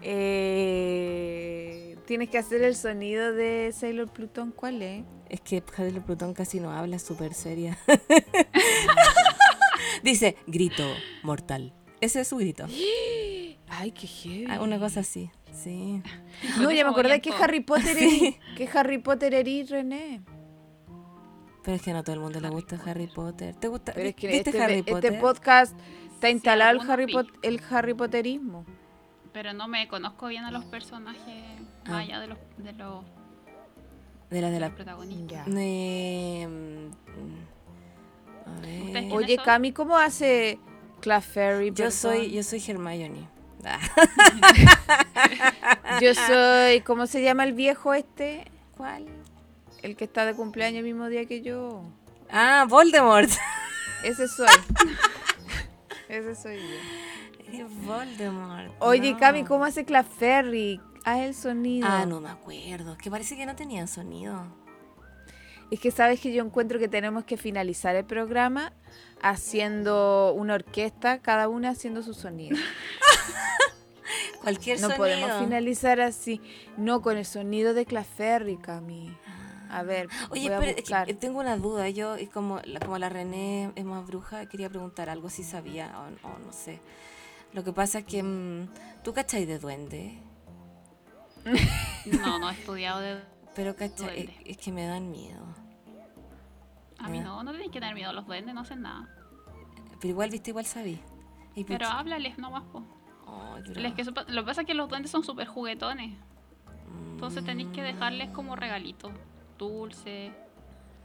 Eh, 0.02 1.96
tienes 2.06 2.28
que 2.28 2.38
hacer 2.38 2.62
el 2.62 2.76
sonido 2.76 3.32
de 3.32 3.72
Sailor 3.72 4.08
Plutón. 4.12 4.52
¿Cuál 4.52 4.82
es? 4.82 5.02
Es 5.28 5.40
que 5.40 5.62
Sailor 5.74 6.02
Plutón 6.04 6.34
casi 6.34 6.60
no 6.60 6.70
habla, 6.70 6.98
súper 6.98 7.34
seria. 7.34 7.78
Dice, 10.02 10.36
grito 10.46 10.84
mortal. 11.22 11.72
Ese 12.00 12.20
es 12.20 12.28
su 12.28 12.36
grito. 12.36 12.66
Ay, 13.68 13.90
qué 13.92 14.06
heavy. 14.06 14.46
Ah, 14.48 14.60
Una 14.62 14.78
cosa 14.78 15.00
así, 15.00 15.30
sí. 15.52 16.02
No, 16.60 16.70
ya 16.70 16.84
me 16.84 16.90
acordé 16.90 17.20
que. 17.20 17.30
Harry 17.32 17.60
Potter 17.60 17.96
Sí. 17.96 18.38
es, 18.50 18.56
que 18.56 18.78
Harry 18.78 18.98
Potter 18.98 19.34
eres 19.34 19.70
René. 19.70 20.22
Pero 21.64 21.76
es 21.76 21.82
que 21.82 21.92
no 21.92 21.98
a 21.98 22.02
todo 22.04 22.14
el 22.14 22.20
mundo 22.20 22.38
le 22.38 22.48
gusta 22.48 22.78
Harry 22.86 23.08
Potter. 23.08 23.56
¿Te 23.56 23.66
gusta? 23.68 23.92
Pero 23.92 24.08
es 24.08 24.14
que 24.14 24.28
¿Viste 24.28 24.50
este, 24.50 24.62
Harry 24.62 24.78
este 24.80 24.92
Potter? 24.92 25.20
podcast 25.20 25.76
está 26.12 26.28
Sí, 26.28 26.32
instalado 26.34 26.80
el 26.80 26.88
Harry. 26.90 27.06
Pot- 27.12 27.38
el 27.42 27.60
Harry 27.70 27.94
Potterismo. 27.94 28.64
Pero 29.32 29.52
no 29.52 29.66
me 29.66 29.88
conozco 29.88 30.28
bien 30.28 30.44
a 30.44 30.50
los 30.52 30.64
personajes 30.66 31.34
Ah. 31.84 31.90
más 31.90 32.04
allá 32.04 32.20
de 32.20 32.26
los, 32.28 32.38
de 32.58 32.72
los, 32.72 33.04
de 34.30 34.40
las 34.40 34.52
de 34.52 34.60
la... 34.60 34.72
Eh, 35.58 36.46
mm, 36.48 36.86
a 38.46 38.50
¿Ustedes 38.54 38.60
ver. 38.60 38.92
quiénes 38.92 39.12
Oye, 39.12 39.36
son? 39.36 39.44
Cami, 39.44 39.72
¿cómo 39.72 39.96
hace 39.96 40.58
Clefairy? 41.00 41.72
Yo 41.72 41.90
soy, 41.90 42.30
yo 42.32 42.42
soy 42.42 42.62
Hermione. 42.66 43.28
Ah. 43.64 43.78
Yo 46.00 46.14
soy, 46.14 46.80
¿cómo 46.82 47.06
se 47.06 47.22
llama 47.22 47.44
el 47.44 47.52
viejo 47.52 47.94
este? 47.94 48.44
¿Cuál? 48.76 49.06
El 49.82 49.96
que 49.96 50.04
está 50.04 50.24
de 50.24 50.34
cumpleaños 50.34 50.78
el 50.80 50.84
mismo 50.84 51.08
día 51.08 51.26
que 51.26 51.42
yo. 51.42 51.82
Ah, 52.30 52.64
Voldemort. 52.68 53.30
Ese 54.04 54.28
soy. 54.28 54.46
Ese 56.08 56.34
soy 56.36 56.58
yo. 57.52 57.66
Voldemort. 57.82 58.72
Oye, 58.78 59.12
no. 59.12 59.18
Cami, 59.18 59.44
¿cómo 59.44 59.64
hace 59.64 59.84
Clefairy? 59.84 60.80
Haz 61.06 61.20
el 61.20 61.34
sonido. 61.36 61.86
Ah, 61.88 62.04
no 62.04 62.20
me 62.20 62.28
acuerdo. 62.28 62.94
Es 62.94 62.98
que 62.98 63.12
parece 63.12 63.36
que 63.36 63.46
no 63.46 63.54
tenían 63.54 63.86
sonido. 63.86 64.44
Es 65.70 65.78
que 65.78 65.92
sabes 65.92 66.18
que 66.20 66.32
yo 66.32 66.44
encuentro 66.44 66.80
que 66.80 66.88
tenemos 66.88 67.22
que 67.24 67.36
finalizar 67.36 67.94
el 67.94 68.04
programa 68.04 68.72
haciendo 69.22 70.32
una 70.34 70.54
orquesta, 70.54 71.22
cada 71.22 71.48
una 71.48 71.70
haciendo 71.70 72.02
su 72.02 72.12
sonido. 72.12 72.56
Cualquier 74.42 74.80
No 74.80 74.88
sonido. 74.88 74.98
podemos 74.98 75.38
finalizar 75.38 76.00
así, 76.00 76.40
no 76.76 77.00
con 77.02 77.16
el 77.16 77.24
sonido 77.24 77.72
de 77.72 77.86
Claferri, 77.86 78.56
Cami. 78.56 79.16
A 79.70 79.84
ver, 79.84 80.08
Oye, 80.30 80.48
voy 80.48 80.52
a 80.52 80.58
pero 80.58 80.72
es 80.76 81.06
que, 81.06 81.14
tengo 81.14 81.38
una 81.38 81.56
duda. 81.56 81.88
Yo, 81.88 82.16
como 82.32 82.60
la, 82.64 82.80
como 82.80 82.98
la 82.98 83.08
René 83.08 83.70
es 83.76 83.84
más 83.84 84.04
bruja, 84.04 84.46
quería 84.46 84.68
preguntar 84.68 85.08
algo 85.08 85.30
si 85.30 85.44
sabía 85.44 85.92
o, 86.00 86.26
o 86.28 86.38
no 86.44 86.52
sé. 86.52 86.80
Lo 87.52 87.62
que 87.62 87.72
pasa 87.72 88.00
es 88.00 88.04
que 88.04 88.24
mm, 88.24 88.68
tú 89.04 89.12
cachai 89.12 89.46
de 89.46 89.58
duende, 89.58 90.20
No, 92.20 92.38
no 92.38 92.50
he 92.50 92.52
estudiado 92.54 93.00
de... 93.00 93.20
pero 93.54 93.74
cachai, 93.74 94.34
es, 94.44 94.56
que 94.58 94.70
me 94.72 94.86
dan 94.86 95.10
miedo. 95.10 95.44
A 96.98 97.08
mí 97.08 97.20
no, 97.20 97.42
no 97.42 97.52
tenéis 97.52 97.70
que 97.70 97.80
tener 97.80 97.94
miedo 97.94 98.12
los 98.12 98.26
duendes, 98.26 98.54
no 98.54 98.60
hacen 98.62 98.82
nada. 98.82 99.08
Pero 100.00 100.08
igual, 100.08 100.30
viste, 100.30 100.50
igual 100.50 100.66
sabí. 100.66 101.00
Y 101.54 101.64
Pero 101.64 101.86
háblales 101.88 102.38
nomás, 102.38 102.62
po. 102.64 102.82
Les 103.74 103.92
que 103.94 104.04
supa- 104.04 104.24
lo 104.28 104.42
que 104.42 104.46
pasa 104.46 104.60
es 104.62 104.66
que 104.66 104.74
los 104.74 104.88
duendes 104.88 105.10
son 105.10 105.24
súper 105.24 105.46
juguetones. 105.48 106.16
Entonces 107.12 107.44
tenéis 107.44 107.68
que 107.72 107.82
dejarles 107.82 108.30
como 108.30 108.54
regalitos. 108.56 109.10
Dulce. 109.58 110.32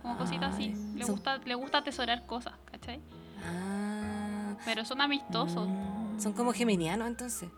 Como 0.01 0.17
cositas 0.17 0.53
así. 0.55 0.73
Le 0.95 1.05
son- 1.05 1.15
gusta, 1.15 1.37
le 1.39 1.55
gusta 1.55 1.79
atesorar 1.79 2.25
cosas, 2.25 2.53
¿cachai? 2.65 3.01
Ah, 3.43 4.55
Pero 4.65 4.85
son 4.85 5.01
amistosos. 5.01 5.67
mm, 5.67 6.19
son 6.19 6.33
como 6.33 6.51
geminianos 6.53 7.07
entonces. 7.07 7.49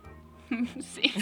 sí. 0.93 1.13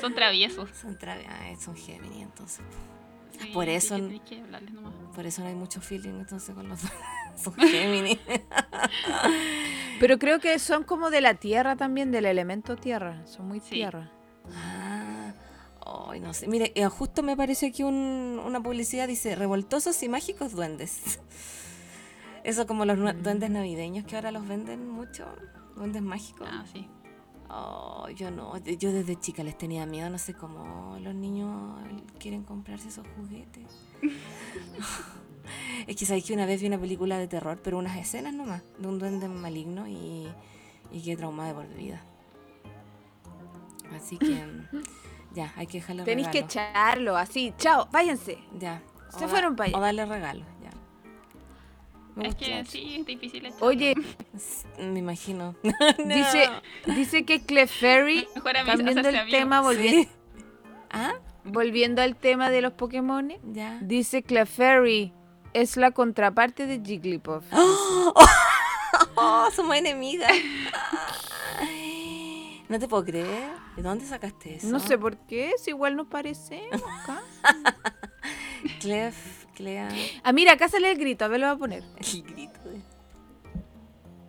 son 0.00 0.14
traviesos. 0.14 0.70
Son, 0.80 0.96
tra- 0.98 1.24
ah, 1.28 1.54
son 1.60 1.76
Gemini 1.76 2.22
entonces. 2.22 2.64
Sí, 3.40 3.48
Por 3.52 3.68
eso 3.68 3.96
que 3.96 4.20
que 4.20 4.40
nomás. 4.72 4.92
Por 5.14 5.24
eso 5.26 5.42
no 5.42 5.48
hay 5.48 5.54
mucho 5.54 5.80
feeling 5.80 6.14
entonces 6.20 6.54
con 6.54 6.68
los 6.68 6.80
son 7.36 7.54
Gemini. 7.54 8.18
Pero 10.00 10.18
creo 10.18 10.40
que 10.40 10.58
son 10.58 10.82
como 10.84 11.10
de 11.10 11.20
la 11.20 11.34
tierra 11.34 11.76
también, 11.76 12.10
del 12.10 12.26
elemento 12.26 12.76
tierra. 12.76 13.24
Son 13.26 13.46
muy 13.46 13.60
Sí. 13.60 13.70
tierra. 13.70 14.10
Ah, 14.54 15.32
ay, 16.10 16.20
no 16.20 16.34
sé. 16.34 16.48
Mire, 16.48 16.72
eh, 16.74 16.86
justo 16.86 17.22
me 17.22 17.32
aparece 17.32 17.66
aquí 17.66 17.82
un- 17.84 18.40
una 18.44 18.60
publicidad, 18.62 19.06
dice 19.06 19.34
revoltosos 19.36 20.02
y 20.02 20.08
mágicos 20.08 20.52
duendes. 20.52 21.20
Eso 22.44 22.66
como 22.66 22.84
los 22.84 22.96
duendes 23.22 23.50
navideños 23.50 24.04
que 24.04 24.16
ahora 24.16 24.30
los 24.32 24.46
venden 24.48 24.88
mucho. 24.88 25.26
Duendes 25.76 26.02
mágicos. 26.02 26.48
Ah, 26.50 26.64
sí. 26.72 26.88
Oh, 27.50 28.08
yo 28.14 28.30
no. 28.30 28.56
Yo 28.58 28.92
desde 28.92 29.16
chica 29.16 29.42
les 29.42 29.56
tenía 29.56 29.86
miedo. 29.86 30.10
No 30.10 30.18
sé 30.18 30.34
cómo 30.34 30.98
los 31.00 31.14
niños 31.14 31.78
quieren 32.18 32.42
comprarse 32.42 32.88
esos 32.88 33.06
juguetes. 33.16 33.64
es 35.86 35.96
que 35.96 36.06
sabéis 36.06 36.24
que 36.26 36.34
una 36.34 36.46
vez 36.46 36.60
vi 36.60 36.66
una 36.66 36.78
película 36.78 37.18
de 37.18 37.28
terror, 37.28 37.58
pero 37.62 37.78
unas 37.78 37.96
escenas 37.96 38.34
nomás, 38.34 38.62
de 38.78 38.88
un 38.88 38.98
duende 38.98 39.28
maligno 39.28 39.88
y, 39.88 40.28
y 40.92 41.02
quedé 41.02 41.16
traumada 41.16 41.48
de 41.48 41.54
por 41.54 41.68
vida. 41.74 42.02
Así 43.96 44.18
que 44.18 44.44
ya, 45.34 45.52
hay 45.56 45.66
que 45.66 45.78
dejarle 45.78 46.04
Tenéis 46.04 46.28
que 46.28 46.40
echarlo 46.40 47.16
así. 47.16 47.54
Chao, 47.56 47.88
váyanse. 47.90 48.38
Ya. 48.58 48.82
Se 49.16 49.26
fueron 49.26 49.56
pa' 49.56 49.64
allá. 49.64 49.78
O 49.78 49.80
darle 49.80 50.04
regalo, 50.04 50.44
Es 52.22 52.34
que 52.34 52.64
sí, 52.66 52.96
es 53.00 53.06
difícil. 53.06 53.46
echar. 53.46 53.62
Oye, 53.62 53.94
Me 54.78 54.98
imagino. 54.98 55.54
dice, 55.98 56.50
dice 56.86 57.24
que 57.24 57.40
Clefairy, 57.40 58.26
Mejor 58.34 58.56
a 58.56 58.62
mí 58.64 58.66
cambiando 58.70 58.90
hacerse 59.00 59.08
el 59.10 59.16
amigo. 59.22 59.38
tema, 59.38 59.62
volvi- 59.62 59.88
Sí. 59.90 60.08
¿Ah? 60.90 61.14
volviendo 61.44 62.02
al 62.02 62.16
tema 62.16 62.50
de 62.50 62.60
los 62.62 62.72
Pokémon, 62.74 63.32
Ya. 63.52 63.78
dice 63.82 64.22
Clefairy 64.22 65.12
es 65.54 65.76
la 65.76 65.90
contraparte 65.92 66.66
de 66.66 66.80
Jigglypuff. 66.84 67.44
¡Oh! 67.52 68.14
¡Oh! 69.16 69.48
Somos 69.54 69.76
enemigas. 69.76 70.32
No 72.68 72.78
te 72.78 72.86
puedo 72.86 73.04
creer. 73.04 73.50
¿De 73.76 73.82
dónde 73.82 74.04
sacaste 74.04 74.56
eso? 74.56 74.66
No 74.68 74.78
sé 74.78 74.98
por 74.98 75.16
qué, 75.26 75.52
si 75.62 75.70
igual 75.70 75.96
nos 75.96 76.06
parecemos. 76.08 76.82
acá. 77.00 77.22
Clef, 78.80 79.37
Ah, 80.22 80.32
mira, 80.32 80.52
acá 80.52 80.68
sale 80.68 80.90
el 80.92 80.98
grito, 80.98 81.24
a 81.24 81.28
ver, 81.28 81.40
lo 81.40 81.46
voy 81.46 81.56
a 81.56 81.58
poner. 81.58 81.82
El 82.14 82.22
grito. 82.22 82.60
de- 82.68 82.80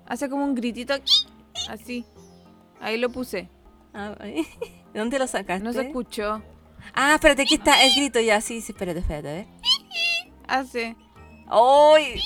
Hace 0.08 0.28
como 0.30 0.44
un 0.44 0.56
gritito 0.56 0.96
así. 1.70 2.06
Ahí 2.82 2.98
lo 2.98 3.10
puse. 3.12 3.48
Ah. 3.94 4.16
¿De 4.20 5.00
dónde 5.00 5.20
lo 5.20 5.28
sacaste? 5.28 5.64
No 5.64 5.72
se 5.74 5.82
escuchó. 5.82 6.42
Ah, 6.94 7.14
espérate, 7.16 7.44
aquí 7.44 7.56
está 7.56 7.84
el 7.84 7.94
grito 7.94 8.20
ya. 8.20 8.42
Sí, 8.42 8.62
sí, 8.62 8.72
espérate, 8.72 9.00
espérate, 9.00 9.30
a 9.30 9.34
ver. 9.34 9.46
Hace. 10.48 10.96
¡Ay! 11.48 12.22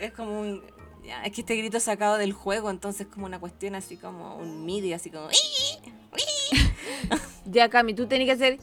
Es 0.00 0.12
como 0.12 0.40
un. 0.40 0.62
ya, 1.04 1.22
es 1.24 1.32
que 1.32 1.40
este 1.42 1.56
grito 1.56 1.78
es 1.78 1.84
sacado 1.84 2.18
del 2.18 2.32
juego, 2.32 2.68
entonces 2.70 3.06
como 3.06 3.24
una 3.26 3.38
cuestión 3.40 3.74
así 3.74 3.96
como 3.96 4.36
un 4.36 4.64
MIDI, 4.66 4.92
así 4.92 5.10
como. 5.10 5.28
Ya, 7.44 7.68
Cami, 7.68 7.92
tú 7.94 8.06
tienes 8.06 8.26
que 8.26 8.32
hacer. 8.32 8.58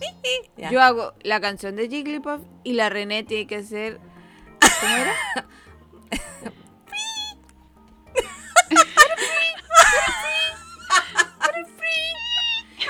Ya. 0.56 0.70
Yo 0.70 0.82
hago 0.82 1.14
la 1.22 1.40
canción 1.40 1.74
de 1.76 1.88
Jigglypuff 1.88 2.40
y 2.64 2.74
la 2.74 2.88
René 2.90 3.22
tiene 3.24 3.46
que 3.46 3.56
hacer. 3.56 3.98
¿Cómo 4.80 4.96
era? 4.96 5.14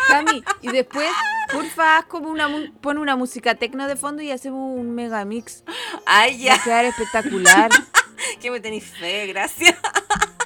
Cami, 0.09 0.43
y 0.63 0.69
después, 0.73 1.09
porfa, 1.53 1.99
haz 1.99 2.05
como 2.07 2.29
una, 2.31 2.49
mu- 2.49 2.73
pon 2.81 2.99
una 2.99 3.17
música 3.17 3.55
tecno 3.57 3.87
de 3.89 3.97
fondo 3.97 4.23
y 4.23 4.31
hacemos 4.31 4.79
un 4.79 4.95
mega 4.95 5.25
mix. 5.25 5.65
¡Ay, 6.07 6.47
Va 6.47 6.55
a 6.55 6.57
ya! 6.57 6.63
quedar 6.65 6.85
espectacular. 6.85 7.71
Que 8.39 8.51
me 8.51 8.61
tenéis 8.61 8.85
fe, 8.85 9.27
gracias. 9.29 9.77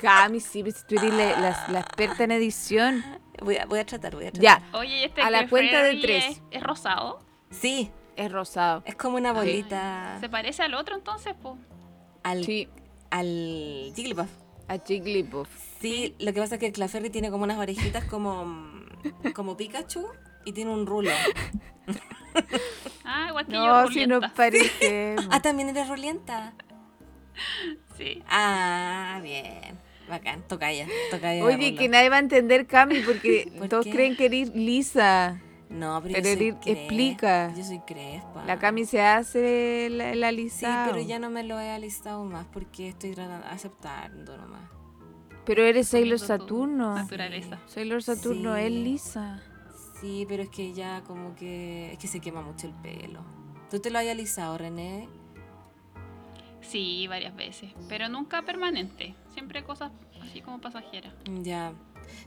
Cami, 0.00 0.38
sí, 0.40 0.62
pues 0.62 0.86
tú 0.86 0.94
eres 0.96 1.12
la, 1.12 1.38
la- 1.40 1.66
la 1.70 1.80
experta 1.80 2.22
en 2.24 2.30
edición. 2.30 3.04
Voy 3.42 3.56
a, 3.56 3.66
voy 3.66 3.78
a 3.80 3.86
tratar, 3.86 4.14
voy 4.14 4.26
a 4.26 4.32
tratar. 4.32 4.62
Ya, 4.70 4.78
Oye, 4.78 5.00
¿y 5.00 5.04
este 5.04 5.22
A 5.22 5.30
la 5.30 5.48
cuenta 5.48 5.82
de 5.82 5.96
tres. 5.96 6.24
Es, 6.24 6.42
es 6.50 6.62
rosado. 6.62 7.20
Sí, 7.50 7.90
es 8.16 8.30
rosado. 8.30 8.82
es 8.86 8.94
como 8.96 9.16
una 9.16 9.32
bolita. 9.32 10.18
¿Se 10.20 10.28
parece 10.28 10.62
al 10.62 10.74
otro 10.74 10.94
entonces, 10.96 11.34
po? 11.34 11.58
Al, 12.22 12.44
Sí, 12.44 12.68
al 13.10 13.92
Jigglypuff. 13.94 14.30
a 14.68 14.78
Jigglypuff. 14.78 15.48
Sí, 15.80 16.14
lo 16.18 16.32
que 16.32 16.40
pasa 16.40 16.54
es 16.54 16.60
que 16.60 16.66
el 16.66 16.72
Claferry 16.72 17.10
tiene 17.10 17.30
como 17.30 17.44
unas 17.44 17.58
orejitas 17.58 18.04
como, 18.04 18.44
mm, 18.46 19.32
como 19.34 19.56
Pikachu 19.56 20.06
y 20.44 20.52
tiene 20.52 20.70
un 20.72 20.86
rulo. 20.86 21.10
Ah, 23.04 23.26
igual 23.28 23.46
que 23.46 23.52
No, 23.52 23.84
yo, 23.86 23.92
si 23.92 24.06
nos 24.08 24.28
parecemos. 24.36 25.28
Ah, 25.30 25.40
también 25.40 25.68
eres 25.68 25.88
rulienta. 25.88 26.54
Sí. 27.96 28.22
Ah, 28.28 29.20
bien. 29.22 29.78
Bacán, 30.08 30.42
tocaya, 30.48 30.86
tocaya. 31.10 31.42
Oye, 31.44 31.74
que 31.74 31.88
nadie 31.88 32.08
va 32.10 32.16
a 32.16 32.20
entender 32.20 32.66
Cami 32.66 33.00
porque 33.00 33.50
¿Por 33.58 33.68
todos 33.68 33.84
qué? 33.84 33.90
creen 33.92 34.16
que 34.16 34.26
eres 34.26 34.54
lisa. 34.54 35.40
No, 35.70 36.00
pero, 36.02 36.14
Pero 36.14 36.28
yo 36.28 36.36
soy 36.36 36.52
crespa. 36.52 36.70
explica. 36.70 37.54
Yo 37.56 37.64
soy 37.64 37.78
crespa. 37.80 38.44
La 38.46 38.58
Cami 38.58 38.84
se 38.84 39.00
hace 39.00 39.86
el, 39.86 40.00
el 40.00 40.18
Sí, 40.18 40.24
alisado. 40.24 40.92
pero 40.92 41.04
ya 41.04 41.18
no 41.18 41.30
me 41.30 41.42
lo 41.42 41.58
he 41.58 41.70
alistado 41.70 42.22
más 42.24 42.46
porque 42.52 42.88
estoy 42.88 43.12
tratando, 43.12 43.46
aceptando 43.48 44.36
nomás. 44.36 44.70
Pero 45.46 45.62
eres 45.64 45.88
Sailor 45.88 46.18
Saturno. 46.18 46.94
Naturaleza. 46.94 47.58
Sailor 47.66 48.02
Saturno 48.02 48.54
Sí. 48.56 48.62
es 48.62 48.70
lisa. 48.70 49.42
Sí, 50.00 50.26
pero 50.28 50.42
es 50.42 50.48
que 50.50 50.72
ya 50.74 51.02
como 51.06 51.34
que 51.34 51.92
es 51.92 51.98
que 51.98 52.06
se 52.08 52.20
quema 52.20 52.42
mucho 52.42 52.66
el 52.66 52.74
pelo. 52.74 53.20
¿Tú 53.70 53.80
te 53.80 53.90
lo 53.90 53.98
has 53.98 54.06
alisado, 54.06 54.56
René? 54.58 55.08
Sí, 56.60 57.06
varias 57.08 57.34
veces. 57.36 57.72
Pero 57.88 58.08
nunca 58.08 58.42
permanente. 58.42 59.14
Siempre 59.34 59.64
cosas 59.64 59.92
así 60.22 60.40
como 60.40 60.60
pasajeras. 60.60 61.12
Ya. 61.42 61.74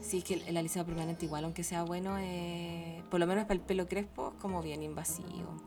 Sí, 0.02 0.20
es 0.20 0.24
que 0.24 0.36
el, 0.36 0.42
el 0.44 0.58
alisado 0.58 0.86
permanente 0.86 1.26
igual, 1.26 1.46
aunque 1.46 1.64
sea 1.64 1.84
bueno, 1.84 2.18
eh, 2.20 3.04
por 3.10 3.20
lo 3.20 3.28
menos 3.28 3.46
para 3.46 3.56
el 3.56 3.62
pelo 3.62 3.88
crespo, 3.88 4.34
es 4.36 4.42
como 4.42 4.62
bien 4.62 4.84
invasivo. 4.84 5.58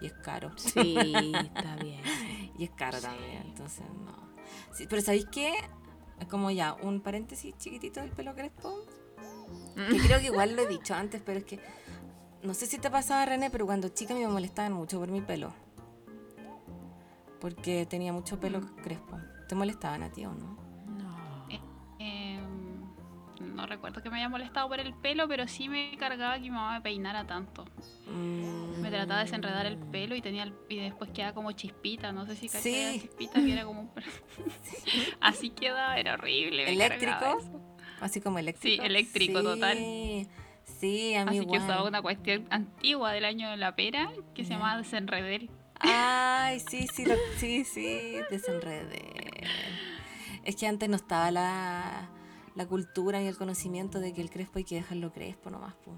Y 0.00 0.06
es 0.06 0.12
caro. 0.12 0.52
Sí, 0.56 0.96
está 1.54 1.76
bien. 1.76 2.00
Y 2.58 2.64
es 2.64 2.70
caro 2.70 3.00
también, 3.00 3.42
entonces 3.46 3.84
no. 4.04 4.14
Sí, 4.72 4.86
pero 4.88 5.02
¿sabéis 5.02 5.26
qué? 5.26 5.52
Como 6.30 6.50
ya, 6.50 6.74
un 6.74 7.00
paréntesis 7.00 7.56
chiquitito 7.58 8.00
del 8.00 8.10
pelo 8.10 8.34
crespo. 8.34 8.84
Que 9.74 9.98
creo 9.98 10.18
que 10.20 10.26
igual 10.26 10.56
lo 10.56 10.62
he 10.62 10.66
dicho 10.66 10.94
antes, 10.94 11.20
pero 11.24 11.38
es 11.38 11.44
que 11.44 11.60
no 12.42 12.54
sé 12.54 12.66
si 12.66 12.78
te 12.78 12.90
pasaba, 12.90 13.26
René, 13.26 13.50
pero 13.50 13.66
cuando 13.66 13.88
chica 13.88 14.14
me 14.14 14.26
molestaban 14.26 14.72
mucho 14.72 14.98
por 14.98 15.10
mi 15.10 15.20
pelo. 15.20 15.52
Porque 17.40 17.86
tenía 17.86 18.12
mucho 18.12 18.40
pelo 18.40 18.60
crespo. 18.82 19.18
¿Te 19.48 19.54
molestaban 19.54 20.02
a 20.02 20.10
ti 20.10 20.24
o? 20.24 20.32
No. 20.32 20.65
No 23.56 23.66
recuerdo 23.66 24.02
que 24.02 24.10
me 24.10 24.18
haya 24.18 24.28
molestado 24.28 24.68
por 24.68 24.78
el 24.80 24.92
pelo, 24.94 25.26
pero 25.28 25.48
sí 25.48 25.68
me 25.68 25.96
cargaba 25.98 26.34
que 26.34 26.42
mi 26.42 26.50
mamá 26.50 26.74
me 26.74 26.80
peinara 26.82 27.26
tanto. 27.26 27.64
Mm. 28.06 28.80
Me 28.82 28.90
trataba 28.90 29.20
de 29.20 29.24
desenredar 29.24 29.64
el 29.66 29.78
pelo 29.78 30.14
y 30.14 30.20
tenía 30.20 30.42
el- 30.42 30.54
y 30.68 30.76
después 30.76 31.10
quedaba 31.10 31.32
como 31.32 31.50
chispita, 31.52 32.12
no 32.12 32.26
sé 32.26 32.36
si 32.36 32.48
caché 32.48 32.62
Sí. 32.62 32.84
la 32.96 33.02
chispita 33.02 33.40
que 33.44 33.52
era 33.52 33.64
como 33.64 33.80
un- 33.80 33.90
así 35.20 35.50
quedaba, 35.50 35.96
era 35.98 36.14
horrible. 36.14 36.70
¿Eléctrico? 36.70 37.40
Así 38.00 38.20
como 38.20 38.38
eléctrico. 38.38 38.82
eléctrico, 38.84 39.42
total. 39.42 39.78
Sí, 40.64 41.14
a 41.14 41.24
mí 41.24 41.38
Así 41.38 41.46
que 41.48 41.58
usaba 41.58 41.84
una 41.84 42.02
cuestión 42.02 42.46
antigua 42.50 43.12
del 43.12 43.24
año 43.24 43.48
de 43.50 43.56
la 43.56 43.74
pera 43.74 44.10
que 44.34 44.44
se 44.44 44.50
Ya. 44.50 44.56
llamaba 44.56 44.76
desenredel. 44.76 45.50
Ay, 45.80 46.60
sí, 46.60 46.86
sí, 46.92 47.06
lo- 47.06 47.14
sí, 47.38 47.64
sí, 47.64 48.16
desenredé. 48.30 49.44
Es 50.44 50.56
que 50.56 50.66
antes 50.66 50.88
no 50.90 50.96
estaba 50.96 51.30
la, 51.30 52.10
la 52.56 52.66
cultura 52.66 53.20
ni 53.20 53.26
el 53.26 53.36
conocimiento 53.36 54.00
de 54.00 54.12
que 54.12 54.20
el 54.22 54.30
crespo 54.30 54.58
hay 54.58 54.64
que 54.64 54.74
dejarlo 54.76 55.12
crespo 55.12 55.50
nomás, 55.50 55.74
po. 55.74 55.92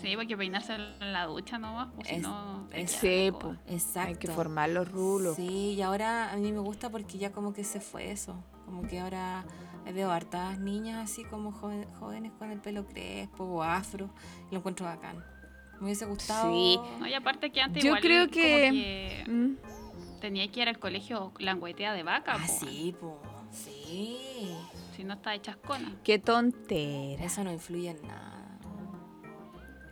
Sí, 0.00 0.14
porque 0.14 0.36
peinarse 0.36 0.74
en 0.74 1.12
la 1.12 1.26
ducha 1.26 1.58
nomás, 1.58 1.88
pues 1.96 2.06
si 2.08 2.14
Es- 2.14 2.22
no. 2.22 2.68
Sí, 2.86 3.30
coba. 3.32 3.56
Exacto. 3.66 4.08
Hay 4.08 4.14
que 4.14 4.28
formar 4.28 4.70
los 4.70 4.90
rulos. 4.90 5.34
Sí, 5.36 5.74
y 5.74 5.82
ahora 5.82 6.30
a 6.32 6.36
mí 6.36 6.52
me 6.52 6.60
gusta 6.60 6.88
porque 6.88 7.18
ya 7.18 7.32
como 7.32 7.52
que 7.52 7.64
se 7.64 7.80
fue 7.80 8.12
eso. 8.12 8.36
Como 8.64 8.82
que 8.86 9.00
ahora 9.00 9.44
veo 9.92 10.12
hartas 10.12 10.60
niñas 10.60 11.10
así 11.10 11.24
como 11.24 11.50
joven- 11.50 11.88
jóvenes 11.98 12.30
con 12.38 12.52
el 12.52 12.60
pelo 12.60 12.86
crespo 12.86 13.42
o 13.42 13.62
afro. 13.64 14.08
Y 14.48 14.52
lo 14.52 14.58
encuentro 14.58 14.86
bacán. 14.86 15.16
Me 15.80 15.86
hubiese 15.86 16.06
gustado. 16.06 16.52
Sí. 16.52 16.78
No, 17.00 17.08
y 17.08 17.14
aparte 17.14 17.50
que 17.50 17.60
antes 17.60 17.82
Yo 17.82 17.88
igual 17.88 18.02
creo 18.02 18.28
que- 18.28 19.24
que 19.26 19.30
Mm. 19.32 19.56
tenía 20.20 20.48
que 20.52 20.60
ir 20.62 20.68
al 20.68 20.78
colegio 20.78 21.32
languetea 21.40 21.92
de 21.92 22.04
vaca, 22.04 22.34
Ah, 22.36 22.46
po. 22.46 22.52
sí, 22.66 22.94
po. 23.00 23.20
Sí. 23.50 24.54
Si 24.96 25.04
no 25.04 25.14
está 25.14 25.30
de 25.30 25.40
chascona. 25.40 25.94
Qué 26.04 26.18
tontera. 26.18 27.24
Eso 27.24 27.44
no 27.44 27.52
influye 27.52 27.90
en 27.90 28.06
nada. 28.06 28.38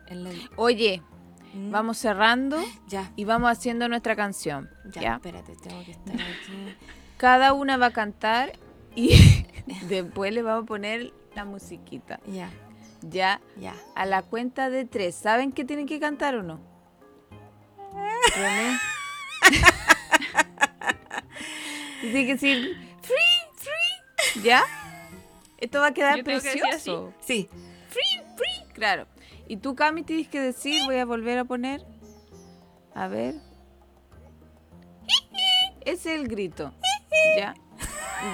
En 0.07 0.25
la- 0.25 0.31
Oye, 0.57 1.03
¿Mm? 1.55 1.71
vamos 1.71 1.99
cerrando 1.99 2.59
Ya, 2.89 3.13
y 3.17 3.25
vamos 3.25 3.51
haciendo 3.51 3.89
nuestra 3.89 4.17
canción. 4.17 4.69
ya, 4.93 5.03
¿ya? 5.03 5.15
espérate, 5.17 5.55
tengo 5.57 5.85
que 5.85 5.93
estar 5.93 6.15
aquí. 6.15 6.77
Cada 7.17 7.53
una 7.53 7.77
va 7.77 7.87
a 7.87 7.91
cantar 7.93 8.53
y 8.95 9.11
después 9.89 10.33
le 10.35 10.43
vamos 10.43 10.65
a 10.65 10.67
poner 10.67 11.13
la 11.35 11.45
musiquita. 11.45 12.21
Ya, 12.27 12.51
Ya, 13.03 13.41
ya. 13.57 13.75
a 13.95 14.05
la 14.07 14.23
cuenta 14.23 14.69
de 14.71 14.85
tres. 14.85 15.15
¿Saben 15.15 15.53
qué 15.53 15.65
tienen 15.65 15.87
que 15.87 16.01
cantar 16.01 16.35
o 16.35 16.43
no? 16.43 16.61
René. 18.37 18.79
Tiene 22.01 22.27
que 22.27 22.33
decir 22.35 22.77
free, 23.03 23.17
free. 23.57 24.43
¿Ya? 24.43 24.63
Esto 25.61 25.81
va 25.81 25.89
a 25.89 25.95
quedar 25.95 26.17
Yo 26.19 26.25
que 26.25 26.41
precioso. 26.41 27.13
Sí, 27.21 27.49
Claro. 28.73 29.07
Y 29.47 29.59
tú, 29.59 29.75
Cami, 29.75 30.03
tienes 30.05 30.29
que 30.29 30.41
decir, 30.41 30.83
voy 30.87 30.97
a 30.97 31.05
volver 31.05 31.39
a 31.39 31.45
poner. 31.45 31.85
A 32.95 33.09
ver. 33.09 33.35
Ese 35.85 36.15
es 36.15 36.21
el 36.21 36.29
grito. 36.29 36.73
¿Ya? 37.37 37.55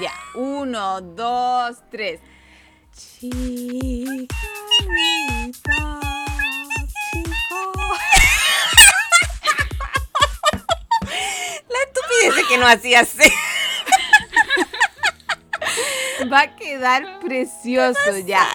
Ya. 0.00 0.12
Uno, 0.34 1.00
dos, 1.00 1.78
tres. 1.90 2.20
Chica, 2.92 3.36
la 11.68 11.78
estupidez 11.86 12.46
que 12.48 12.58
no 12.58 12.66
hacía 12.66 13.00
así. 13.00 13.30
Va 16.32 16.40
a 16.40 16.56
quedar 16.56 17.20
precioso 17.20 18.18
ya. 18.24 18.46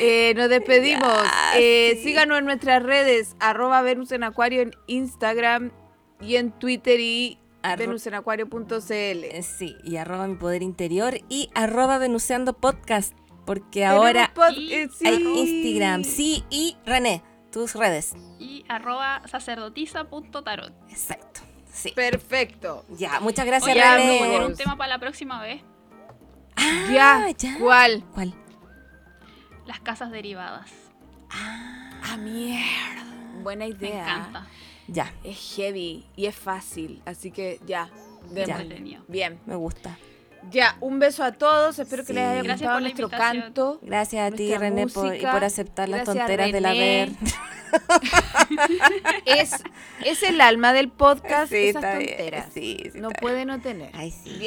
Eh, 0.00 0.32
nos 0.36 0.48
despedimos. 0.48 1.12
Eh, 1.56 1.94
sí. 1.96 2.04
Síganos 2.04 2.38
en 2.38 2.44
nuestras 2.44 2.82
redes, 2.82 3.36
arroba 3.40 3.82
Venus 3.82 4.12
en 4.12 4.22
Acuario 4.24 4.62
en 4.62 4.70
Instagram 4.86 5.72
y 6.20 6.36
en 6.36 6.52
Twitter 6.52 7.00
y 7.00 7.38
venusenacuario.cl. 7.76 8.90
Eh, 8.92 9.42
Sí, 9.42 9.76
y 9.84 9.96
arroba 9.96 10.26
mi 10.28 10.36
poder 10.36 10.62
interior 10.62 11.18
y 11.28 11.50
arroba 11.54 11.98
venuseando 11.98 12.52
podcast. 12.54 13.14
Porque 13.44 13.84
ahora 13.86 14.30
pod- 14.34 14.56
y 14.58 14.72
eh, 14.74 14.88
sí. 14.96 15.06
hay 15.06 15.22
Instagram. 15.22 16.04
Sí, 16.04 16.44
y 16.50 16.76
René, 16.84 17.22
tus 17.50 17.74
redes. 17.74 18.14
Y 18.38 18.64
arroba 18.68 19.22
sacerdotisa.tarot. 19.26 20.72
Exacto. 20.90 21.40
Sí. 21.72 21.92
Perfecto. 21.92 22.84
Ya, 22.90 23.20
muchas 23.20 23.46
gracias, 23.46 23.70
Oye, 23.70 23.80
Ya, 23.80 23.96
¿vamos 23.96 24.20
a 24.22 24.24
René. 24.32 24.46
un 24.46 24.54
tema 24.56 24.76
para 24.76 24.88
la 24.88 24.98
próxima 24.98 25.40
vez. 25.40 25.62
Ya. 26.90 27.26
ya. 27.36 27.58
¿Cuál? 27.58 28.04
¿Cuál? 28.14 28.34
Las 29.66 29.80
casas 29.80 30.10
derivadas. 30.10 30.70
Ah, 31.30 32.16
mierda. 32.18 33.04
Buena 33.42 33.64
Me 33.66 33.70
idea. 33.70 34.02
encanta. 34.02 34.46
Ya, 34.86 35.12
Es 35.22 35.54
heavy 35.56 36.06
y 36.16 36.26
es 36.26 36.34
fácil. 36.34 37.02
Así 37.04 37.30
que 37.30 37.60
ya. 37.66 37.90
démosle. 38.30 38.98
Bien. 39.08 39.38
me 39.46 39.54
gusta. 39.56 39.98
Ya, 40.50 40.76
un 40.80 40.98
beso 40.98 41.24
a 41.24 41.32
todos. 41.32 41.78
Espero 41.78 42.04
que 42.04 42.12
les 42.12 42.24
haya 42.24 42.42
Gracias 42.42 42.60
gustado 42.60 42.80
nuestro 42.80 43.04
invitación. 43.06 43.42
canto. 43.42 43.78
Gracias 43.82 44.32
a 44.32 44.34
ti, 44.34 44.54
René, 44.56 44.86
por, 44.86 45.14
y 45.14 45.20
por 45.20 45.44
aceptar 45.44 45.88
las 45.88 46.04
tonteras 46.04 46.52
del 46.52 46.66
haber. 46.66 47.10
Es, 49.26 49.50
es 50.02 50.22
el 50.22 50.40
alma 50.40 50.72
del 50.72 50.88
podcast, 50.88 51.50
Sí, 51.52 51.68
esas 51.68 51.82
tonteras. 51.82 52.46
Sí, 52.54 52.78
sí, 52.92 52.98
no 52.98 53.10
puede 53.10 53.44
no 53.44 53.60
tener. 53.60 53.90
Ay, 53.94 54.10
sí. 54.10 54.40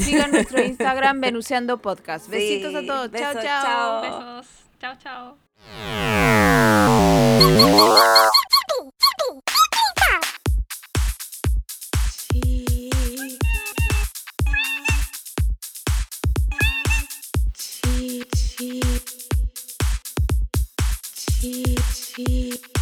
Sigan 0.00 0.32
nuestro 0.32 0.60
Instagram, 0.64 1.20
Venuseando 1.20 1.78
Podcast. 1.78 2.24
Sí, 2.26 2.32
Besitos 2.32 2.74
a 2.74 2.84
todos. 2.84 3.10
chao. 3.12 3.34
chao. 3.40 4.02
Besos. 4.02 4.46
Chao, 4.80 4.94
chao. 5.00 5.36
beat, 21.46 22.12
beat. 22.16 22.75